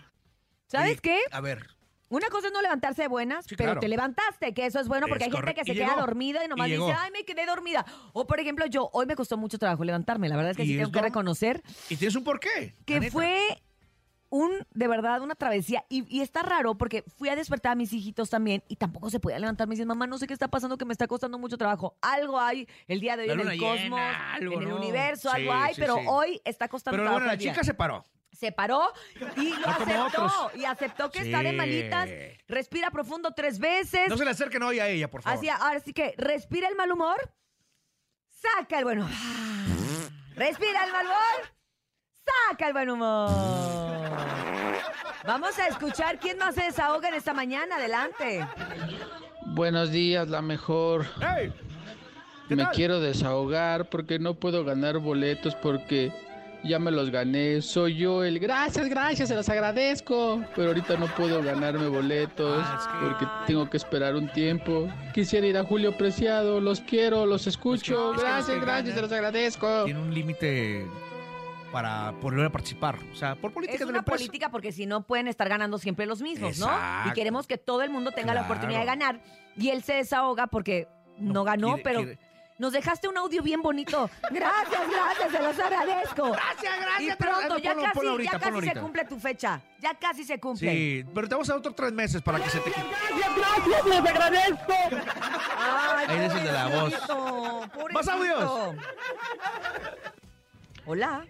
¿Sabes 0.68 1.02
qué? 1.02 1.20
A 1.32 1.42
ver. 1.42 1.68
Una 2.10 2.28
cosa 2.28 2.48
es 2.48 2.54
no 2.54 2.62
levantarse 2.62 3.02
de 3.04 3.08
buenas, 3.08 3.46
pero 3.48 3.58
claro. 3.64 3.80
te 3.80 3.88
levantaste, 3.88 4.54
que 4.54 4.68
eso 4.68 4.80
es 4.80 4.88
bueno 4.88 5.08
porque 5.08 5.24
Es 5.24 5.32
hay 5.34 5.36
gente 5.36 5.56
que 5.56 5.66
se 5.66 5.74
queda 5.74 5.96
dormida 5.96 6.46
y 6.46 6.48
nomás 6.48 6.68
Y 6.70 6.74
dice, 6.74 6.94
ay, 6.96 7.10
me 7.12 7.24
quedé 7.24 7.46
dormida. 7.48 7.86
O 8.14 8.28
por 8.28 8.40
ejemplo, 8.40 8.68
yo, 8.68 8.88
hoy 8.94 9.08
me 9.08 9.16
costó 9.16 9.36
mucho 9.36 9.58
trabajo 9.58 9.84
levantarme, 9.84 10.30
la 10.30 10.36
verdad 10.36 10.52
es 10.52 10.58
que 10.58 10.66
sí 10.66 10.78
tengo 10.78 10.92
que 10.92 11.02
reconocer 11.02 11.64
¿Y 11.90 11.96
tienes 11.96 12.16
un 12.16 12.24
porqué? 12.24 12.76
que 12.86 13.00
neta. 13.00 13.12
fue 13.12 13.40
un, 14.36 14.66
de 14.72 14.88
verdad, 14.88 15.22
una 15.22 15.36
travesía. 15.36 15.86
Y, 15.90 16.06
y 16.10 16.22
está 16.22 16.42
raro 16.42 16.76
porque 16.76 17.04
fui 17.18 17.30
a 17.30 17.36
despertar 17.36 17.74
a 17.74 17.76
mis 17.76 17.94
hijitos 17.94 18.32
también 18.32 18.64
y 18.68 18.78
tampoco 18.78 19.12
se 19.12 19.20
podía 19.20 19.38
levantar. 19.38 19.68
Me 19.68 19.76
dicen, 19.76 19.88
mamá, 19.88 20.08
no 20.08 20.18
sé 20.18 20.26
qué 20.26 20.34
está 20.34 20.48
pasando, 20.48 20.76
que 20.76 20.86
me 20.86 20.92
está 20.94 21.06
costando 21.06 21.38
mucho 21.38 21.56
trabajo. 21.56 21.96
Algo 22.02 22.40
hay 22.40 22.68
el 22.88 23.00
día 23.00 23.16
de 23.16 23.26
hoy 23.26 23.30
en 23.30 23.40
el 23.42 23.60
llena, 23.60 23.72
cosmos, 23.74 24.00
algo, 24.34 24.54
en 24.56 24.62
el 24.64 24.70
¿no? 24.70 24.76
universo, 24.78 25.30
Sí, 25.30 25.36
algo 25.36 25.54
hay, 25.54 25.76
sí, 25.76 25.82
pero 25.82 25.96
sí. 25.98 26.06
hoy 26.08 26.42
está 26.46 26.68
costando 26.68 26.96
Pero 26.96 27.04
trabajo. 27.04 27.20
bueno, 27.20 27.32
la 27.32 27.38
día. 27.38 27.52
chica 27.52 27.64
se 27.64 27.76
paró. 27.76 28.04
Se 28.32 28.52
paró 28.52 28.92
y 29.38 29.50
lo 29.52 29.58
No 29.68 30.10
como 30.12 30.26
aceptó. 30.26 30.52
Y 30.56 30.66
aceptó 30.66 31.12
que 31.12 31.20
está 31.20 31.44
de 31.44 31.52
Sí. 31.52 31.56
malitas. 31.56 32.10
Respira 32.48 32.90
profundo 32.90 33.32
tres 33.36 33.60
veces. 33.60 34.10
No 34.10 34.18
se 34.18 34.26
le 34.26 34.32
acerquen 34.32 34.64
hoy 34.64 34.80
a 34.80 34.88
ella, 34.88 35.12
por 35.12 35.22
favor. 35.22 35.38
Así, 35.38 35.48
ahora 35.48 35.80
sí 35.80 35.94
que 35.94 36.16
respira 36.18 36.68
el 36.70 36.76
mal 36.76 36.92
humor. 36.92 37.18
Saca 38.30 38.80
el 38.80 38.86
buen 38.86 38.98
humor. 39.00 39.12
Respira 40.36 40.86
el 40.86 40.92
mal 40.92 41.06
humor. 41.06 41.54
Saca 42.50 42.68
el 42.68 42.74
buen 42.74 42.90
humor. 42.90 43.83
Vamos 45.26 45.58
a 45.58 45.68
escuchar 45.68 46.20
quién 46.20 46.38
más 46.38 46.56
se 46.56 46.64
desahoga 46.64 47.08
en 47.08 47.16
esta 47.16 47.34
mañana. 47.34 47.76
Adelante. 47.78 48.46
Buenos 49.46 49.92
días, 49.92 50.28
la 50.28 50.42
mejor. 50.42 51.06
Me 52.50 52.68
quiero 52.74 53.00
desahogar 53.00 53.90
porque 53.90 54.20
no 54.20 54.34
puedo 54.34 54.66
ganar 54.66 55.00
boletos 55.00 55.56
porque 55.56 56.12
ya 56.64 56.78
me 56.78 56.92
los 56.92 57.10
gané. 57.10 57.62
Soy 57.62 57.96
yo 57.96 58.24
el 58.24 58.40
gracias, 58.40 58.90
gracias, 58.90 59.30
se 59.30 59.36
los 59.36 59.48
agradezco. 59.48 60.44
Pero 60.56 60.70
ahorita 60.70 60.98
no 60.98 61.08
puedo 61.08 61.42
ganarme 61.42 61.88
boletos 61.88 62.66
porque 63.02 63.26
tengo 63.48 63.70
que 63.70 63.78
esperar 63.78 64.16
un 64.16 64.28
tiempo. 64.30 64.90
Quisiera 65.14 65.48
ir 65.48 65.58
a 65.58 65.64
Julio 65.64 65.98
Preciado, 65.98 66.60
los 66.60 66.82
quiero, 66.82 67.26
los 67.26 67.48
escucho. 67.48 68.12
es 68.12 68.18
que 68.18 68.18
los 68.18 68.22
gracias, 68.22 68.58
que 68.58 68.66
gracias, 68.66 68.96
se 68.96 69.02
los 69.02 69.12
agradezco. 69.12 69.86
Tiene 69.86 70.02
un 70.02 70.14
límite 70.14 70.86
para 71.74 72.12
volver 72.12 72.46
a 72.46 72.50
participar. 72.52 72.98
O 73.12 73.16
sea, 73.16 73.36
por 73.36 73.52
política 73.52 73.74
Es 73.74 73.80
de 73.80 73.86
la 73.88 73.90
una 73.90 74.00
empresa. 74.00 74.18
política 74.20 74.50
porque 74.50 74.72
si 74.72 74.86
no 74.86 75.02
pueden 75.02 75.28
estar 75.28 75.50
ganando 75.50 75.78
siempre 75.80 76.06
los 76.06 76.22
mismos, 76.22 76.60
¿no? 76.60 76.70
Y 77.10 77.14
queremos 77.14 77.48
que 77.48 77.58
todo 77.58 77.82
el 77.82 77.90
mundo 77.90 78.12
tenga 78.12 78.34
la 78.34 78.44
oportunidad 78.44 78.80
de 78.80 78.86
ganar. 78.86 79.20
Y 79.58 79.70
él 79.72 79.84
se 79.84 79.94
desahoga 79.94 80.48
porque 80.48 80.88
no, 81.18 81.44
ganó, 81.44 81.70
quiere- 81.74 81.84
pero 81.84 82.00
quiere- 82.04 82.20
nos 82.60 82.72
dejaste 82.74 83.08
un 83.08 83.18
audio 83.18 83.42
bien 83.42 83.62
bonito. 83.64 84.08
Gracias, 84.32 84.82
gracias, 84.90 85.32
se 85.32 85.42
los 85.42 85.60
agradezco. 85.60 86.32
Gracias, 86.32 86.80
gracias, 86.80 87.14
Y 87.16 87.18
pronto, 87.18 87.58
ya 87.58 87.74
ponlo- 87.74 87.82
casi, 87.84 87.96
ponlo 87.98 88.12
ahorita, 88.12 88.32
ya 88.34 88.40
casi 88.40 88.62
se 88.68 88.74
cumple 88.80 89.06
tu 89.06 89.20
fecha. 89.20 89.62
Ya 89.80 89.94
casi 89.96 90.24
se 90.24 90.40
cumple. 90.40 90.72
Sí, 90.72 91.06
pero 91.14 91.28
te 91.28 91.34
vamos 91.34 91.50
a 91.50 91.54
dar 91.54 91.60
otros 91.60 91.76
tres 91.76 91.92
meses 91.92 92.22
para 92.22 92.40
que 92.40 92.50
se 92.52 92.60
te 92.60 92.72
quite. 92.72 92.86
Gracias, 92.88 93.36
gracias, 93.36 93.86
les 93.88 94.00
agradezco. 94.00 94.74
Ay, 95.58 96.06
Ahí 96.10 96.26
es 96.26 96.34
el 96.36 96.44
de 96.44 96.52
la 96.52 96.68
voz. 96.68 96.94
¡Más 97.92 98.08
audios! 98.08 98.76
Hola. 100.86 101.26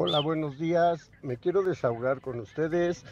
Hola, 0.00 0.20
buenos 0.20 0.58
días. 0.60 1.10
Me 1.22 1.36
quiero 1.38 1.62
desahogar 1.62 2.20
con 2.20 2.38
ustedes 2.38 3.04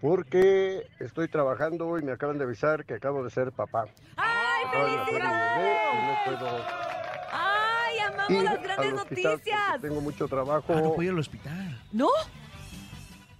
porque 0.00 0.84
estoy 0.98 1.28
trabajando 1.28 1.96
y 1.98 2.02
me 2.02 2.10
acaban 2.10 2.36
de 2.38 2.42
avisar 2.44 2.84
que 2.84 2.94
acabo 2.94 3.22
de 3.22 3.30
ser 3.30 3.52
papá. 3.52 3.84
¡Ay, 4.16 4.64
Acaban 4.66 4.90
de 4.90 4.96
nacer 4.96 5.12
mi 5.14 5.20
bebé 5.20 5.78
y 5.92 6.06
no 6.06 6.16
puedo 6.24 6.64
¡Ay, 7.32 7.98
amamos 8.00 8.30
ir 8.30 8.42
las 8.42 8.60
grandes 8.62 8.86
al 8.92 8.94
hospital 8.98 9.32
noticias! 9.32 9.60
porque 9.70 9.88
Tengo 9.88 10.00
mucho 10.00 10.26
trabajo. 10.26 10.64
Ah, 10.74 10.80
no 10.80 10.94
puede 10.94 11.06
ir 11.06 11.12
al 11.12 11.18
hospital. 11.20 11.82
¿No? 11.92 12.08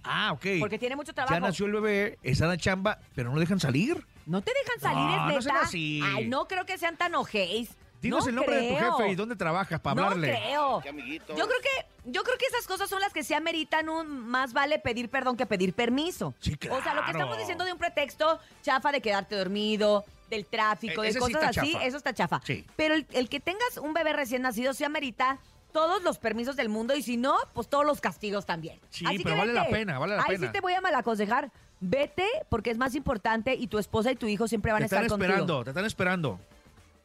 Ah, 0.05 0.31
ok. 0.31 0.45
Porque 0.61 0.79
tiene 0.79 0.95
mucho 0.95 1.13
trabajo. 1.13 1.33
Ya 1.33 1.41
nació 1.41 1.65
el 1.65 1.73
bebé, 1.73 2.17
está 2.23 2.45
en 2.45 2.51
la 2.51 2.57
chamba, 2.57 2.99
pero 3.13 3.27
no 3.27 3.35
lo 3.35 3.41
dejan 3.41 3.59
salir. 3.59 4.05
¿No 4.25 4.41
te 4.41 4.51
dejan 4.63 4.79
salir, 4.79 5.03
No, 5.03 5.11
es 5.15 5.19
no 5.19 5.27
neta? 5.27 5.41
sean 5.41 5.57
así. 5.57 6.01
Ay, 6.05 6.27
no 6.29 6.47
creo 6.47 6.65
que 6.65 6.77
sean 6.77 6.95
tan 6.95 7.13
ojéis. 7.15 7.75
Dinos 8.01 8.23
No 8.25 8.29
el 8.29 8.35
nombre 8.35 8.55
de 8.61 8.69
tu 8.69 8.77
creo. 8.77 8.97
jefe 8.97 9.11
y 9.11 9.15
dónde 9.15 9.35
trabajas 9.35 9.79
para 9.81 9.95
No 9.95 10.03
hablarle. 10.03 10.27
creo. 10.39 10.81
Yo 10.83 11.47
creo 11.47 11.47
que 11.61 11.85
yo 12.09 12.23
creo 12.23 12.37
que 12.37 12.45
esas 12.45 12.65
cosas 12.65 12.89
son 12.89 12.99
las 13.01 13.13
que 13.13 13.23
se 13.23 13.35
ameritan 13.35 13.89
un 13.89 14.07
más 14.27 14.53
vale 14.53 14.79
pedir 14.79 15.09
perdón 15.09 15.37
que 15.37 15.45
pedir 15.45 15.73
permiso. 15.73 16.27
O 16.29 16.41
sea, 16.41 16.55
lo 16.55 16.61
que 16.79 16.79
claro. 16.81 17.07
estamos 17.11 17.37
diciendo 17.37 17.63
de 17.65 17.73
un 17.73 17.77
pretexto 17.77 18.39
chafa 18.63 18.91
de 18.91 19.01
quedarte 19.01 19.35
dormido, 19.35 20.03
del 20.29 20.45
tráfico, 20.45 21.03
E- 21.03 21.05
de 21.05 21.09
ese 21.11 21.19
sí 21.19 21.33
cosas 21.33 21.49
está 21.49 21.61
así, 21.61 21.71
chafa. 21.73 21.85
eso 21.85 21.97
está 21.97 22.13
chafa. 22.13 22.41
Sí. 22.45 22.65
Pero 22.75 22.95
el, 22.95 23.05
el 23.11 23.29
que 23.29 23.39
tengas 23.39 23.77
un 23.77 23.93
bebé 23.93 24.13
recién 24.13 24.41
nacido 24.41 24.73
se 24.73 24.85
amerita 24.85 25.37
todos 25.73 26.01
los 26.01 26.17
permisos 26.17 26.55
del 26.55 26.69
mundo 26.69 26.95
y 26.95 27.03
si 27.03 27.17
no, 27.17 27.35
pues 27.53 27.67
todos 27.67 27.85
los 27.85 28.01
castigos 28.01 28.45
también. 28.45 28.79
Sí, 28.89 29.05
Así 29.05 29.17
pero 29.19 29.35
que 29.35 29.39
vale 29.41 29.53
la 29.53 29.67
pena, 29.67 29.99
vale 29.99 30.15
la 30.15 30.23
Ahí 30.23 30.35
pena. 30.35 30.47
sí 30.47 30.53
te 30.53 30.61
voy 30.61 30.73
a 30.73 30.81
malaconsejar. 30.81 31.51
Vete 31.79 32.25
porque 32.49 32.71
es 32.71 32.77
más 32.79 32.95
importante 32.95 33.53
y 33.53 33.67
tu 33.67 33.77
esposa 33.77 34.11
y 34.11 34.15
tu 34.15 34.25
hijo 34.27 34.47
siempre 34.47 34.71
van 34.71 34.79
Te 34.79 34.83
a 34.83 34.87
estar 34.87 35.03
están 35.03 35.09
contigo. 35.19 35.31
esperando, 35.33 35.63
te 35.63 35.69
están 35.69 35.85
esperando. 35.85 36.39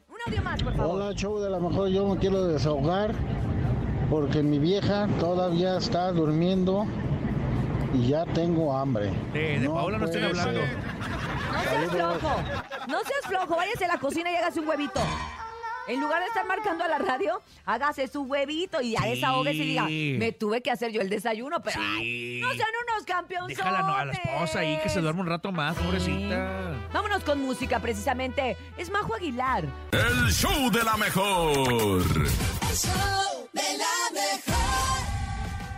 Un 0.09 0.17
audio 0.25 0.41
más, 0.41 0.63
por 0.63 0.75
favor. 0.75 1.01
Hola, 1.01 1.13
show 1.13 1.39
de 1.39 1.49
la 1.49 1.59
mejor. 1.59 1.89
Yo 1.89 2.07
me 2.07 2.17
quiero 2.19 2.47
desahogar 2.47 3.13
porque 4.13 4.43
mi 4.43 4.59
vieja 4.59 5.07
todavía 5.19 5.75
está 5.77 6.11
durmiendo 6.11 6.85
y 7.95 8.09
ya 8.09 8.25
tengo 8.25 8.77
hambre. 8.77 9.09
De, 9.33 9.57
de 9.59 9.67
Paola 9.67 9.97
no 9.97 10.05
puede 10.05 10.23
hablando. 10.23 10.61
ser. 10.61 10.77
No 10.77 11.63
seas 11.63 11.89
flojo. 11.89 12.43
No 12.89 12.97
seas 12.99 13.25
flojo. 13.27 13.55
Váyase 13.55 13.85
a 13.85 13.87
la 13.87 13.97
cocina 13.97 14.31
y 14.31 14.35
hágase 14.35 14.59
un 14.59 14.67
huevito. 14.67 15.01
En 15.87 15.99
lugar 15.99 16.19
de 16.21 16.27
estar 16.27 16.45
marcando 16.45 16.83
a 16.83 16.87
la 16.89 16.99
radio, 16.99 17.41
hágase 17.65 18.07
su 18.07 18.21
huevito 18.21 18.81
y 18.83 18.91
ya 18.91 18.99
Sí. 19.01 19.09
desahógese 19.09 19.55
y 19.63 19.67
diga, 19.67 19.85
me 20.19 20.31
tuve 20.31 20.61
que 20.61 20.69
hacer 20.69 20.91
yo 20.91 21.01
el 21.01 21.09
desayuno, 21.09 21.59
pero 21.63 21.79
ay, 21.81 22.03
Sí. 22.03 22.39
no 22.39 22.53
sean 22.53 22.69
unos 22.93 23.05
campeones. 23.05 23.57
Déjala 23.57 23.81
no, 23.81 23.95
a 23.95 24.05
la 24.05 24.13
esposa 24.13 24.59
ahí 24.59 24.79
que 24.83 24.89
se 24.89 25.01
duerma 25.01 25.21
un 25.21 25.27
rato 25.27 25.51
más, 25.51 25.75
pobrecita. 25.75 26.75
Vámonos 26.93 27.23
con 27.23 27.41
música, 27.41 27.79
precisamente. 27.79 28.55
Es 28.77 28.91
Majo 28.91 29.15
Aguilar. 29.15 29.65
El 29.91 30.31
show 30.31 30.69
de 30.69 30.83
la 30.83 30.97
mejor. 30.97 31.51
El 31.51 32.75
show 32.77 32.91
de 32.91 32.97
la 32.99 33.07
mejor. 33.07 33.32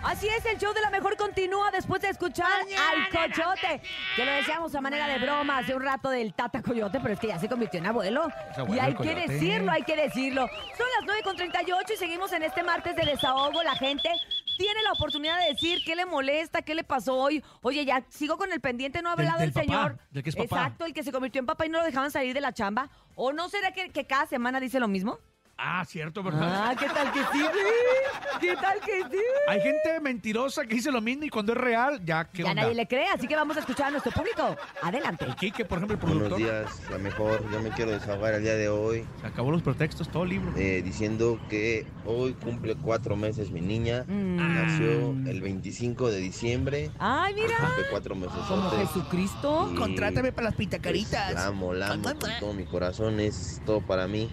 Así 0.06 0.28
es, 0.28 0.46
el 0.46 0.60
show 0.60 0.72
de 0.74 0.82
la 0.82 0.92
mejor 0.92 1.18
continúa 1.18 1.72
después 1.72 2.00
de 2.02 2.10
escuchar 2.10 2.48
al 2.62 3.10
Coyote. 3.10 3.82
Que 4.16 4.24
lo 4.26 4.32
decíamos 4.34 4.76
a 4.76 4.82
manera 4.82 5.08
de 5.08 5.18
broma 5.18 5.58
hace 5.58 5.74
un 5.74 5.82
rato 5.82 6.10
del 6.10 6.34
Tata 6.36 6.62
Coyote, 6.62 7.00
pero 7.02 7.16
es 7.16 7.20
que 7.20 7.28
ya 7.28 7.40
se 7.40 7.50
convirtió 7.50 7.80
en 7.80 7.88
abuelo. 7.88 8.28
Y 8.70 8.78
hay 8.78 8.94
que 8.96 9.16
decirlo, 9.16 9.72
hay 9.72 9.82
que 9.82 9.96
decirlo. 9.96 10.48
Son 10.78 10.88
las 11.08 11.24
9.38 11.26 11.94
y 11.94 11.98
seguimos 11.98 12.32
en 12.34 12.44
este 12.44 12.62
martes 12.64 12.96
de 12.96 13.04
desahogo. 13.04 13.64
La 13.64 13.76
gente 13.76 14.10
tiene 14.58 14.82
la 14.84 14.92
oportunidad 14.92 15.40
de 15.40 15.54
decir 15.54 15.80
qué 15.84 15.96
le 15.96 16.06
molesta, 16.06 16.62
qué 16.62 16.76
le 16.76 16.84
pasó 16.84 17.16
hoy. 17.16 17.44
Oye, 17.64 17.84
ya 17.84 18.04
sigo 18.10 18.38
con 18.38 18.52
el 18.54 18.62
pendiente, 18.62 19.02
no 19.02 19.10
ha 19.10 19.16
Del- 19.16 19.26
hablado 19.28 19.40
del 19.40 19.50
el 19.50 19.54
papá, 19.54 19.66
señor. 19.66 20.00
del 20.12 20.24
que 20.24 20.30
es 20.30 20.36
papá. 20.36 20.46
Exacto, 20.62 20.86
el 20.86 20.94
que 20.94 21.04
se 21.04 21.12
convirtió 21.12 21.40
en 21.40 21.48
papá 21.48 21.66
y 21.66 21.70
no 21.70 21.80
lo 21.80 21.84
dejaban 21.86 22.12
salir 22.12 22.34
de 22.36 22.42
la 22.42 22.54
chamba. 22.54 22.90
¿O 23.16 23.34
no 23.34 23.50
será 23.50 23.72
que, 23.72 23.90
que 23.90 24.06
cada 24.06 24.28
semana 24.28 24.60
dice 24.60 24.80
lo 24.80 24.88
mismo? 24.88 25.18
Ah, 25.58 25.86
cierto, 25.86 26.22
¿verdad? 26.22 26.68
Ah, 26.70 26.76
¿qué 26.78 26.86
tal 26.88 27.14
que 27.14 27.20
sí? 27.32 27.40
güey? 27.42 28.42
¿Qué 28.42 28.56
tal 28.62 28.80
que 28.82 29.04
sí? 29.10 29.24
Hay 29.48 29.62
gente 29.62 30.00
mentirosa 30.02 30.66
que 30.66 30.76
dice 30.76 30.92
lo 30.92 31.00
mismo 31.00 31.24
y 31.24 31.30
cuando 31.30 31.54
es 31.54 31.58
real, 31.58 32.02
ya, 32.04 32.26
¿qué 32.26 32.44
Ya 32.44 32.50
onda? 32.50 32.64
nadie 32.64 32.76
le 32.76 32.86
cree, 32.88 33.08
así 33.08 33.26
que 33.26 33.36
vamos 33.38 33.56
a 33.56 33.62
escuchar 33.62 33.88
a 33.88 33.92
nuestro 33.92 34.12
público. 34.12 34.54
Adelante. 34.82 35.24
El 35.24 35.34
Quique, 35.36 35.64
por 35.64 35.78
ejemplo, 35.78 35.96
el 35.96 36.02
Buenos 36.02 36.28
productor. 36.28 36.66
días, 36.66 36.82
la 36.92 36.98
mejor. 36.98 37.50
Yo 37.52 37.62
me 37.62 37.70
quiero 37.70 37.92
desahogar 37.92 38.34
el 38.34 38.44
día 38.44 38.56
de 38.56 38.68
hoy. 38.68 39.06
Se 39.22 39.28
acabó 39.28 39.50
los 39.50 39.62
pretextos, 39.62 40.10
todo 40.10 40.26
libro. 40.26 40.52
eh, 40.58 40.82
diciendo 40.84 41.40
que 41.50 41.88
hoy 42.06 42.34
cumple 42.34 42.76
cuatro 42.76 43.16
meses 43.16 43.50
mi 43.50 43.62
niña. 43.62 44.04
Nació 44.08 45.12
el 45.26 45.40
25 45.42 46.10
de 46.12 46.18
diciembre. 46.20 46.90
Mm. 46.90 46.98
Ay, 47.00 47.34
mira. 47.34 47.56
Cumple 47.58 47.84
cuatro 47.92 48.16
meses. 48.16 48.36
Como 48.50 48.70
Jesucristo. 48.72 49.70
Y, 49.72 49.76
Contrátame 49.76 50.34
para 50.34 50.46
las 50.48 50.56
pues, 50.56 50.68
pitacaritas. 50.68 51.34
la 51.34 51.46
amo, 51.48 51.74
la 51.74 51.94
amo 51.94 52.04
con 52.04 52.30
todo 52.42 52.54
mi 52.54 52.66
corazón. 52.66 53.22
Es 53.22 53.62
todo 53.66 53.80
para 53.80 54.06
mí. 54.08 54.30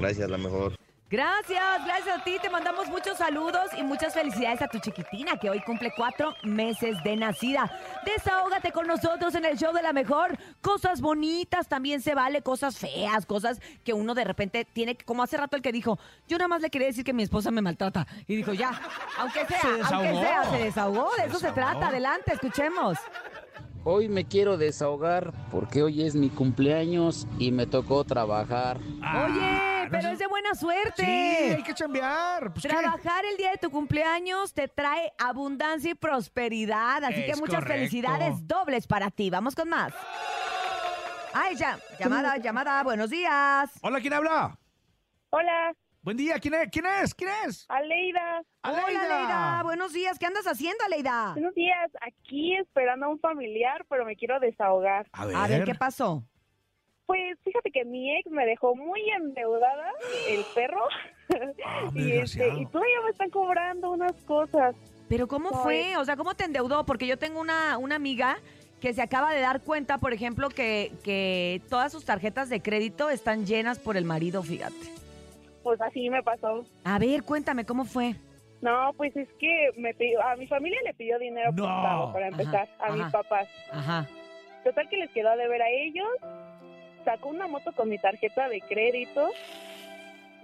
Gracias, 0.00 0.30
la 0.30 0.38
mejor. 0.38 0.72
Gracias, 1.10 1.84
gracias 1.84 2.18
a 2.20 2.22
ti. 2.22 2.36
Te 2.40 2.48
mandamos 2.48 2.88
muchos 2.88 3.18
saludos 3.18 3.64
y 3.76 3.82
muchas 3.82 4.14
felicidades 4.14 4.62
a 4.62 4.68
tu 4.68 4.78
chiquitina 4.78 5.36
que 5.38 5.50
hoy 5.50 5.60
cumple 5.60 5.92
cuatro 5.96 6.36
meses 6.44 7.02
de 7.02 7.16
nacida. 7.16 7.68
Desahógate 8.06 8.70
con 8.70 8.86
nosotros 8.86 9.34
en 9.34 9.44
el 9.44 9.58
show 9.58 9.74
de 9.74 9.82
la 9.82 9.92
mejor. 9.92 10.38
Cosas 10.62 11.00
bonitas 11.00 11.66
también 11.66 12.00
se 12.00 12.14
vale, 12.14 12.42
cosas 12.42 12.78
feas, 12.78 13.26
cosas 13.26 13.60
que 13.82 13.92
uno 13.92 14.14
de 14.14 14.22
repente 14.22 14.64
tiene 14.64 14.94
que, 14.94 15.04
como 15.04 15.24
hace 15.24 15.36
rato 15.36 15.56
el 15.56 15.62
que 15.62 15.72
dijo, 15.72 15.98
yo 16.28 16.38
nada 16.38 16.46
más 16.46 16.62
le 16.62 16.70
quería 16.70 16.86
decir 16.86 17.02
que 17.02 17.12
mi 17.12 17.24
esposa 17.24 17.50
me 17.50 17.60
maltrata. 17.60 18.06
Y 18.28 18.36
dijo, 18.36 18.52
ya, 18.52 18.80
aunque 19.18 19.44
sea, 19.46 19.60
Se 19.60 19.94
aunque 19.94 20.14
sea, 20.14 20.44
se 20.44 20.58
desahogó. 20.58 21.10
De 21.16 21.22
Se 21.22 21.28
eso 21.28 21.40
se 21.40 21.50
trata. 21.50 21.88
Adelante, 21.88 22.32
escuchemos. 22.32 22.96
Hoy 23.82 24.08
me 24.08 24.26
quiero 24.26 24.58
desahogar 24.58 25.32
porque 25.50 25.82
hoy 25.82 26.02
es 26.02 26.14
mi 26.14 26.28
cumpleaños 26.28 27.26
y 27.38 27.50
me 27.50 27.66
tocó 27.66 28.04
trabajar. 28.04 28.78
Oye, 28.78 29.59
de 30.20 30.26
buena 30.28 30.54
suerte. 30.54 31.04
Sí, 31.04 31.54
hay 31.56 31.62
que 31.62 31.74
chambear. 31.74 32.52
Pues, 32.52 32.62
¿qué? 32.62 32.68
Trabajar 32.68 33.24
el 33.24 33.36
día 33.36 33.50
de 33.50 33.58
tu 33.58 33.70
cumpleaños 33.70 34.54
te 34.54 34.68
trae 34.68 35.12
abundancia 35.18 35.90
y 35.90 35.94
prosperidad, 35.94 37.02
así 37.02 37.24
que 37.24 37.34
muchas 37.36 37.60
correcto. 37.60 37.72
felicidades 37.72 38.46
dobles 38.46 38.86
para 38.86 39.10
ti. 39.10 39.30
Vamos 39.30 39.54
con 39.54 39.68
más. 39.68 39.92
Ay, 41.32 41.56
ya, 41.56 41.78
llamada, 41.98 42.36
llamada, 42.36 42.82
buenos 42.82 43.10
días. 43.10 43.70
Hola, 43.82 44.00
¿quién 44.00 44.12
habla? 44.12 44.58
Hola, 45.30 45.74
Buen 46.02 46.16
día, 46.16 46.38
¿quién 46.38 46.54
es? 46.54 46.70
¿Quién 46.70 46.86
es? 46.86 47.14
¿Quién 47.14 47.30
es? 47.46 47.66
Aleida. 47.68 48.42
Hola, 48.64 48.84
Aleida. 48.86 49.62
Buenos 49.62 49.92
días, 49.92 50.18
¿qué 50.18 50.24
andas 50.24 50.46
haciendo, 50.46 50.82
Aleida? 50.86 51.32
Buenos 51.34 51.54
días, 51.54 51.90
aquí 52.00 52.56
esperando 52.56 53.04
a 53.04 53.08
un 53.10 53.20
familiar, 53.20 53.84
pero 53.86 54.06
me 54.06 54.16
quiero 54.16 54.40
desahogar. 54.40 55.06
A 55.12 55.26
ver. 55.26 55.36
A 55.36 55.46
ver, 55.46 55.64
¿qué 55.64 55.74
pasó? 55.74 56.24
Pues 57.10 57.36
fíjate 57.42 57.72
que 57.72 57.84
mi 57.84 58.16
ex 58.18 58.30
me 58.30 58.46
dejó 58.46 58.76
muy 58.76 59.00
endeudada, 59.10 59.90
el 60.28 60.44
perro, 60.54 60.78
Ah, 61.66 61.90
y, 61.96 62.12
este, 62.12 62.46
y 62.46 62.66
todavía 62.66 63.00
me 63.02 63.10
están 63.10 63.30
cobrando 63.30 63.90
unas 63.90 64.12
cosas. 64.28 64.76
Pero 65.08 65.26
¿cómo 65.26 65.48
Ay. 65.52 65.58
fue? 65.64 65.96
O 65.96 66.04
sea, 66.04 66.14
¿cómo 66.16 66.34
te 66.34 66.44
endeudó? 66.44 66.86
Porque 66.86 67.08
yo 67.08 67.18
tengo 67.18 67.40
una, 67.40 67.78
una 67.78 67.96
amiga 67.96 68.36
que 68.80 68.92
se 68.94 69.02
acaba 69.02 69.32
de 69.34 69.40
dar 69.40 69.60
cuenta, 69.60 69.98
por 69.98 70.12
ejemplo, 70.12 70.50
que, 70.50 70.92
que 71.02 71.60
todas 71.68 71.90
sus 71.90 72.04
tarjetas 72.04 72.48
de 72.48 72.62
crédito 72.62 73.10
están 73.10 73.44
llenas 73.44 73.80
por 73.80 73.96
el 73.96 74.04
marido, 74.04 74.44
fíjate. 74.44 74.76
Pues 75.64 75.80
así 75.80 76.08
me 76.10 76.22
pasó. 76.22 76.64
A 76.84 77.00
ver, 77.00 77.24
cuéntame, 77.24 77.64
¿cómo 77.66 77.86
fue? 77.86 78.14
No, 78.62 78.92
pues 78.96 79.16
es 79.16 79.28
que 79.40 79.70
me 79.76 79.94
pidió, 79.94 80.22
a 80.22 80.36
mi 80.36 80.46
familia 80.46 80.78
le 80.84 80.94
pidió 80.94 81.18
dinero 81.18 81.50
No. 81.50 81.64
prestado 81.64 82.12
para 82.12 82.28
empezar, 82.28 82.68
Ajá, 82.78 82.86
a 82.86 82.92
mis 82.92 83.02
ajá. 83.02 83.10
papás. 83.22 83.48
Ajá. 83.72 84.06
Total 84.62 84.88
que 84.88 84.96
les 84.98 85.10
quedó 85.10 85.30
a 85.30 85.36
deber 85.36 85.60
a 85.60 85.70
ellos. 85.70 86.06
Sacó 87.04 87.28
una 87.28 87.46
moto 87.46 87.72
con 87.72 87.88
mi 87.88 87.98
tarjeta 87.98 88.48
de 88.48 88.60
crédito. 88.60 89.30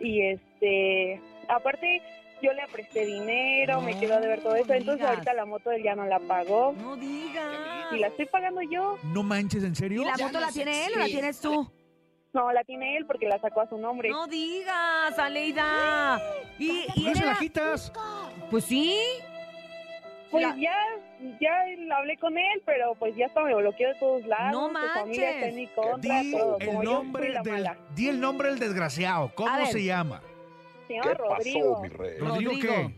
Y 0.01 0.23
este, 0.23 1.21
aparte, 1.49 2.03
yo 2.43 2.53
le 2.53 2.67
presté 2.71 3.07
dinero, 3.07 3.81
me 3.81 3.99
quedó 3.99 4.17
a 4.17 4.21
deber 4.21 4.43
todo 4.43 4.55
eso. 4.57 4.73
Entonces 4.73 4.97
digas. 5.01 5.11
ahorita 5.11 5.35
la 5.35 5.45
moto 5.47 5.71
él 5.71 5.83
ya 5.83 5.95
no 5.95 6.07
la 6.07 6.19
pagó. 6.21 6.75
No 6.77 6.97
digas. 6.97 7.93
Y 7.93 7.99
la 7.99 8.09
estoy 8.09 8.27
pagando 8.27 8.61
yo. 8.63 8.99
No 9.05 9.23
manches, 9.23 9.65
¿en 9.65 9.75
serio? 9.75 10.03
¿Y 10.03 10.05
la 10.05 10.17
moto 10.17 10.41
la 10.41 10.53
tiene 10.53 10.87
él 10.87 10.93
o 10.97 10.99
la 10.99 11.07
tienes 11.07 11.41
tú? 11.41 11.71
No, 12.33 12.53
la 12.53 12.65
tiene 12.65 12.99
él 12.99 13.07
porque 13.07 13.27
la 13.27 13.39
sacó 13.39 13.63
a 13.63 13.69
su 13.69 13.79
nombre. 13.79 14.11
No 14.11 14.27
digas, 14.27 15.19
Aleida. 15.19 16.21
¿Y, 16.59 16.71
y 16.71 16.87
¿Por 16.87 16.95
qué 16.95 17.09
él 17.09 17.17
se 17.17 17.25
la 17.25 17.39
quitas? 17.39 17.93
Pues 18.51 18.65
sí. 18.65 18.99
Pues 20.37 20.49
La- 20.49 20.57
ya, 20.57 20.77
ya 21.41 21.97
hablé 21.97 22.17
con 22.19 22.37
él, 22.37 22.63
pero 22.65 22.95
pues 22.95 23.17
ya 23.17 23.27
hasta 23.27 23.43
me 23.43 23.55
bloqueó 23.55 23.89
de 23.89 23.95
todos 23.95 24.25
lados. 24.27 24.53
No 24.53 24.69
en 25.47 25.57
mi 25.57 25.67
contra, 25.69 26.21
Di 26.21 26.33
todo. 26.33 26.59
el 26.61 26.79
nombre 26.81 27.33
del, 27.43 27.69
di 27.95 28.09
el 28.09 28.21
nombre 28.21 28.49
del 28.51 28.59
desgraciado. 28.59 29.33
¿Cómo 29.35 29.67
se 29.67 29.83
llama? 29.85 30.21
Se 30.87 30.95
llama 30.95 31.15
Rodrigo. 31.15 31.83
¿Rodrigo 32.21 32.53
qué? 32.61 32.95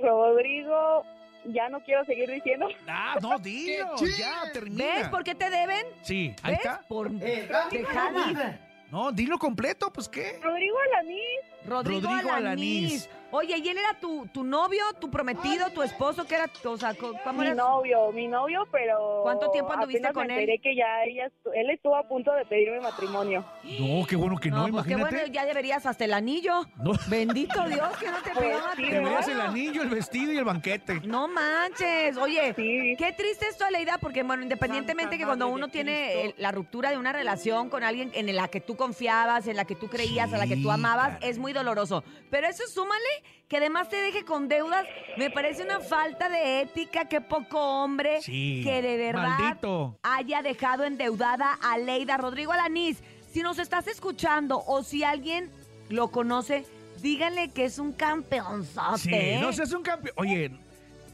Rodrigo, 0.00 1.04
ya 1.46 1.68
no 1.68 1.80
quiero 1.80 2.04
seguir 2.04 2.30
diciendo. 2.30 2.68
Ah, 2.86 3.16
no, 3.20 3.38
dilo, 3.38 3.94
ya, 4.18 4.52
termina. 4.52 4.84
¿Ves 4.96 5.08
por 5.08 5.24
qué 5.24 5.34
te 5.34 5.50
deben? 5.50 5.86
Sí, 6.02 6.34
ahí 6.42 6.52
¿Ves? 6.52 6.60
está. 6.64 6.82
Por 6.88 7.06
Rodrigo 7.10 7.58
dejada. 7.70 8.60
No, 8.90 9.12
dilo 9.12 9.38
completo, 9.38 9.92
pues 9.92 10.08
qué. 10.08 10.38
Rodrigo 10.42 10.76
Alanís. 10.92 11.40
Rodrigo, 11.68 12.08
Rodrigo 12.08 12.32
Alanís. 12.32 12.84
Alanís. 13.04 13.10
Oye, 13.30 13.58
¿y 13.58 13.68
él 13.68 13.76
era 13.76 13.92
tu, 14.00 14.26
tu 14.32 14.42
novio, 14.42 14.82
tu 14.98 15.10
prometido, 15.10 15.68
tu 15.74 15.82
esposo? 15.82 16.26
¿Qué 16.26 16.36
era? 16.36 16.46
O 16.64 16.78
sea, 16.78 16.94
¿cómo 16.94 17.40
Mi 17.40 17.44
era? 17.48 17.54
novio, 17.56 18.10
mi 18.10 18.26
novio, 18.26 18.66
pero... 18.72 19.20
¿Cuánto 19.22 19.50
tiempo 19.50 19.70
anduviste 19.74 20.10
con 20.14 20.26
me 20.28 20.32
él? 20.32 20.40
enteré 20.40 20.58
que 20.62 20.74
ya 20.74 21.04
ella, 21.04 21.30
él 21.54 21.68
estuvo 21.68 21.94
a 21.94 22.08
punto 22.08 22.32
de 22.32 22.46
pedirme 22.46 22.80
matrimonio. 22.80 23.44
No, 23.78 24.06
qué 24.06 24.16
bueno 24.16 24.38
que 24.38 24.48
no, 24.50 24.66
pues 24.68 24.86
qué 24.86 24.92
imagínate. 24.94 25.14
bueno, 25.16 25.32
ya 25.34 25.44
deberías 25.44 25.84
hasta 25.84 26.06
el 26.06 26.14
anillo. 26.14 26.62
No. 26.82 26.92
Bendito 27.08 27.62
Dios 27.68 27.96
que 27.98 28.10
no 28.10 28.22
te 28.22 28.30
Pues 28.30 28.46
pidió 28.46 28.56
sí, 28.56 28.62
Te 28.62 28.68
matrimonio. 28.68 29.02
veías 29.10 29.28
el 29.28 29.40
anillo, 29.42 29.82
el 29.82 29.88
vestido 29.90 30.32
y 30.32 30.38
el 30.38 30.44
banquete. 30.44 31.00
No 31.04 31.28
manches. 31.28 32.16
Oye, 32.16 32.54
qué 32.56 33.14
triste 33.14 33.46
esto, 33.50 33.66
Aleida, 33.66 33.98
porque, 33.98 34.22
bueno, 34.22 34.42
independientemente 34.42 35.18
que 35.18 35.26
cuando 35.26 35.48
uno 35.48 35.68
tiene 35.68 36.22
el- 36.24 36.34
la 36.38 36.50
ruptura 36.50 36.90
de 36.90 36.96
una 36.96 37.12
relación 37.12 37.68
con 37.68 37.84
alguien 37.84 38.10
en 38.14 38.34
la 38.34 38.48
que 38.48 38.62
tú 38.62 38.74
confiabas, 38.74 39.46
en 39.48 39.56
la 39.56 39.66
que 39.66 39.74
tú 39.74 39.88
creías, 39.88 40.32
a 40.32 40.38
la 40.38 40.46
que 40.46 40.56
tú 40.56 40.70
amabas, 40.70 41.18
es 41.20 41.36
muy 41.38 41.52
doloroso. 41.58 42.02
Pero 42.30 42.46
eso 42.46 42.62
súmale 42.66 43.04
que 43.48 43.56
además 43.58 43.88
te 43.88 43.96
deje 43.96 44.24
con 44.24 44.48
deudas, 44.48 44.86
me 45.16 45.30
parece 45.30 45.62
una 45.62 45.80
falta 45.80 46.28
de 46.28 46.60
ética, 46.60 47.06
que 47.06 47.20
poco 47.20 47.58
hombre 47.58 48.20
Sí, 48.22 48.60
que 48.64 48.82
de 48.82 48.96
verdad 48.96 49.38
maldito. 49.38 49.98
haya 50.02 50.42
dejado 50.42 50.84
endeudada 50.84 51.58
a 51.62 51.78
Leida. 51.78 52.16
Rodrigo 52.18 52.52
Alanís, 52.52 52.98
si 53.32 53.40
nos 53.42 53.58
estás 53.58 53.86
escuchando 53.86 54.62
o 54.66 54.82
si 54.82 55.02
alguien 55.04 55.50
lo 55.88 56.08
conoce, 56.08 56.66
díganle 57.00 57.50
que 57.50 57.64
es 57.64 57.78
un 57.78 57.92
campeonzote. 57.92 58.98
Sí, 58.98 59.10
¿eh? 59.14 59.38
no 59.40 59.52
seas 59.52 59.72
un 59.72 59.82
campeón. 59.82 60.14
Oye, 60.18 60.50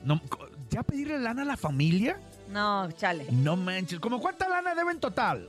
no, 0.03 0.21
¿ya 0.71 0.83
pedirle 0.83 1.19
lana 1.21 1.43
a 1.43 1.45
la 1.45 1.57
familia? 1.57 2.19
No, 2.49 2.91
chale. 2.93 3.27
No 3.31 3.57
manches. 3.57 4.01
¿Cómo 4.01 4.21
cuánta 4.21 4.49
lana 4.49 4.75
debe 4.75 4.91
en 4.93 5.01
total? 5.01 5.49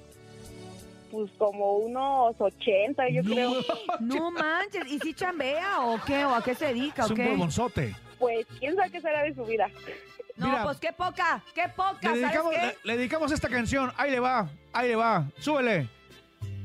Pues 1.16 1.32
como 1.38 1.78
unos 1.78 2.36
80, 2.39 3.07
yo 3.09 3.24
creo. 3.24 3.53
No 4.01 4.32
manches. 4.32 4.86
¿Y 4.91 4.99
si 4.99 5.13
chambea 5.13 5.80
o 5.80 5.97
qué? 6.03 6.26
¿O 6.26 6.36
a 6.36 6.43
qué 6.43 6.53
se 6.53 6.66
dedica 6.66 7.03
Es 7.05 7.09
o 7.09 7.13
un 7.13 7.18
qué? 7.22 7.26
huevonzote. 7.30 7.95
Pues 8.20 8.45
quién 8.59 8.76
sabe 8.76 8.91
qué 8.91 8.99
será 8.99 9.24
de 9.24 9.34
su 9.34 9.45
vida. 9.45 9.70
No, 10.36 10.47
Mira. 10.49 10.63
pues 10.63 10.78
qué 10.82 10.91
poca, 10.91 11.41
qué 11.53 11.70
poca, 11.74 11.93
Le 12.01 12.01
¿sabes 12.01 12.22
dedicamos, 12.22 12.53
qué? 12.53 12.61
le- 12.61 12.78
le 12.84 12.97
dedicamos 12.97 13.32
esta 13.32 13.47
canción. 13.47 13.93
Ahí 13.95 14.11
le 14.11 14.20
va, 14.20 14.49
ahí 14.74 14.89
le 14.89 14.97
va. 14.97 15.24
Súbele. 15.39 15.88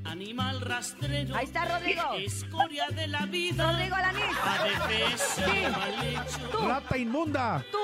Animal 0.04 0.60
rastrero. 0.62 1.36
Ahí 1.36 1.44
está 1.44 1.64
Rodrigo. 1.66 2.02
Escoria 2.16 2.86
de 2.88 3.06
la 3.06 3.26
vida. 3.26 3.70
Rodrigo 3.70 3.94
Alanís. 3.94 4.24
Adefesio 4.44 5.44
Sí. 5.46 5.62
mal 5.70 6.06
hecho. 6.08 6.48
Tú. 6.50 6.58
Rata 6.68 6.98
inmunda. 6.98 7.64
Tú, 7.70 7.78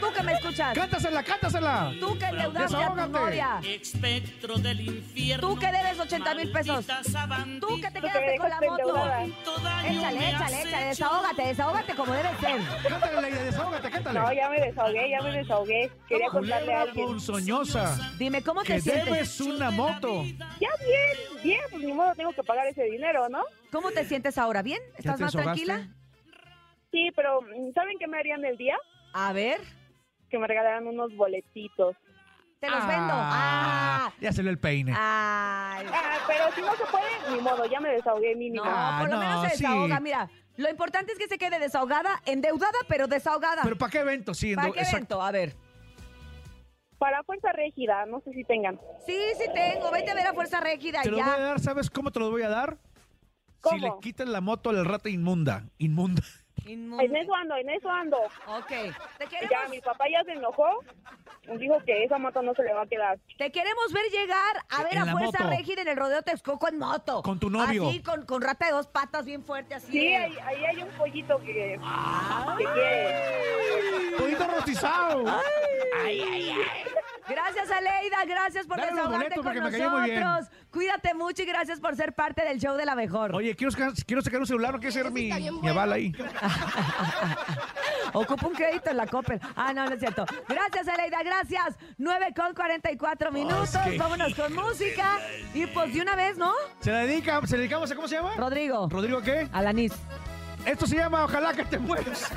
tú 0.00 0.12
que 0.12 0.22
me 0.22 0.32
escuchas. 0.32 0.74
Cántasela, 0.74 1.22
cántasela. 1.22 1.92
Tú 2.00 2.18
que 2.18 2.24
endeudaste 2.24 2.76
a 2.76 2.88
tu 2.94 3.08
novia. 3.12 3.60
Espectro 3.62 4.56
del 4.56 4.80
infierno. 4.80 5.48
Tú 5.48 5.58
que 5.58 5.66
debes 5.70 5.98
80 6.00 6.34
mil 6.34 6.50
pesos. 6.52 6.86
Tú 7.60 7.80
que 7.80 7.90
te 7.90 8.00
quedaste 8.00 8.38
con 8.38 8.50
la 8.50 8.60
moto. 8.60 8.96
Échale, 9.84 10.30
échale, 10.30 10.62
échale. 10.62 10.84
Desahógate, 10.86 11.42
desahógate 11.42 11.94
como 11.94 12.12
debe 12.14 12.30
ser. 12.40 12.60
Cántale, 12.88 13.20
Leida, 13.22 13.42
desahógate, 13.44 13.90
cántale. 13.90 14.18
No, 14.20 14.32
ya 14.32 14.48
me 14.48 14.60
desahogué, 14.60 15.10
ya 15.10 15.20
me 15.22 15.30
desahogué. 15.32 15.92
Quería 16.08 16.28
contarle 16.28 16.56
a 16.56 16.58
Culebra 16.80 16.82
alguien. 16.82 17.06
ponzoñosa. 17.06 18.12
Dime, 18.18 18.42
¿cómo 18.42 18.62
te 18.62 18.74
Que 18.74 18.80
sientes? 18.80 19.04
debes 19.04 19.40
una 19.40 19.70
moto. 19.70 20.24
Ya 20.60 20.68
bien, 20.84 21.42
bien, 21.42 21.57
pues 21.70 21.82
ni 21.82 21.92
modo 21.92 22.14
tengo 22.14 22.32
que 22.32 22.42
pagar 22.42 22.66
ese 22.66 22.84
dinero, 22.84 23.28
¿no? 23.28 23.42
¿Cómo 23.72 23.90
te 23.90 24.04
sientes 24.04 24.38
ahora? 24.38 24.62
¿Bien? 24.62 24.80
¿Estás 24.96 25.20
más 25.20 25.32
tranquila? 25.32 25.88
Sí, 26.90 27.10
pero 27.14 27.40
mm, 27.42 27.72
¿saben 27.74 27.98
qué 27.98 28.06
me 28.06 28.18
harían 28.18 28.44
el 28.44 28.56
día? 28.56 28.76
A 29.12 29.32
ver, 29.32 29.60
Que 30.30 30.38
me 30.38 30.46
regalaran 30.46 30.86
unos 30.86 31.14
boletitos. 31.16 31.96
te 32.60 32.68
los 32.70 32.86
vendo. 32.86 33.12
Ah, 33.14 34.12
Ya 34.20 34.32
se 34.32 34.42
le 34.42 34.50
el 34.50 34.58
peine. 34.58 34.92
ay. 34.96 35.86
Ah, 35.92 36.18
pero 36.26 36.52
si 36.54 36.60
no 36.60 36.74
se 36.76 36.84
puede, 36.86 37.06
ni 37.36 37.40
modo, 37.40 37.64
ya 37.66 37.80
me 37.80 37.90
desahogué 37.90 38.34
mínimo. 38.34 38.64
No, 38.64 38.70
Ah, 38.74 38.96
por 39.00 39.10
lo 39.10 39.14
no, 39.16 39.20
menos 39.20 39.42
se 39.50 39.56
sí. 39.56 39.62
desahoga. 39.62 40.00
Mira, 40.00 40.28
lo 40.56 40.68
importante 40.68 41.12
es 41.12 41.18
que 41.18 41.28
se 41.28 41.38
quede 41.38 41.58
desahogada, 41.58 42.20
endeudada, 42.26 42.78
pero 42.88 43.06
desahogada. 43.06 43.62
¿Pero 43.62 43.76
para 43.78 43.90
qué 43.92 43.98
evento? 44.00 44.34
Sí, 44.34 44.54
¿Para 44.56 44.72
qué 44.72 44.80
exacto. 44.80 44.96
evento? 44.96 45.22
A 45.22 45.30
ver. 45.30 45.56
Para 46.98 47.22
Fuerza 47.22 47.52
Régida, 47.52 48.06
no 48.06 48.20
sé 48.20 48.32
si 48.32 48.44
tengan. 48.44 48.80
Sí, 49.06 49.16
sí 49.36 49.44
tengo. 49.54 49.90
Vete 49.90 50.10
a 50.10 50.14
ver 50.14 50.26
a 50.26 50.32
Fuerza 50.34 50.60
Régida 50.60 51.02
Te 51.02 51.08
y 51.08 51.10
lo 51.12 51.18
voy 51.18 51.26
a 51.26 51.36
ya. 51.36 51.42
dar, 51.42 51.60
¿sabes 51.60 51.90
cómo 51.90 52.10
te 52.10 52.18
lo 52.18 52.30
voy 52.30 52.42
a 52.42 52.48
dar? 52.48 52.76
Si 53.46 53.60
¿Cómo? 53.60 53.76
le 53.78 53.92
quitas 54.00 54.28
la 54.28 54.40
moto 54.40 54.70
al 54.70 54.84
rata 54.84 55.08
inmunda. 55.08 55.64
Inmunda. 55.78 56.22
Inmundo. 56.66 57.02
En 57.04 57.16
eso 57.16 57.34
ando, 57.34 57.56
en 57.56 57.68
eso 57.70 57.90
ando. 57.90 58.18
Ok. 58.46 58.68
Te 59.18 59.26
queremos, 59.26 59.50
Ya, 59.50 59.68
mi 59.68 59.80
papá 59.80 60.04
ya 60.10 60.22
se 60.24 60.32
enojó. 60.32 60.84
Dijo 61.58 61.78
que 61.86 62.04
esa 62.04 62.18
moto 62.18 62.42
no 62.42 62.52
se 62.54 62.62
le 62.62 62.74
va 62.74 62.82
a 62.82 62.86
quedar. 62.86 63.18
te 63.38 63.50
queremos 63.50 63.90
ver 63.90 64.04
llegar 64.10 64.56
a 64.68 64.82
ver 64.82 64.92
En 64.92 64.98
a 64.98 65.12
Fuerza 65.12 65.44
moto. 65.44 65.56
Régida 65.56 65.80
en 65.80 65.88
el 65.88 65.96
rodeo 65.96 66.20
Texcoco 66.22 66.68
en 66.68 66.78
moto. 66.78 67.22
Con 67.22 67.40
tu 67.40 67.48
novio. 67.48 67.88
Así, 67.88 68.02
con, 68.02 68.26
con 68.26 68.42
rata 68.42 68.66
de 68.66 68.72
dos 68.72 68.86
patas 68.86 69.24
bien 69.24 69.42
fuerte, 69.42 69.74
así. 69.74 69.90
Sí, 69.92 70.08
ahí, 70.14 70.36
ahí 70.44 70.64
hay 70.66 70.82
un 70.82 70.90
pollito 70.90 71.38
que, 71.38 71.80
que 72.58 72.64
quiere. 72.64 74.16
Pollito 74.18 74.46
rostizado. 74.46 75.24
Gracias, 77.28 77.70
Aleida. 77.70 78.24
Gracias 78.26 78.66
por 78.66 78.78
Dale 78.78 78.90
desahogarte 78.92 79.34
con 79.36 79.44
porque 79.44 79.60
me 79.60 79.70
cayó 79.70 79.90
muy 79.90 80.10
bien. 80.10 80.20
nosotros. 80.20 80.48
Cuídate 80.70 81.14
mucho 81.14 81.42
y 81.42 81.46
gracias 81.46 81.80
por 81.80 81.96
ser 81.96 82.14
parte 82.14 82.44
del 82.44 82.58
show 82.58 82.76
de 82.76 82.84
la 82.86 82.94
mejor. 82.94 83.34
Oye, 83.34 83.54
quiero, 83.56 83.70
sacar- 83.70 83.92
quiero 84.06 84.22
sacar 84.22 84.40
un 84.40 84.46
celular, 84.46 84.72
no 84.74 84.78
quiero 84.80 84.92
ser 84.92 85.10
mi, 85.10 85.30
mi 85.62 85.68
aval 85.68 85.92
ahí. 85.92 86.12
Ocupa 88.12 88.46
un 88.46 88.54
crédito 88.54 88.90
en 88.90 88.96
la 88.96 89.06
Coppel. 89.06 89.40
Ah, 89.56 89.72
no, 89.72 89.84
no 89.86 89.92
es 89.92 90.00
cierto. 90.00 90.24
Gracias, 90.48 90.88
Aleida, 90.88 91.22
gracias. 91.22 91.76
9 91.98 92.26
con 92.34 92.54
44 92.54 93.32
minutos. 93.32 93.74
es 93.74 93.80
que- 93.92 93.98
Vámonos 93.98 94.34
con 94.34 94.54
música. 94.54 95.18
Y 95.54 95.66
pues 95.66 95.92
de 95.94 96.00
una 96.02 96.16
vez, 96.16 96.36
¿no? 96.38 96.52
Se 96.80 96.90
la 96.92 97.00
dedica, 97.00 97.40
se 97.46 97.56
la 97.56 97.60
dedicamos 97.60 97.90
a 97.90 97.94
cómo 97.94 98.08
se 98.08 98.16
llama? 98.16 98.34
Rodrigo. 98.36 98.88
¿Rodrigo 98.90 99.20
qué? 99.22 99.48
Alanis. 99.52 99.92
Esto 100.64 100.86
se 100.86 100.96
llama 100.96 101.24
Ojalá 101.24 101.52
que 101.52 101.64
te 101.64 101.78
mueras. 101.78 102.30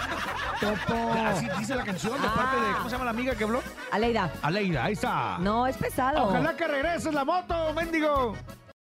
Topo. 0.59 1.13
Así 1.25 1.47
dice 1.57 1.75
la 1.75 1.83
canción 1.83 2.21
de 2.21 2.27
parte 2.29 2.55
de, 2.57 2.71
¿cómo 2.73 2.85
se 2.85 2.91
llama 2.91 3.05
la 3.05 3.11
amiga 3.11 3.35
que 3.35 3.43
habló? 3.43 3.61
Aleida. 3.91 4.31
Aleida, 4.41 4.85
ahí 4.85 4.93
está. 4.93 5.37
No, 5.39 5.67
es 5.67 5.77
pesado. 5.77 6.23
Ojalá 6.25 6.55
que 6.55 6.67
regreses 6.67 7.13
la 7.13 7.25
moto, 7.25 7.73
mendigo. 7.73 8.35